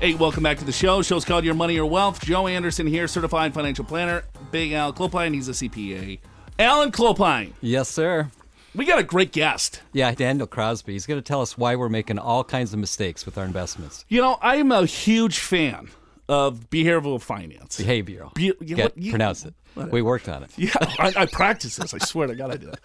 Hey, 0.00 0.14
welcome 0.14 0.42
back 0.42 0.56
to 0.58 0.64
the 0.64 0.72
show. 0.72 1.02
Show's 1.02 1.26
called 1.26 1.44
Your 1.44 1.52
Money 1.54 1.78
or 1.78 1.84
Wealth. 1.84 2.24
Joe 2.24 2.46
Anderson 2.46 2.86
here, 2.86 3.06
certified 3.06 3.52
financial 3.52 3.84
planner. 3.84 4.24
Big 4.50 4.72
Al 4.72 4.94
Clopine, 4.94 5.34
he's 5.34 5.48
a 5.48 5.52
CPA. 5.52 6.18
Alan 6.58 6.90
Clopine, 6.90 7.52
Yes, 7.60 7.90
sir. 7.90 8.30
we 8.74 8.86
got 8.86 8.98
a 8.98 9.02
great 9.02 9.30
guest. 9.30 9.82
Yeah, 9.92 10.12
Daniel 10.14 10.46
Crosby. 10.46 10.94
He's 10.94 11.04
going 11.04 11.20
to 11.20 11.26
tell 11.26 11.42
us 11.42 11.58
why 11.58 11.76
we're 11.76 11.90
making 11.90 12.18
all 12.18 12.44
kinds 12.44 12.72
of 12.72 12.78
mistakes 12.78 13.26
with 13.26 13.36
our 13.36 13.44
investments. 13.44 14.06
You 14.08 14.22
know, 14.22 14.38
I 14.40 14.56
am 14.56 14.72
a 14.72 14.86
huge 14.86 15.38
fan 15.38 15.90
of 16.30 16.70
behavioral 16.70 17.20
finance. 17.20 17.78
Behavioral. 17.78 18.32
Be- 18.32 18.54
you 18.60 18.76
Get, 18.76 18.78
what? 18.84 18.98
You- 18.98 19.10
pronounce 19.12 19.44
it. 19.44 19.52
We 19.76 20.00
worked 20.02 20.28
on 20.30 20.42
it. 20.42 20.50
Yeah, 20.56 20.72
I, 20.80 21.12
I 21.16 21.26
practice 21.26 21.76
this. 21.76 21.92
I 21.94 21.98
swear 21.98 22.26
to 22.26 22.34
God, 22.34 22.50
I 22.52 22.56
do. 22.56 22.72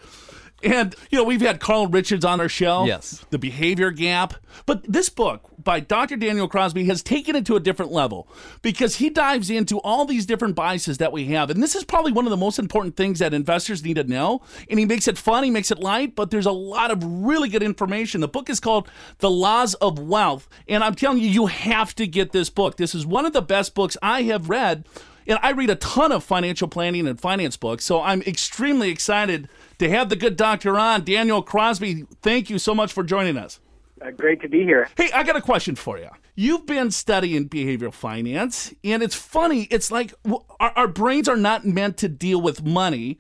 And 0.64 0.96
you 1.12 1.18
know, 1.18 1.24
we've 1.24 1.42
had 1.42 1.60
Carl 1.60 1.88
Richards 1.88 2.26
on 2.26 2.40
our 2.40 2.50
show. 2.50 2.86
Yes. 2.86 3.26
The 3.30 3.38
Behavior 3.38 3.92
Gap. 3.92 4.36
But 4.66 4.84
this 4.92 5.10
book 5.10 5.52
by 5.62 5.80
Dr. 5.80 6.16
Daniel 6.16 6.48
Crosby 6.48 6.86
has 6.86 7.04
taken 7.04 7.36
it 7.36 7.46
to 7.48 7.56
a 7.56 7.60
different 7.60 7.92
level 7.92 8.28
because 8.62 8.96
he 8.96 9.10
dives 9.10 9.50
into 9.50 9.80
all 9.80 10.06
these 10.06 10.26
different 10.26 10.56
biases 10.56 10.98
that 11.00 11.12
we 11.12 11.26
have. 11.26 11.50
And 11.50 11.62
this 11.62 11.76
is 11.76 11.84
probably 11.84 12.12
one 12.12 12.26
of 12.26 12.32
the 12.32 12.38
most 12.38 12.58
important 12.58 12.96
things 12.96 13.20
that 13.20 13.34
investors 13.34 13.84
need 13.84 13.96
to 13.96 14.04
know. 14.06 14.42
And 14.70 14.80
he 14.80 14.86
makes 14.86 15.08
it 15.08 15.18
fun, 15.18 15.44
he 15.44 15.52
makes 15.52 15.72
it 15.72 15.80
light, 15.80 16.16
but 16.16 16.32
there's 16.32 16.46
a 16.46 16.52
lot 16.52 16.92
of 16.92 17.04
really 17.04 17.50
good 17.50 17.64
information. 17.64 18.22
The 18.22 18.28
book 18.28 18.50
is 18.50 18.60
called 18.60 18.90
The 19.20 19.30
Laws 19.30 19.74
of 19.76 20.00
Wealth. 20.00 20.48
And 20.68 20.84
I'm 20.84 20.96
telling 20.96 21.20
you, 21.20 21.28
you 21.28 21.48
have 21.48 21.94
to 21.96 22.08
get 22.08 22.32
this 22.32 22.50
book. 22.50 22.78
This 22.78 22.96
is 22.96 23.06
one 23.06 23.26
of 23.26 23.34
the 23.34 23.42
best 23.42 23.76
books 23.76 23.98
I 24.02 24.24
have 24.24 24.50
read. 24.50 24.86
And 25.28 25.40
I 25.42 25.52
read 25.52 25.70
a 25.70 25.76
ton 25.76 26.12
of 26.12 26.24
financial 26.24 26.68
planning 26.68 27.08
and 27.08 27.20
finance 27.20 27.58
books, 27.58 27.84
so 27.84 28.02
I'm 28.02 28.22
extremely 28.24 28.90
excited 28.90 29.50
to 29.80 29.90
have 29.90 30.10
the 30.10 30.16
good 30.16 30.36
doctor 30.36 30.78
on. 30.78 31.04
Daniel 31.04 31.42
Crosby, 31.42 32.06
thank 32.22 32.50
you 32.50 32.60
so 32.60 32.76
much 32.76 32.94
for 32.94 33.04
joining 33.04 33.38
us. 33.38 33.60
Uh, 34.02 34.12
great 34.12 34.42
to 34.42 34.50
be 34.50 34.64
here. 34.64 34.88
Hey, 34.98 35.10
I 35.14 35.24
got 35.24 35.36
a 35.36 35.42
question 35.42 35.76
for 35.76 35.98
you. 35.98 36.10
You've 36.36 36.66
been 36.66 36.92
studying 36.92 37.48
behavioral 37.48 37.94
finance, 37.94 38.74
and 38.84 39.02
it's 39.02 39.16
funny. 39.16 39.64
It's 39.72 39.90
like 39.90 40.14
our, 40.60 40.72
our 40.76 40.88
brains 40.88 41.30
are 41.30 41.38
not 41.38 41.66
meant 41.66 41.98
to 41.98 42.10
deal 42.10 42.42
with 42.42 42.64
money, 42.64 43.20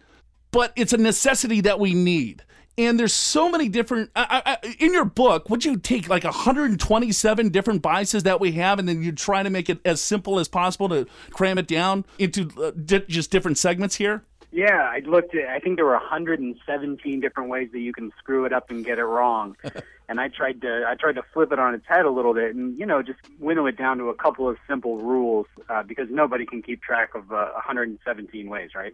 but 0.51 0.73
it's 0.75 0.93
a 0.93 0.97
necessity 0.97 1.61
that 1.61 1.79
we 1.79 1.93
need. 1.93 2.43
And 2.77 2.99
there's 2.99 3.13
so 3.13 3.49
many 3.49 3.69
different. 3.69 4.11
I, 4.15 4.57
I, 4.63 4.75
in 4.79 4.91
your 4.91 5.05
book, 5.05 5.49
would 5.49 5.63
you 5.63 5.77
take 5.77 6.09
like 6.09 6.25
127 6.25 7.49
different 7.49 7.81
biases 7.81 8.23
that 8.23 8.41
we 8.41 8.51
have, 8.53 8.79
and 8.79 8.89
then 8.89 9.01
you 9.01 9.13
try 9.13 9.43
to 9.43 9.49
make 9.49 9.69
it 9.69 9.79
as 9.85 10.01
simple 10.01 10.39
as 10.39 10.49
possible 10.49 10.89
to 10.89 11.07
cram 11.29 11.57
it 11.57 11.67
down 11.67 12.03
into 12.19 12.49
uh, 12.61 12.71
di- 12.71 13.05
just 13.07 13.31
different 13.31 13.57
segments 13.57 13.95
here? 13.95 14.23
Yeah, 14.51 14.89
I 14.89 14.99
looked 15.05 15.35
at. 15.35 15.47
I 15.49 15.59
think 15.59 15.77
there 15.77 15.85
were 15.85 15.93
117 15.93 17.19
different 17.19 17.49
ways 17.49 17.69
that 17.71 17.79
you 17.79 17.93
can 17.93 18.11
screw 18.17 18.45
it 18.45 18.51
up 18.51 18.69
and 18.69 18.83
get 18.83 18.99
it 18.99 19.03
wrong, 19.03 19.55
and 20.09 20.19
I 20.19 20.27
tried 20.27 20.61
to. 20.61 20.85
I 20.87 20.95
tried 20.95 21.15
to 21.15 21.23
flip 21.33 21.53
it 21.53 21.59
on 21.59 21.75
its 21.75 21.85
head 21.87 22.05
a 22.05 22.11
little 22.11 22.33
bit, 22.33 22.55
and 22.55 22.77
you 22.77 22.85
know, 22.85 23.01
just 23.01 23.19
winnow 23.39 23.67
it 23.67 23.77
down 23.77 23.97
to 23.99 24.09
a 24.09 24.15
couple 24.15 24.49
of 24.49 24.57
simple 24.67 24.97
rules 24.97 25.47
uh, 25.69 25.83
because 25.83 26.07
nobody 26.09 26.45
can 26.45 26.61
keep 26.61 26.81
track 26.81 27.15
of 27.15 27.31
uh, 27.31 27.51
117 27.53 28.49
ways, 28.49 28.71
right? 28.75 28.93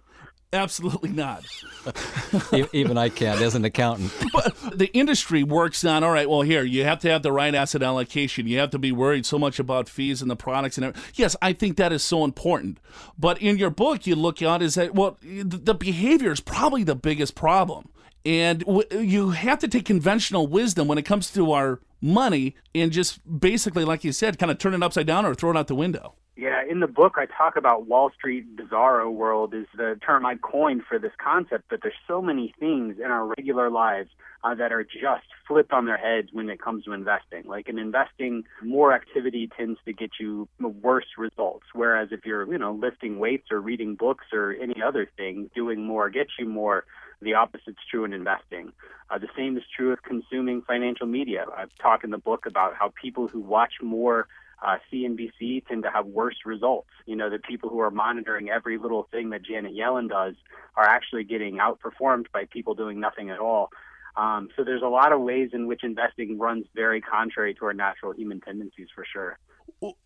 Absolutely 0.53 1.09
not. 1.11 1.45
E- 2.53 2.65
Even 2.73 2.97
I 2.97 3.09
can't 3.09 3.41
as 3.41 3.55
an 3.55 3.65
accountant. 3.65 4.11
but 4.33 4.55
the 4.77 4.89
industry 4.93 5.41
works 5.43 5.83
on 5.83 6.03
all 6.03 6.11
right 6.11 6.29
well 6.29 6.41
here 6.43 6.61
you 6.63 6.83
have 6.83 6.99
to 6.99 7.09
have 7.09 7.23
the 7.23 7.31
right 7.31 7.55
asset 7.55 7.81
allocation 7.81 8.45
you 8.47 8.59
have 8.59 8.69
to 8.69 8.77
be 8.79 8.91
worried 8.91 9.25
so 9.25 9.39
much 9.39 9.57
about 9.59 9.89
fees 9.89 10.21
and 10.21 10.29
the 10.29 10.35
products 10.35 10.77
and 10.77 10.85
everything. 10.85 11.11
yes 11.15 11.35
i 11.41 11.51
think 11.53 11.77
that 11.77 11.91
is 11.91 12.03
so 12.03 12.23
important 12.23 12.79
but 13.17 13.41
in 13.41 13.57
your 13.57 13.71
book 13.71 14.05
you 14.05 14.15
look 14.15 14.41
at 14.43 14.61
is 14.61 14.75
that 14.75 14.93
well 14.93 15.17
the 15.23 15.57
the 15.57 15.73
behavior 15.73 16.31
is 16.31 16.39
probably 16.39 16.83
the 16.83 16.95
biggest 16.95 17.33
problem 17.33 17.89
and 18.25 18.59
w- 18.65 18.87
you 18.99 19.31
have 19.31 19.57
to 19.57 19.67
take 19.67 19.85
conventional 19.85 20.45
wisdom 20.45 20.87
when 20.87 20.97
it 20.99 21.03
comes 21.03 21.31
to 21.31 21.51
our 21.51 21.79
money 22.01 22.55
and 22.75 22.91
just 22.91 23.19
basically 23.39 23.83
like 23.83 24.03
you 24.03 24.11
said 24.11 24.37
kind 24.37 24.51
of 24.51 24.59
turn 24.59 24.73
it 24.75 24.83
upside 24.83 25.07
down 25.07 25.25
or 25.25 25.33
throw 25.33 25.49
it 25.49 25.57
out 25.57 25.67
the 25.67 25.75
window 25.75 26.13
Yeah, 26.35 26.50
in 26.71 26.79
the 26.79 26.87
book 26.87 27.15
I 27.17 27.25
talk 27.25 27.57
about 27.57 27.87
Wall 27.87 28.11
Street 28.17 28.55
bizarro 28.55 29.11
world 29.11 29.53
is 29.53 29.65
the 29.75 29.99
term 30.05 30.25
I 30.25 30.35
coined 30.35 30.83
for 30.87 30.97
this 30.97 31.11
concept, 31.21 31.65
but 31.69 31.81
there's 31.83 31.93
so 32.07 32.21
many 32.21 32.55
things 32.61 32.95
in 32.97 33.11
our 33.11 33.25
regular 33.25 33.69
lives 33.69 34.09
uh, 34.45 34.55
that 34.55 34.71
are 34.71 34.85
just 34.85 35.25
flipped 35.45 35.73
on 35.73 35.85
their 35.85 35.97
heads 35.97 36.29
when 36.31 36.49
it 36.49 36.61
comes 36.61 36.85
to 36.85 36.93
investing. 36.93 37.43
Like 37.45 37.67
in 37.67 37.77
investing, 37.77 38.45
more 38.63 38.93
activity 38.93 39.49
tends 39.57 39.79
to 39.83 39.91
get 39.91 40.11
you 40.17 40.47
worse 40.61 41.07
results, 41.17 41.65
whereas 41.73 42.07
if 42.13 42.25
you're, 42.25 42.49
you 42.49 42.57
know, 42.57 42.71
lifting 42.71 43.19
weights 43.19 43.51
or 43.51 43.59
reading 43.59 43.95
books 43.95 44.27
or 44.31 44.53
any 44.53 44.81
other 44.81 45.09
thing, 45.17 45.51
doing 45.53 45.83
more 45.83 46.09
gets 46.09 46.31
you 46.39 46.47
more. 46.47 46.85
The 47.21 47.33
opposite's 47.33 47.83
true 47.91 48.05
in 48.05 48.13
investing. 48.13 48.71
Uh, 49.09 49.17
the 49.17 49.27
same 49.35 49.57
is 49.57 49.63
true 49.75 49.91
of 49.91 50.03
consuming 50.03 50.61
financial 50.61 51.05
media. 51.05 51.45
I 51.53 51.65
talk 51.81 52.05
in 52.05 52.11
the 52.11 52.17
book 52.17 52.45
about 52.45 52.75
how 52.75 52.93
people 52.99 53.27
who 53.27 53.41
watch 53.41 53.73
more 53.81 54.27
uh, 54.61 54.77
CNBC 54.91 55.65
tend 55.67 55.83
to 55.83 55.91
have 55.91 56.05
worse 56.05 56.37
results. 56.45 56.89
You 57.05 57.15
know, 57.15 57.29
the 57.29 57.39
people 57.39 57.69
who 57.69 57.79
are 57.79 57.91
monitoring 57.91 58.49
every 58.49 58.77
little 58.77 59.07
thing 59.11 59.31
that 59.31 59.43
Janet 59.43 59.73
Yellen 59.73 60.09
does 60.09 60.35
are 60.75 60.85
actually 60.85 61.23
getting 61.23 61.57
outperformed 61.57 62.25
by 62.31 62.45
people 62.45 62.75
doing 62.75 62.99
nothing 62.99 63.29
at 63.29 63.39
all. 63.39 63.69
Um, 64.15 64.49
so 64.55 64.63
there's 64.63 64.81
a 64.81 64.87
lot 64.87 65.13
of 65.13 65.21
ways 65.21 65.51
in 65.53 65.67
which 65.67 65.83
investing 65.83 66.37
runs 66.37 66.65
very 66.75 67.01
contrary 67.01 67.53
to 67.55 67.65
our 67.65 67.73
natural 67.73 68.13
human 68.13 68.41
tendencies 68.41 68.87
for 68.93 69.05
sure. 69.11 69.39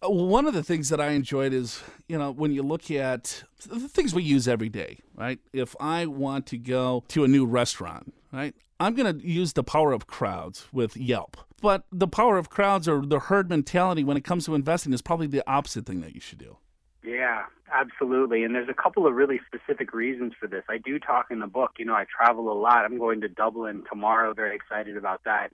One 0.01 0.45
of 0.45 0.53
the 0.53 0.63
things 0.63 0.89
that 0.89 1.01
I 1.01 1.09
enjoyed 1.09 1.51
is, 1.51 1.81
you 2.07 2.17
know, 2.17 2.31
when 2.31 2.51
you 2.51 2.63
look 2.63 2.89
at 2.91 3.43
the 3.65 3.89
things 3.89 4.13
we 4.13 4.23
use 4.23 4.47
every 4.47 4.69
day, 4.69 4.99
right? 5.15 5.39
If 5.51 5.75
I 5.79 6.05
want 6.05 6.45
to 6.47 6.57
go 6.57 7.03
to 7.09 7.23
a 7.23 7.27
new 7.27 7.45
restaurant, 7.45 8.13
right, 8.31 8.55
I'm 8.79 8.93
going 8.93 9.19
to 9.19 9.25
use 9.27 9.53
the 9.53 9.63
power 9.63 9.93
of 9.93 10.07
crowds 10.07 10.67
with 10.71 10.97
Yelp. 10.97 11.37
But 11.61 11.85
the 11.91 12.07
power 12.07 12.37
of 12.37 12.49
crowds 12.49 12.87
or 12.87 13.05
the 13.05 13.19
herd 13.19 13.49
mentality 13.49 14.03
when 14.03 14.17
it 14.17 14.23
comes 14.23 14.45
to 14.45 14.55
investing 14.55 14.93
is 14.93 15.01
probably 15.01 15.27
the 15.27 15.43
opposite 15.49 15.85
thing 15.85 16.01
that 16.01 16.13
you 16.13 16.21
should 16.21 16.39
do. 16.39 16.57
Yeah, 17.03 17.45
absolutely. 17.71 18.43
And 18.43 18.53
there's 18.53 18.69
a 18.69 18.73
couple 18.73 19.07
of 19.07 19.13
really 19.13 19.39
specific 19.47 19.93
reasons 19.93 20.33
for 20.39 20.47
this. 20.47 20.63
I 20.69 20.77
do 20.77 20.99
talk 20.99 21.27
in 21.31 21.39
the 21.39 21.47
book. 21.47 21.71
You 21.77 21.85
know, 21.85 21.93
I 21.93 22.05
travel 22.05 22.51
a 22.51 22.57
lot. 22.57 22.83
I'm 22.83 22.97
going 22.97 23.21
to 23.21 23.29
Dublin 23.29 23.83
tomorrow. 23.89 24.33
Very 24.33 24.55
excited 24.55 24.97
about 24.97 25.23
that. 25.23 25.51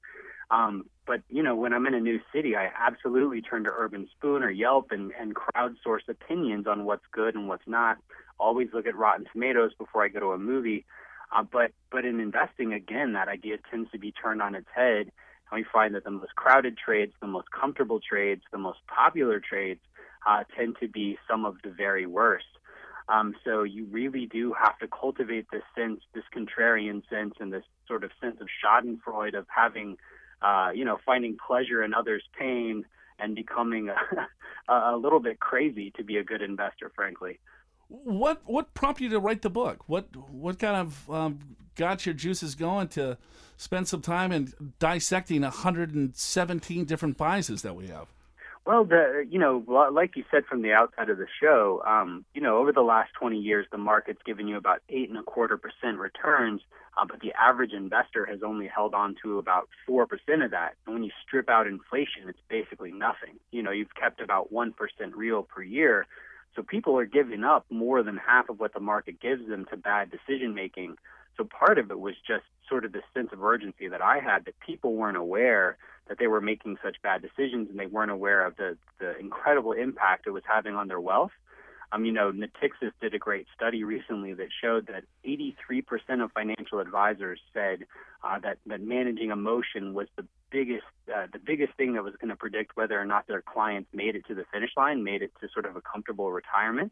Um, 0.49 0.85
but 1.05 1.21
you 1.29 1.43
know, 1.43 1.55
when 1.55 1.73
I'm 1.73 1.85
in 1.85 1.93
a 1.93 1.99
new 1.99 2.19
city, 2.33 2.55
I 2.55 2.69
absolutely 2.77 3.41
turn 3.41 3.63
to 3.65 3.69
Urban 3.69 4.07
Spoon 4.17 4.43
or 4.43 4.49
Yelp 4.49 4.91
and, 4.91 5.11
and 5.19 5.33
crowdsource 5.35 6.09
opinions 6.09 6.67
on 6.67 6.85
what's 6.85 7.05
good 7.11 7.35
and 7.35 7.47
what's 7.47 7.67
not. 7.67 7.97
Always 8.39 8.69
look 8.73 8.87
at 8.87 8.95
Rotten 8.95 9.25
Tomatoes 9.31 9.71
before 9.77 10.03
I 10.03 10.07
go 10.07 10.19
to 10.19 10.31
a 10.31 10.37
movie. 10.37 10.85
Uh, 11.31 11.43
but 11.43 11.71
but 11.91 12.05
in 12.05 12.19
investing, 12.19 12.73
again, 12.73 13.13
that 13.13 13.27
idea 13.27 13.57
tends 13.69 13.89
to 13.91 13.97
be 13.97 14.11
turned 14.11 14.41
on 14.41 14.55
its 14.55 14.67
head, 14.73 15.11
and 15.51 15.55
we 15.55 15.65
find 15.71 15.95
that 15.95 16.03
the 16.03 16.11
most 16.11 16.35
crowded 16.35 16.77
trades, 16.77 17.13
the 17.21 17.27
most 17.27 17.47
comfortable 17.51 17.99
trades, 17.99 18.41
the 18.51 18.57
most 18.57 18.79
popular 18.87 19.39
trades 19.39 19.81
uh, 20.27 20.43
tend 20.55 20.75
to 20.79 20.87
be 20.87 21.17
some 21.29 21.45
of 21.45 21.55
the 21.63 21.69
very 21.69 22.05
worst. 22.05 22.45
Um, 23.09 23.35
so 23.43 23.63
you 23.63 23.85
really 23.91 24.25
do 24.25 24.53
have 24.53 24.77
to 24.79 24.87
cultivate 24.87 25.47
this 25.51 25.63
sense, 25.75 26.01
this 26.13 26.23
contrarian 26.35 27.01
sense, 27.09 27.33
and 27.39 27.51
this 27.51 27.63
sort 27.87 28.03
of 28.03 28.11
sense 28.21 28.37
of 28.39 28.47
Schadenfreude 28.63 29.37
of 29.37 29.45
having, 29.53 29.97
uh, 30.41 30.69
you 30.73 30.85
know, 30.85 30.97
finding 31.05 31.37
pleasure 31.45 31.83
in 31.83 31.93
others' 31.93 32.23
pain 32.37 32.85
and 33.19 33.35
becoming 33.35 33.89
a, 34.69 34.73
a 34.73 34.97
little 34.97 35.19
bit 35.19 35.39
crazy 35.39 35.91
to 35.97 36.03
be 36.03 36.17
a 36.17 36.23
good 36.23 36.41
investor, 36.41 36.91
frankly. 36.95 37.39
What 37.91 38.41
what 38.45 38.73
prompted 38.73 39.03
you 39.03 39.09
to 39.09 39.19
write 39.19 39.41
the 39.41 39.49
book? 39.49 39.83
What 39.87 40.15
what 40.15 40.59
kind 40.59 40.77
of 40.77 41.09
um, 41.09 41.39
got 41.75 42.05
your 42.05 42.15
juices 42.15 42.55
going 42.55 42.87
to 42.89 43.17
spend 43.57 43.87
some 43.87 44.01
time 44.01 44.31
in 44.31 44.53
dissecting 44.79 45.41
117 45.41 46.85
different 46.85 47.17
biases 47.17 47.61
that 47.63 47.75
we 47.75 47.87
have? 47.87 48.07
Well, 48.65 48.85
the 48.85 49.25
you 49.29 49.39
know, 49.39 49.63
like 49.91 50.15
you 50.15 50.23
said 50.29 50.45
from 50.45 50.61
the 50.61 50.71
outside 50.71 51.09
of 51.09 51.17
the 51.17 51.27
show, 51.41 51.81
um, 51.85 52.23
you 52.33 52.41
know, 52.41 52.57
over 52.59 52.71
the 52.71 52.81
last 52.81 53.11
20 53.19 53.37
years, 53.37 53.65
the 53.71 53.77
market's 53.77 54.21
given 54.23 54.47
you 54.47 54.55
about 54.55 54.81
eight 54.89 55.09
and 55.09 55.17
a 55.17 55.23
quarter 55.23 55.57
percent 55.57 55.97
returns, 55.97 56.61
uh, 56.95 57.05
but 57.05 57.21
the 57.21 57.33
average 57.33 57.73
investor 57.73 58.25
has 58.25 58.43
only 58.43 58.67
held 58.67 58.93
on 58.93 59.15
to 59.23 59.39
about 59.39 59.67
four 59.85 60.05
percent 60.05 60.43
of 60.43 60.51
that. 60.51 60.75
And 60.85 60.93
when 60.93 61.03
you 61.03 61.11
strip 61.27 61.49
out 61.49 61.65
inflation, 61.65 62.29
it's 62.29 62.39
basically 62.49 62.91
nothing. 62.91 63.39
You 63.51 63.63
know, 63.63 63.71
you've 63.71 63.95
kept 63.95 64.21
about 64.21 64.51
one 64.51 64.73
percent 64.73 65.15
real 65.15 65.41
per 65.41 65.63
year. 65.63 66.05
So 66.55 66.63
people 66.63 66.97
are 66.97 67.05
giving 67.05 67.43
up 67.43 67.65
more 67.69 68.03
than 68.03 68.17
half 68.17 68.49
of 68.49 68.59
what 68.59 68.73
the 68.73 68.79
market 68.79 69.19
gives 69.19 69.47
them 69.47 69.65
to 69.71 69.77
bad 69.77 70.11
decision 70.11 70.53
making. 70.53 70.97
So 71.37 71.45
part 71.45 71.77
of 71.77 71.91
it 71.91 71.99
was 71.99 72.15
just 72.27 72.43
sort 72.67 72.85
of 72.85 72.91
this 72.91 73.03
sense 73.13 73.29
of 73.31 73.43
urgency 73.43 73.87
that 73.87 74.01
I 74.01 74.19
had 74.19 74.45
that 74.45 74.59
people 74.59 74.95
weren't 74.95 75.17
aware 75.17 75.77
that 76.07 76.17
they 76.19 76.27
were 76.27 76.41
making 76.41 76.77
such 76.83 77.01
bad 77.01 77.21
decisions 77.21 77.69
and 77.69 77.79
they 77.79 77.85
weren't 77.85 78.11
aware 78.11 78.45
of 78.45 78.57
the, 78.57 78.77
the 78.99 79.17
incredible 79.17 79.71
impact 79.71 80.27
it 80.27 80.31
was 80.31 80.43
having 80.45 80.75
on 80.75 80.87
their 80.87 80.99
wealth. 80.99 81.31
Um, 81.93 82.05
you 82.05 82.11
know, 82.11 82.31
Natixis 82.31 82.91
did 83.01 83.13
a 83.13 83.19
great 83.19 83.47
study 83.55 83.83
recently 83.83 84.33
that 84.33 84.47
showed 84.61 84.87
that 84.87 85.03
83% 85.25 86.23
of 86.23 86.31
financial 86.31 86.79
advisors 86.79 87.39
said 87.53 87.85
uh, 88.23 88.39
that 88.39 88.59
that 88.65 88.81
managing 88.81 89.31
emotion 89.31 89.93
was 89.93 90.07
the 90.15 90.25
biggest 90.51 90.83
uh, 91.13 91.27
the 91.31 91.39
biggest 91.39 91.73
thing 91.75 91.93
that 91.93 92.03
was 92.03 92.13
going 92.19 92.29
to 92.29 92.35
predict 92.35 92.75
whether 92.75 92.99
or 92.99 93.05
not 93.05 93.27
their 93.27 93.41
clients 93.41 93.89
made 93.93 94.15
it 94.15 94.25
to 94.27 94.35
the 94.35 94.45
finish 94.53 94.71
line, 94.77 95.03
made 95.03 95.21
it 95.21 95.31
to 95.41 95.47
sort 95.53 95.65
of 95.65 95.75
a 95.75 95.81
comfortable 95.81 96.31
retirement. 96.31 96.91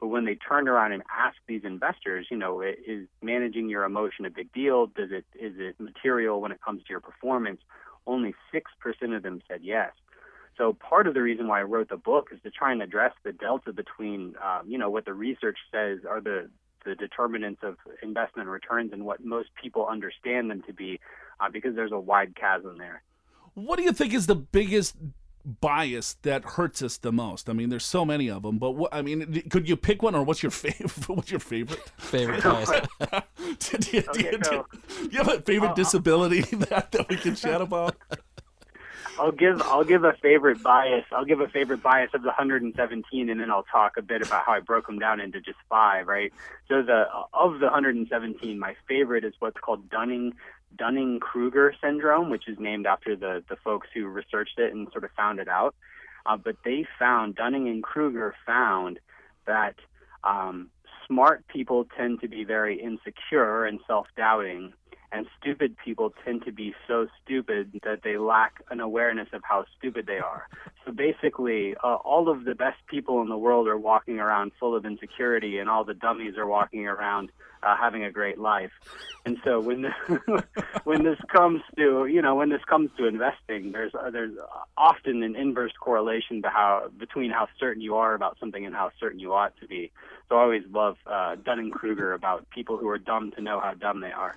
But 0.00 0.08
when 0.08 0.24
they 0.24 0.36
turned 0.36 0.68
around 0.68 0.92
and 0.92 1.02
asked 1.12 1.40
these 1.48 1.62
investors, 1.64 2.28
you 2.30 2.36
know, 2.36 2.60
is 2.60 3.08
managing 3.20 3.68
your 3.68 3.84
emotion 3.84 4.26
a 4.26 4.30
big 4.30 4.52
deal? 4.52 4.86
Does 4.86 5.10
it 5.10 5.24
is 5.34 5.54
it 5.58 5.80
material 5.80 6.40
when 6.40 6.52
it 6.52 6.60
comes 6.62 6.82
to 6.84 6.90
your 6.90 7.00
performance? 7.00 7.60
Only 8.06 8.34
six 8.52 8.70
percent 8.80 9.12
of 9.14 9.22
them 9.22 9.42
said 9.48 9.60
yes. 9.62 9.92
So 10.56 10.72
part 10.72 11.06
of 11.06 11.14
the 11.14 11.22
reason 11.22 11.46
why 11.46 11.60
I 11.60 11.62
wrote 11.62 11.88
the 11.88 11.96
book 11.96 12.30
is 12.32 12.40
to 12.42 12.50
try 12.50 12.72
and 12.72 12.82
address 12.82 13.12
the 13.24 13.32
delta 13.32 13.72
between, 13.72 14.34
um, 14.42 14.68
you 14.68 14.76
know, 14.76 14.90
what 14.90 15.04
the 15.04 15.14
research 15.14 15.58
says 15.72 16.00
are 16.08 16.20
the 16.20 16.50
the 16.84 16.94
determinants 16.94 17.60
of 17.62 17.76
investment 18.02 18.48
returns 18.48 18.92
and 18.92 19.04
what 19.04 19.24
most 19.24 19.48
people 19.60 19.86
understand 19.86 20.50
them 20.50 20.62
to 20.66 20.72
be, 20.72 21.00
uh, 21.40 21.48
because 21.50 21.74
there's 21.74 21.92
a 21.92 21.98
wide 21.98 22.34
chasm 22.36 22.76
there. 22.78 23.02
What 23.54 23.76
do 23.76 23.82
you 23.82 23.92
think 23.92 24.14
is 24.14 24.26
the 24.26 24.36
biggest 24.36 24.96
bias 25.44 26.16
that 26.22 26.44
hurts 26.44 26.82
us 26.82 26.98
the 26.98 27.12
most? 27.12 27.48
I 27.48 27.52
mean, 27.52 27.70
there's 27.70 27.84
so 27.84 28.04
many 28.04 28.28
of 28.28 28.42
them, 28.42 28.58
but 28.58 28.72
what, 28.72 28.94
I 28.94 29.02
mean, 29.02 29.42
could 29.50 29.68
you 29.68 29.76
pick 29.76 30.02
one, 30.02 30.14
or 30.14 30.22
what's 30.22 30.42
your 30.42 30.50
favorite? 30.50 30.90
What's 31.08 31.30
your 31.30 31.40
favorite? 31.40 31.90
favorite 31.98 32.42
bias? 32.44 32.70
do, 32.70 33.96
you, 33.96 34.02
do, 34.12 34.20
you, 34.20 34.38
do, 34.38 34.64
you, 35.10 35.18
have 35.18 35.28
a 35.28 35.40
favorite 35.40 35.70
uh, 35.70 35.74
disability 35.74 36.42
that, 36.42 36.92
that 36.92 37.08
we 37.08 37.16
can 37.16 37.34
chat 37.34 37.60
about? 37.60 37.96
I'll 39.18 39.32
give 39.32 39.60
I'll 39.62 39.84
give 39.84 40.04
a 40.04 40.12
favorite 40.22 40.62
bias. 40.62 41.04
I'll 41.10 41.24
give 41.24 41.40
a 41.40 41.48
favorite 41.48 41.82
bias 41.82 42.10
of 42.14 42.22
the 42.22 42.28
117, 42.28 43.28
and 43.28 43.40
then 43.40 43.50
I'll 43.50 43.64
talk 43.64 43.96
a 43.96 44.02
bit 44.02 44.22
about 44.22 44.44
how 44.44 44.52
I 44.52 44.60
broke 44.60 44.86
them 44.86 44.98
down 44.98 45.20
into 45.20 45.40
just 45.40 45.58
five. 45.68 46.06
Right. 46.06 46.32
So 46.68 46.82
the 46.82 47.06
of 47.32 47.58
the 47.58 47.66
117, 47.66 48.58
my 48.58 48.76
favorite 48.86 49.24
is 49.24 49.34
what's 49.40 49.58
called 49.58 49.90
Dunning 49.90 50.34
Dunning 50.76 51.20
Kruger 51.20 51.74
syndrome, 51.82 52.30
which 52.30 52.48
is 52.48 52.58
named 52.58 52.86
after 52.86 53.16
the 53.16 53.42
the 53.48 53.56
folks 53.56 53.88
who 53.94 54.06
researched 54.06 54.58
it 54.58 54.72
and 54.72 54.88
sort 54.92 55.04
of 55.04 55.10
found 55.16 55.38
it 55.38 55.48
out. 55.48 55.74
Uh, 56.26 56.36
but 56.36 56.56
they 56.64 56.86
found 56.98 57.36
Dunning 57.36 57.68
and 57.68 57.82
Kruger 57.82 58.34
found 58.44 58.98
that 59.46 59.76
um, 60.24 60.70
smart 61.06 61.46
people 61.48 61.86
tend 61.96 62.20
to 62.20 62.28
be 62.28 62.44
very 62.44 62.80
insecure 62.80 63.64
and 63.64 63.80
self-doubting 63.86 64.72
and 65.12 65.26
stupid 65.40 65.76
people 65.82 66.12
tend 66.24 66.44
to 66.44 66.52
be 66.52 66.74
so 66.86 67.06
stupid 67.22 67.80
that 67.84 68.02
they 68.02 68.18
lack 68.18 68.62
an 68.70 68.80
awareness 68.80 69.28
of 69.32 69.42
how 69.42 69.64
stupid 69.78 70.06
they 70.06 70.18
are. 70.18 70.48
So 70.84 70.92
basically, 70.92 71.74
uh, 71.82 71.96
all 71.96 72.28
of 72.28 72.44
the 72.44 72.54
best 72.54 72.78
people 72.88 73.22
in 73.22 73.28
the 73.28 73.38
world 73.38 73.68
are 73.68 73.78
walking 73.78 74.20
around 74.20 74.52
full 74.60 74.76
of 74.76 74.84
insecurity, 74.84 75.58
and 75.58 75.68
all 75.68 75.84
the 75.84 75.94
dummies 75.94 76.36
are 76.36 76.46
walking 76.46 76.86
around 76.86 77.30
uh, 77.62 77.76
having 77.76 78.04
a 78.04 78.10
great 78.10 78.38
life. 78.38 78.70
And 79.24 79.38
so 79.44 79.60
when 79.60 79.82
this, 79.82 80.20
when 80.84 81.04
this 81.04 81.18
comes 81.32 81.60
to 81.76 82.06
you 82.06 82.22
know 82.22 82.34
when 82.34 82.48
this 82.50 82.64
comes 82.68 82.90
to 82.98 83.06
investing, 83.06 83.72
there's 83.72 83.94
uh, 83.94 84.10
there's 84.10 84.36
often 84.76 85.22
an 85.22 85.36
inverse 85.36 85.72
correlation 85.78 86.42
how 86.44 86.90
between 86.98 87.30
how 87.30 87.48
certain 87.58 87.82
you 87.82 87.96
are 87.96 88.14
about 88.14 88.38
something 88.40 88.64
and 88.64 88.74
how 88.74 88.90
certain 88.98 89.18
you 89.18 89.34
ought 89.34 89.54
to 89.60 89.66
be. 89.66 89.90
So 90.28 90.36
I 90.36 90.42
always 90.42 90.64
love 90.70 90.96
uh, 91.06 91.36
Dunning 91.36 91.70
Kruger 91.70 92.12
about 92.12 92.50
people 92.50 92.76
who 92.76 92.88
are 92.88 92.98
dumb 92.98 93.30
to 93.32 93.40
know 93.40 93.60
how 93.60 93.72
dumb 93.72 94.00
they 94.00 94.12
are. 94.12 94.36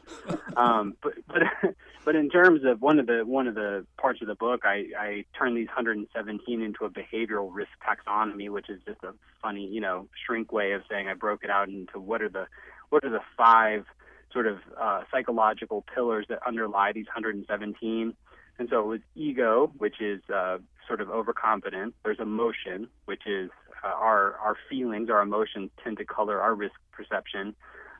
Um, 0.55 0.95
but 1.01 1.13
but 1.27 1.43
but 2.05 2.15
in 2.15 2.29
terms 2.29 2.61
of 2.63 2.81
one 2.81 2.99
of 2.99 3.07
the 3.07 3.23
one 3.25 3.47
of 3.47 3.55
the 3.55 3.85
parts 3.97 4.21
of 4.21 4.27
the 4.27 4.35
book, 4.35 4.61
I, 4.63 4.85
I 4.97 5.25
turn 5.37 5.53
these 5.53 5.67
117 5.67 6.61
into 6.61 6.85
a 6.85 6.89
behavioral 6.89 7.49
risk 7.51 7.71
taxonomy, 7.85 8.49
which 8.49 8.69
is 8.69 8.79
just 8.85 9.03
a 9.03 9.13
funny 9.41 9.67
you 9.67 9.81
know 9.81 10.07
shrink 10.25 10.53
way 10.53 10.71
of 10.71 10.83
saying 10.89 11.07
I 11.09 11.13
broke 11.13 11.43
it 11.43 11.49
out 11.49 11.67
into 11.67 11.99
what 11.99 12.21
are 12.21 12.29
the 12.29 12.47
what 12.89 13.03
are 13.03 13.09
the 13.09 13.21
five 13.35 13.85
sort 14.31 14.47
of 14.47 14.59
uh, 14.79 15.01
psychological 15.11 15.83
pillars 15.93 16.25
that 16.29 16.39
underlie 16.47 16.93
these 16.93 17.07
117. 17.07 18.13
And 18.59 18.69
so 18.69 18.79
it 18.79 18.85
was 18.85 18.99
ego, 19.15 19.71
which 19.77 20.01
is 20.01 20.21
uh, 20.33 20.57
sort 20.87 21.01
of 21.01 21.09
overconfident. 21.09 21.95
There's 22.03 22.19
emotion, 22.19 22.87
which 23.05 23.25
is 23.25 23.49
uh, 23.83 23.87
our 23.87 24.35
our 24.37 24.55
feelings, 24.69 25.09
our 25.09 25.21
emotions 25.21 25.71
tend 25.83 25.97
to 25.97 26.05
color 26.05 26.39
our 26.39 26.53
risk 26.53 26.75
perception. 26.91 27.55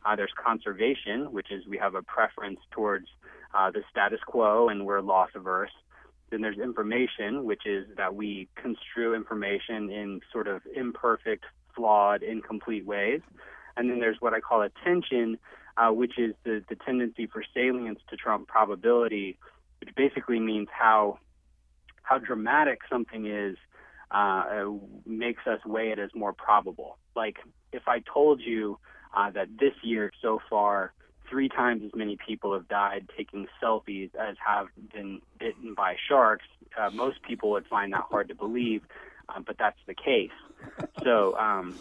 Uh, 0.06 0.16
there's 0.16 0.34
conservation, 0.36 1.32
which 1.32 1.52
is 1.52 1.66
we 1.68 1.78
have 1.78 1.96
a 1.96 2.02
preference 2.02 2.60
towards 2.72 3.08
uh, 3.54 3.72
the 3.72 3.82
status 3.90 4.20
quo 4.26 4.70
and 4.70 4.86
we're 4.86 5.02
loss 5.02 5.30
averse. 5.36 5.72
Then 6.30 6.42
there's 6.42 6.58
information, 6.58 7.44
which 7.44 7.66
is 7.66 7.86
that 7.98 8.16
we 8.16 8.48
construe 8.56 9.16
information 9.16 9.90
in 9.92 10.22
sort 10.32 10.48
of 10.48 10.62
imperfect, 10.76 11.44
flawed, 11.76 12.24
incomplete 12.24 12.86
ways. 12.86 13.22
And 13.76 13.90
then 13.90 14.00
there's 14.00 14.18
what 14.22 14.34
I 14.34 14.40
call 14.40 14.62
attention, 14.62 15.38
uh, 15.78 15.90
which 15.90 16.18
is 16.18 16.34
the, 16.44 16.64
the 16.70 16.76
tendency 16.76 17.28
for 17.28 17.44
salience 17.54 18.00
to 18.10 18.16
trump 18.16 18.48
probability, 18.48 19.38
which 19.82 19.94
basically 19.96 20.40
means 20.40 20.70
how 20.72 21.20
how 22.04 22.18
dramatic 22.18 22.80
something 22.90 23.26
is 23.26 23.58
uh, 24.12 24.66
makes 25.06 25.46
us 25.48 25.60
weigh 25.66 25.92
it 25.92 26.00
as 26.00 26.10
more 26.14 26.34
probable. 26.34 26.98
Like 27.16 27.38
if 27.72 27.88
I 27.88 28.00
told 28.00 28.42
you 28.42 28.78
uh, 29.16 29.32
that 29.32 29.48
this 29.60 29.74
year 29.84 30.12
so 30.22 30.40
far, 30.50 30.94
three 31.30 31.50
times 31.50 31.84
as 31.86 31.92
many 31.96 32.18
people 32.28 32.54
have 32.54 32.68
died 32.68 33.10
taking 33.18 33.48
selfies 33.64 34.14
as 34.16 34.36
have 34.46 34.68
been 34.94 35.22
bitten 35.40 35.74
by 35.74 35.96
sharks, 36.08 36.46
uh, 36.78 36.90
most 36.90 37.22
people 37.24 37.52
would 37.52 37.68
find 37.68 37.94
that 37.94 38.04
hard 38.10 38.28
to 38.30 38.36
believe, 38.36 38.82
uh, 39.30 39.40
but 39.40 39.58
that's 39.58 39.80
the 39.88 39.94
case. 39.94 40.32
So 41.04 41.38
um, 41.38 41.80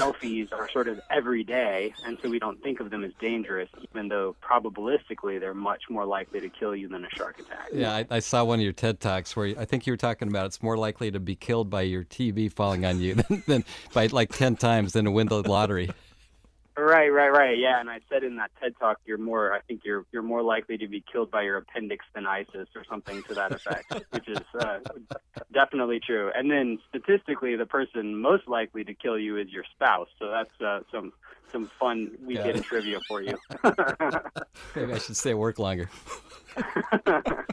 selfies 0.00 0.52
are 0.52 0.68
sort 0.70 0.88
of 0.88 1.00
every 1.10 1.44
day, 1.44 1.92
and 2.04 2.18
so 2.22 2.28
we 2.28 2.38
don't 2.38 2.62
think 2.62 2.80
of 2.80 2.90
them 2.90 3.04
as 3.04 3.12
dangerous, 3.20 3.68
even 3.82 4.08
though 4.08 4.34
probabilistically 4.42 5.38
they're 5.38 5.54
much 5.54 5.82
more 5.90 6.04
likely 6.04 6.40
to 6.40 6.48
kill 6.48 6.74
you 6.74 6.88
than 6.88 7.04
a 7.04 7.10
shark 7.10 7.38
attack. 7.38 7.68
Yeah, 7.72 7.94
I, 7.94 8.06
I 8.10 8.18
saw 8.20 8.44
one 8.44 8.58
of 8.58 8.62
your 8.62 8.72
TED 8.72 9.00
talks 9.00 9.36
where 9.36 9.54
I 9.58 9.64
think 9.64 9.86
you 9.86 9.92
were 9.92 9.98
talking 9.98 10.28
about 10.28 10.46
it's 10.46 10.62
more 10.62 10.76
likely 10.76 11.10
to 11.10 11.20
be 11.20 11.36
killed 11.36 11.70
by 11.70 11.82
your 11.82 12.04
TV 12.04 12.52
falling 12.52 12.84
on 12.84 13.00
you 13.00 13.14
than, 13.28 13.42
than 13.46 13.64
by 13.92 14.06
like 14.06 14.30
ten 14.30 14.56
times 14.56 14.92
than 14.92 15.04
to 15.04 15.10
win 15.10 15.28
the 15.28 15.42
lottery. 15.42 15.90
Right, 16.80 17.12
right, 17.12 17.30
right. 17.30 17.58
Yeah, 17.58 17.78
and 17.78 17.90
I 17.90 18.00
said 18.08 18.24
in 18.24 18.36
that 18.36 18.50
TED 18.58 18.72
talk, 18.78 19.00
you're 19.04 19.18
more. 19.18 19.52
I 19.52 19.60
think 19.60 19.82
you're 19.84 20.06
you're 20.12 20.22
more 20.22 20.42
likely 20.42 20.78
to 20.78 20.88
be 20.88 21.04
killed 21.12 21.30
by 21.30 21.42
your 21.42 21.58
appendix 21.58 22.06
than 22.14 22.26
ISIS 22.26 22.68
or 22.74 22.84
something 22.88 23.22
to 23.24 23.34
that 23.34 23.52
effect, 23.52 23.92
which 24.10 24.26
is 24.26 24.40
uh, 24.58 24.78
definitely 25.52 26.00
true. 26.00 26.30
And 26.34 26.50
then 26.50 26.78
statistically, 26.88 27.54
the 27.56 27.66
person 27.66 28.16
most 28.16 28.48
likely 28.48 28.82
to 28.84 28.94
kill 28.94 29.18
you 29.18 29.36
is 29.36 29.50
your 29.50 29.64
spouse. 29.74 30.08
So 30.18 30.30
that's 30.30 30.60
uh, 30.62 30.80
some 30.90 31.12
some 31.52 31.70
fun 31.78 32.12
weekend 32.24 32.64
trivia 32.64 33.00
for 33.06 33.20
you. 33.20 33.36
Maybe 34.74 34.94
I 34.94 34.98
should 34.98 35.16
stay 35.16 35.30
at 35.30 35.38
work 35.38 35.58
longer. 35.58 35.90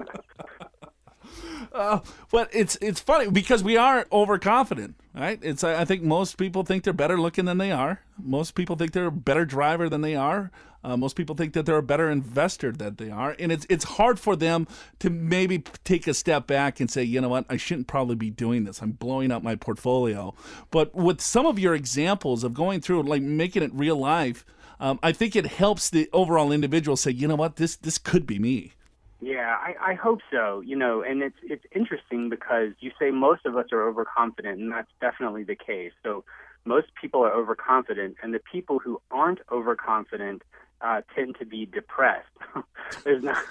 Uh, 1.72 2.00
but 2.32 2.50
it's 2.54 2.78
it's 2.82 3.00
funny 3.00 3.30
because 3.30 3.64
we 3.64 3.78
are 3.78 4.08
overconfident, 4.12 4.96
right? 5.18 5.40
It's 5.42 5.64
I 5.64 5.86
think 5.86 6.04
most 6.04 6.38
people 6.38 6.64
think 6.64 6.84
they're 6.84 6.94
better 6.94 7.20
looking 7.20 7.46
than 7.46 7.58
they 7.58 7.72
are. 7.72 8.02
Most 8.22 8.56
people 8.56 8.76
think 8.76 8.92
they're 8.92 9.08
a 9.08 9.12
better 9.12 9.46
driver 9.46 9.90
than 9.90 10.02
they 10.02 10.16
are. 10.16 10.52
Uh, 10.84 10.96
most 10.96 11.16
people 11.16 11.36
think 11.36 11.54
that 11.54 11.66
they're 11.66 11.78
a 11.78 11.84
better 11.84 12.10
investor 12.10 12.72
than 12.72 12.96
they 12.96 13.10
are, 13.10 13.36
and 13.40 13.52
it's 13.52 13.66
it's 13.70 13.84
hard 13.84 14.20
for 14.20 14.36
them 14.36 14.68
to 15.00 15.10
maybe 15.10 15.64
take 15.84 16.08
a 16.08 16.14
step 16.14 16.48
back 16.48 16.80
and 16.80 16.90
say, 16.90 17.04
you 17.04 17.20
know 17.20 17.30
what, 17.30 17.46
I 17.50 17.58
shouldn't 17.58 17.88
probably 17.88 18.16
be 18.16 18.30
doing 18.30 18.64
this. 18.64 18.82
I'm 18.82 18.92
blowing 18.92 19.32
up 19.32 19.44
my 19.44 19.56
portfolio. 19.56 20.34
But 20.72 20.94
with 20.96 21.20
some 21.20 21.46
of 21.46 21.60
your 21.60 21.74
examples 21.74 22.44
of 22.44 22.54
going 22.54 22.82
through, 22.82 23.04
like 23.04 23.22
making 23.22 23.64
it 23.64 23.72
real 23.74 23.98
life, 23.98 24.46
um, 24.80 25.00
I 25.02 25.12
think 25.12 25.36
it 25.36 25.48
helps 25.48 25.90
the 25.90 26.10
overall 26.14 26.52
individual 26.52 26.96
say, 26.96 27.12
you 27.12 27.28
know 27.28 27.36
what, 27.36 27.56
this 27.56 27.76
this 27.76 27.98
could 27.98 28.26
be 28.26 28.40
me. 28.40 28.74
Yeah, 29.20 29.56
I, 29.60 29.92
I 29.92 29.94
hope 29.96 30.20
so. 30.32 30.62
You 30.62 30.76
know, 30.76 31.02
and 31.02 31.24
it's 31.24 31.38
it's 31.44 31.66
interesting 31.76 32.30
because 32.30 32.74
you 32.80 32.92
say 33.00 33.10
most 33.10 33.46
of 33.46 33.58
us 33.58 33.68
are 33.72 33.88
overconfident, 33.88 34.60
and 34.60 34.72
that's 34.72 34.92
definitely 35.02 35.44
the 35.44 35.56
case. 35.56 35.92
So 36.04 36.24
most 36.66 36.88
people 37.00 37.24
are 37.24 37.34
overconfident, 37.34 38.18
and 38.22 38.34
the 38.34 38.40
people 38.40 38.80
who 38.80 39.02
aren't 39.10 39.40
overconfident 39.52 40.44
uh, 40.82 41.02
tend 41.16 41.36
to 41.40 41.46
be 41.46 41.66
depressed. 41.66 42.28
there's 43.04 43.24
not 43.24 43.44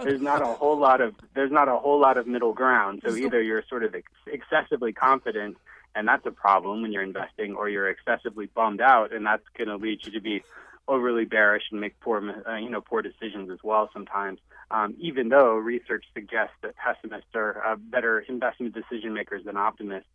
there's 0.00 0.20
not 0.20 0.42
a 0.42 0.46
whole 0.46 0.78
lot 0.78 1.00
of 1.00 1.14
there's 1.34 1.52
not 1.52 1.68
a 1.68 1.76
whole 1.76 2.00
lot 2.00 2.16
of 2.16 2.26
middle 2.26 2.52
ground. 2.52 3.02
So 3.06 3.14
either 3.14 3.40
you're 3.40 3.62
sort 3.68 3.84
of 3.84 3.94
ex- 3.94 4.10
excessively 4.26 4.92
confident, 4.92 5.56
and 5.94 6.08
that's 6.08 6.26
a 6.26 6.32
problem 6.32 6.82
when 6.82 6.90
you're 6.90 7.02
investing, 7.02 7.54
or 7.54 7.68
you're 7.68 7.88
excessively 7.88 8.46
bummed 8.46 8.80
out, 8.80 9.12
and 9.12 9.24
that's 9.24 9.44
going 9.56 9.68
to 9.68 9.76
lead 9.76 10.04
you 10.04 10.12
to 10.12 10.20
be 10.20 10.42
overly 10.88 11.24
bearish 11.24 11.64
and 11.70 11.80
make 11.80 11.98
poor 12.00 12.22
uh, 12.46 12.56
you 12.56 12.70
know 12.70 12.80
poor 12.80 13.02
decisions 13.02 13.50
as 13.50 13.58
well 13.62 13.90
sometimes. 13.92 14.38
Um, 14.70 14.94
even 14.98 15.28
though 15.28 15.54
research 15.54 16.04
suggests 16.14 16.54
that 16.62 16.74
pessimists 16.76 17.34
are 17.34 17.62
uh, 17.64 17.76
better 17.76 18.20
investment 18.20 18.74
decision 18.74 19.12
makers 19.12 19.44
than 19.44 19.56
optimists. 19.56 20.08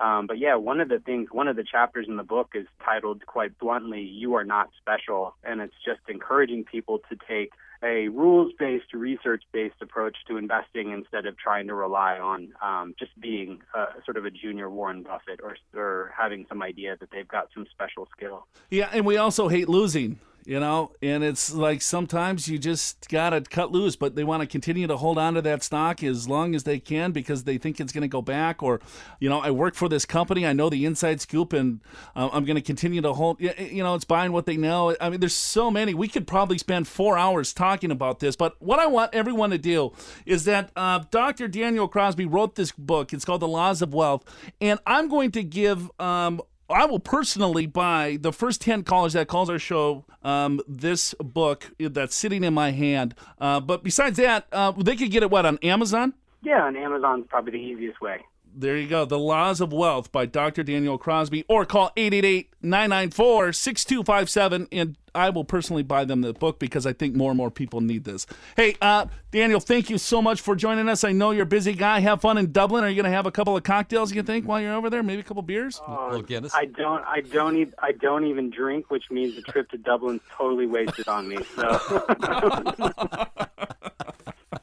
Um, 0.00 0.26
but 0.26 0.38
yeah, 0.38 0.56
one 0.56 0.80
of 0.80 0.88
the 0.88 0.98
things, 0.98 1.28
one 1.30 1.48
of 1.48 1.56
the 1.56 1.64
chapters 1.64 2.06
in 2.08 2.16
the 2.16 2.24
book 2.24 2.50
is 2.54 2.66
titled 2.84 3.24
quite 3.24 3.56
bluntly, 3.58 4.02
You 4.02 4.34
Are 4.34 4.44
Not 4.44 4.70
Special. 4.80 5.34
And 5.44 5.60
it's 5.60 5.74
just 5.84 6.00
encouraging 6.08 6.64
people 6.64 7.00
to 7.08 7.16
take 7.28 7.52
a 7.82 8.08
rules 8.08 8.52
based, 8.58 8.92
research 8.92 9.42
based 9.52 9.76
approach 9.80 10.16
to 10.28 10.36
investing 10.36 10.90
instead 10.90 11.26
of 11.26 11.36
trying 11.36 11.66
to 11.66 11.74
rely 11.74 12.18
on 12.18 12.52
um, 12.62 12.94
just 12.98 13.18
being 13.20 13.60
a, 13.74 13.86
sort 14.04 14.16
of 14.16 14.24
a 14.24 14.30
junior 14.30 14.70
Warren 14.70 15.02
Buffett 15.02 15.40
or, 15.42 15.56
or 15.74 16.12
having 16.16 16.46
some 16.48 16.62
idea 16.62 16.96
that 17.00 17.10
they've 17.10 17.28
got 17.28 17.48
some 17.54 17.66
special 17.70 18.08
skill. 18.16 18.46
Yeah, 18.70 18.88
and 18.92 19.04
we 19.04 19.16
also 19.16 19.48
hate 19.48 19.68
losing 19.68 20.18
you 20.44 20.60
know? 20.60 20.92
And 21.02 21.24
it's 21.24 21.52
like 21.52 21.82
sometimes 21.82 22.48
you 22.48 22.58
just 22.58 23.08
gotta 23.08 23.40
cut 23.40 23.72
loose 23.72 23.96
but 23.96 24.16
they 24.16 24.24
want 24.24 24.40
to 24.40 24.46
continue 24.46 24.86
to 24.86 24.96
hold 24.96 25.18
on 25.18 25.34
to 25.34 25.42
that 25.42 25.62
stock 25.62 26.02
as 26.02 26.28
long 26.28 26.54
as 26.54 26.64
they 26.64 26.78
can 26.78 27.12
because 27.12 27.44
they 27.44 27.58
think 27.58 27.80
it's 27.80 27.92
going 27.92 28.02
to 28.02 28.08
go 28.08 28.22
back 28.22 28.62
or 28.62 28.80
you 29.20 29.28
know 29.28 29.40
i 29.40 29.50
work 29.50 29.74
for 29.74 29.88
this 29.88 30.04
company 30.04 30.46
i 30.46 30.52
know 30.52 30.68
the 30.68 30.84
inside 30.84 31.20
scoop 31.20 31.52
and 31.52 31.80
uh, 32.16 32.28
i'm 32.32 32.44
going 32.44 32.56
to 32.56 32.62
continue 32.62 33.00
to 33.00 33.12
hold 33.12 33.40
you 33.40 33.82
know 33.82 33.94
it's 33.94 34.04
buying 34.04 34.32
what 34.32 34.46
they 34.46 34.56
know. 34.56 34.94
I 35.00 35.10
mean 35.10 35.20
there's 35.20 35.34
so 35.34 35.70
many. 35.70 35.94
We 35.94 36.08
could 36.08 36.26
probably 36.26 36.58
spend 36.58 36.88
four 36.88 37.16
hours 37.16 37.52
talking 37.52 37.90
about 37.90 38.20
this 38.20 38.36
but 38.36 38.60
what 38.60 38.78
i 38.78 38.86
want 38.86 39.14
everyone 39.14 39.50
to 39.50 39.58
do 39.58 39.92
is 40.26 40.44
that 40.44 40.70
uh, 40.76 41.00
dr 41.10 41.48
daniel 41.48 41.88
crosby 41.88 42.26
wrote 42.26 42.54
this 42.54 42.72
book. 42.72 43.12
It's 43.12 43.24
called 43.24 43.42
the 43.42 43.48
laws 43.48 43.82
of 43.82 43.94
wealth 43.94 44.24
and 44.60 44.80
i'm 44.86 45.08
going 45.08 45.30
to 45.32 45.42
give 45.42 45.90
um, 46.00 46.40
I 46.72 46.86
will 46.86 47.00
personally 47.00 47.66
buy 47.66 48.18
the 48.20 48.32
first 48.32 48.60
10 48.60 48.84
callers 48.84 49.12
that 49.12 49.28
calls 49.28 49.50
our 49.50 49.58
show 49.58 50.04
um, 50.22 50.60
this 50.66 51.14
book 51.14 51.70
that's 51.78 52.14
sitting 52.14 52.44
in 52.44 52.54
my 52.54 52.70
hand. 52.70 53.14
Uh, 53.40 53.60
but 53.60 53.82
besides 53.82 54.16
that, 54.18 54.46
uh, 54.52 54.72
they 54.72 54.96
could 54.96 55.10
get 55.10 55.22
it, 55.22 55.30
what, 55.30 55.46
on 55.46 55.58
Amazon? 55.62 56.14
Yeah, 56.42 56.64
on 56.64 56.76
Amazon's 56.76 57.26
probably 57.28 57.52
the 57.52 57.58
easiest 57.58 58.00
way. 58.00 58.20
There 58.54 58.76
you 58.76 58.86
go. 58.86 59.04
The 59.04 59.18
Laws 59.18 59.60
of 59.60 59.72
Wealth 59.72 60.12
by 60.12 60.26
Dr. 60.26 60.62
Daniel 60.62 60.98
Crosby, 60.98 61.44
or 61.48 61.64
call 61.64 61.90
888 61.96 62.52
994 62.60 63.52
6257. 63.52 64.68
And 64.70 64.96
I 65.14 65.30
will 65.30 65.44
personally 65.44 65.82
buy 65.82 66.04
them 66.04 66.22
the 66.22 66.32
book 66.32 66.58
because 66.58 66.86
I 66.86 66.92
think 66.92 67.14
more 67.14 67.30
and 67.30 67.36
more 67.36 67.50
people 67.50 67.80
need 67.80 68.04
this. 68.04 68.26
Hey, 68.56 68.76
uh, 68.80 69.06
Daniel, 69.30 69.60
thank 69.60 69.90
you 69.90 69.98
so 69.98 70.22
much 70.22 70.40
for 70.40 70.56
joining 70.56 70.88
us. 70.88 71.04
I 71.04 71.12
know 71.12 71.30
you're 71.30 71.42
a 71.42 71.46
busy 71.46 71.74
guy. 71.74 72.00
Have 72.00 72.20
fun 72.22 72.38
in 72.38 72.52
Dublin. 72.52 72.84
Are 72.84 72.88
you 72.88 72.96
going 72.96 73.10
to 73.10 73.16
have 73.16 73.26
a 73.26 73.30
couple 73.30 73.56
of 73.56 73.62
cocktails? 73.62 74.12
You 74.12 74.22
think 74.22 74.46
while 74.46 74.60
you're 74.60 74.74
over 74.74 74.90
there? 74.90 75.02
Maybe 75.02 75.20
a 75.20 75.24
couple 75.24 75.42
beers? 75.42 75.80
Uh, 75.86 76.22
I 76.54 76.64
don't. 76.66 77.04
I 77.04 77.20
don't. 77.20 77.56
E- 77.56 77.72
I 77.78 77.92
don't 77.92 78.26
even 78.26 78.50
drink, 78.50 78.90
which 78.90 79.04
means 79.10 79.36
the 79.36 79.42
trip 79.42 79.68
to 79.70 79.78
Dublin's 79.78 80.22
totally 80.30 80.66
wasted 80.66 81.08
on 81.08 81.28
me. 81.28 81.38
So. 81.56 82.04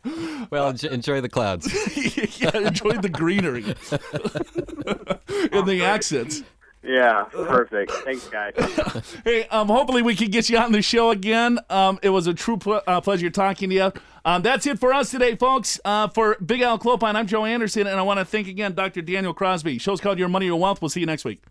well, 0.50 0.70
enjoy 0.70 1.22
the 1.22 1.30
clouds. 1.30 1.68
yeah, 2.40 2.58
enjoy 2.58 2.98
the 2.98 3.10
greenery 3.10 3.64
and 5.52 5.68
the 5.68 5.84
accents. 5.84 6.44
Yeah, 6.82 7.24
perfect. 7.32 7.92
Thanks, 7.92 8.28
guys. 8.30 8.54
hey, 9.26 9.46
um, 9.50 9.68
hopefully 9.68 10.02
we 10.02 10.16
can 10.16 10.30
get 10.30 10.50
you 10.50 10.58
on 10.58 10.72
the 10.72 10.82
show 10.82 11.12
again. 11.12 11.60
Um, 11.70 12.00
it 12.02 12.10
was 12.10 12.28
a 12.28 12.34
true 12.34 12.58
pl- 12.58 12.82
uh, 12.88 13.02
pleasure 13.02 13.30
talking 13.30 13.70
to 13.70 13.76
you. 13.76 13.92
Um, 14.26 14.42
that's 14.42 14.66
it 14.66 14.80
for 14.80 14.94
us 14.94 15.12
today, 15.12 15.36
folks. 15.36 15.80
Uh, 15.84 16.08
for 16.08 16.38
Big 16.46 16.62
Al 16.62 16.80
Clopine, 16.80 17.16
I'm 17.16 17.28
Joe 17.28 17.46
Anderson, 17.46 17.88
and 17.88 18.00
I 18.00 18.02
want 18.02 18.20
to 18.20 18.26
thank 18.26 18.48
again 18.48 18.74
Dr. 18.74 19.02
Daniel 19.02 19.34
Crosby. 19.34 19.78
Show's 19.78 20.00
called 20.00 20.20
Your 20.20 20.30
Money, 20.30 20.46
Your 20.46 20.60
Wealth. 20.60 20.82
We'll 20.82 20.90
see 20.90 21.00
you 21.02 21.06
next 21.06 21.26
week. 21.26 21.44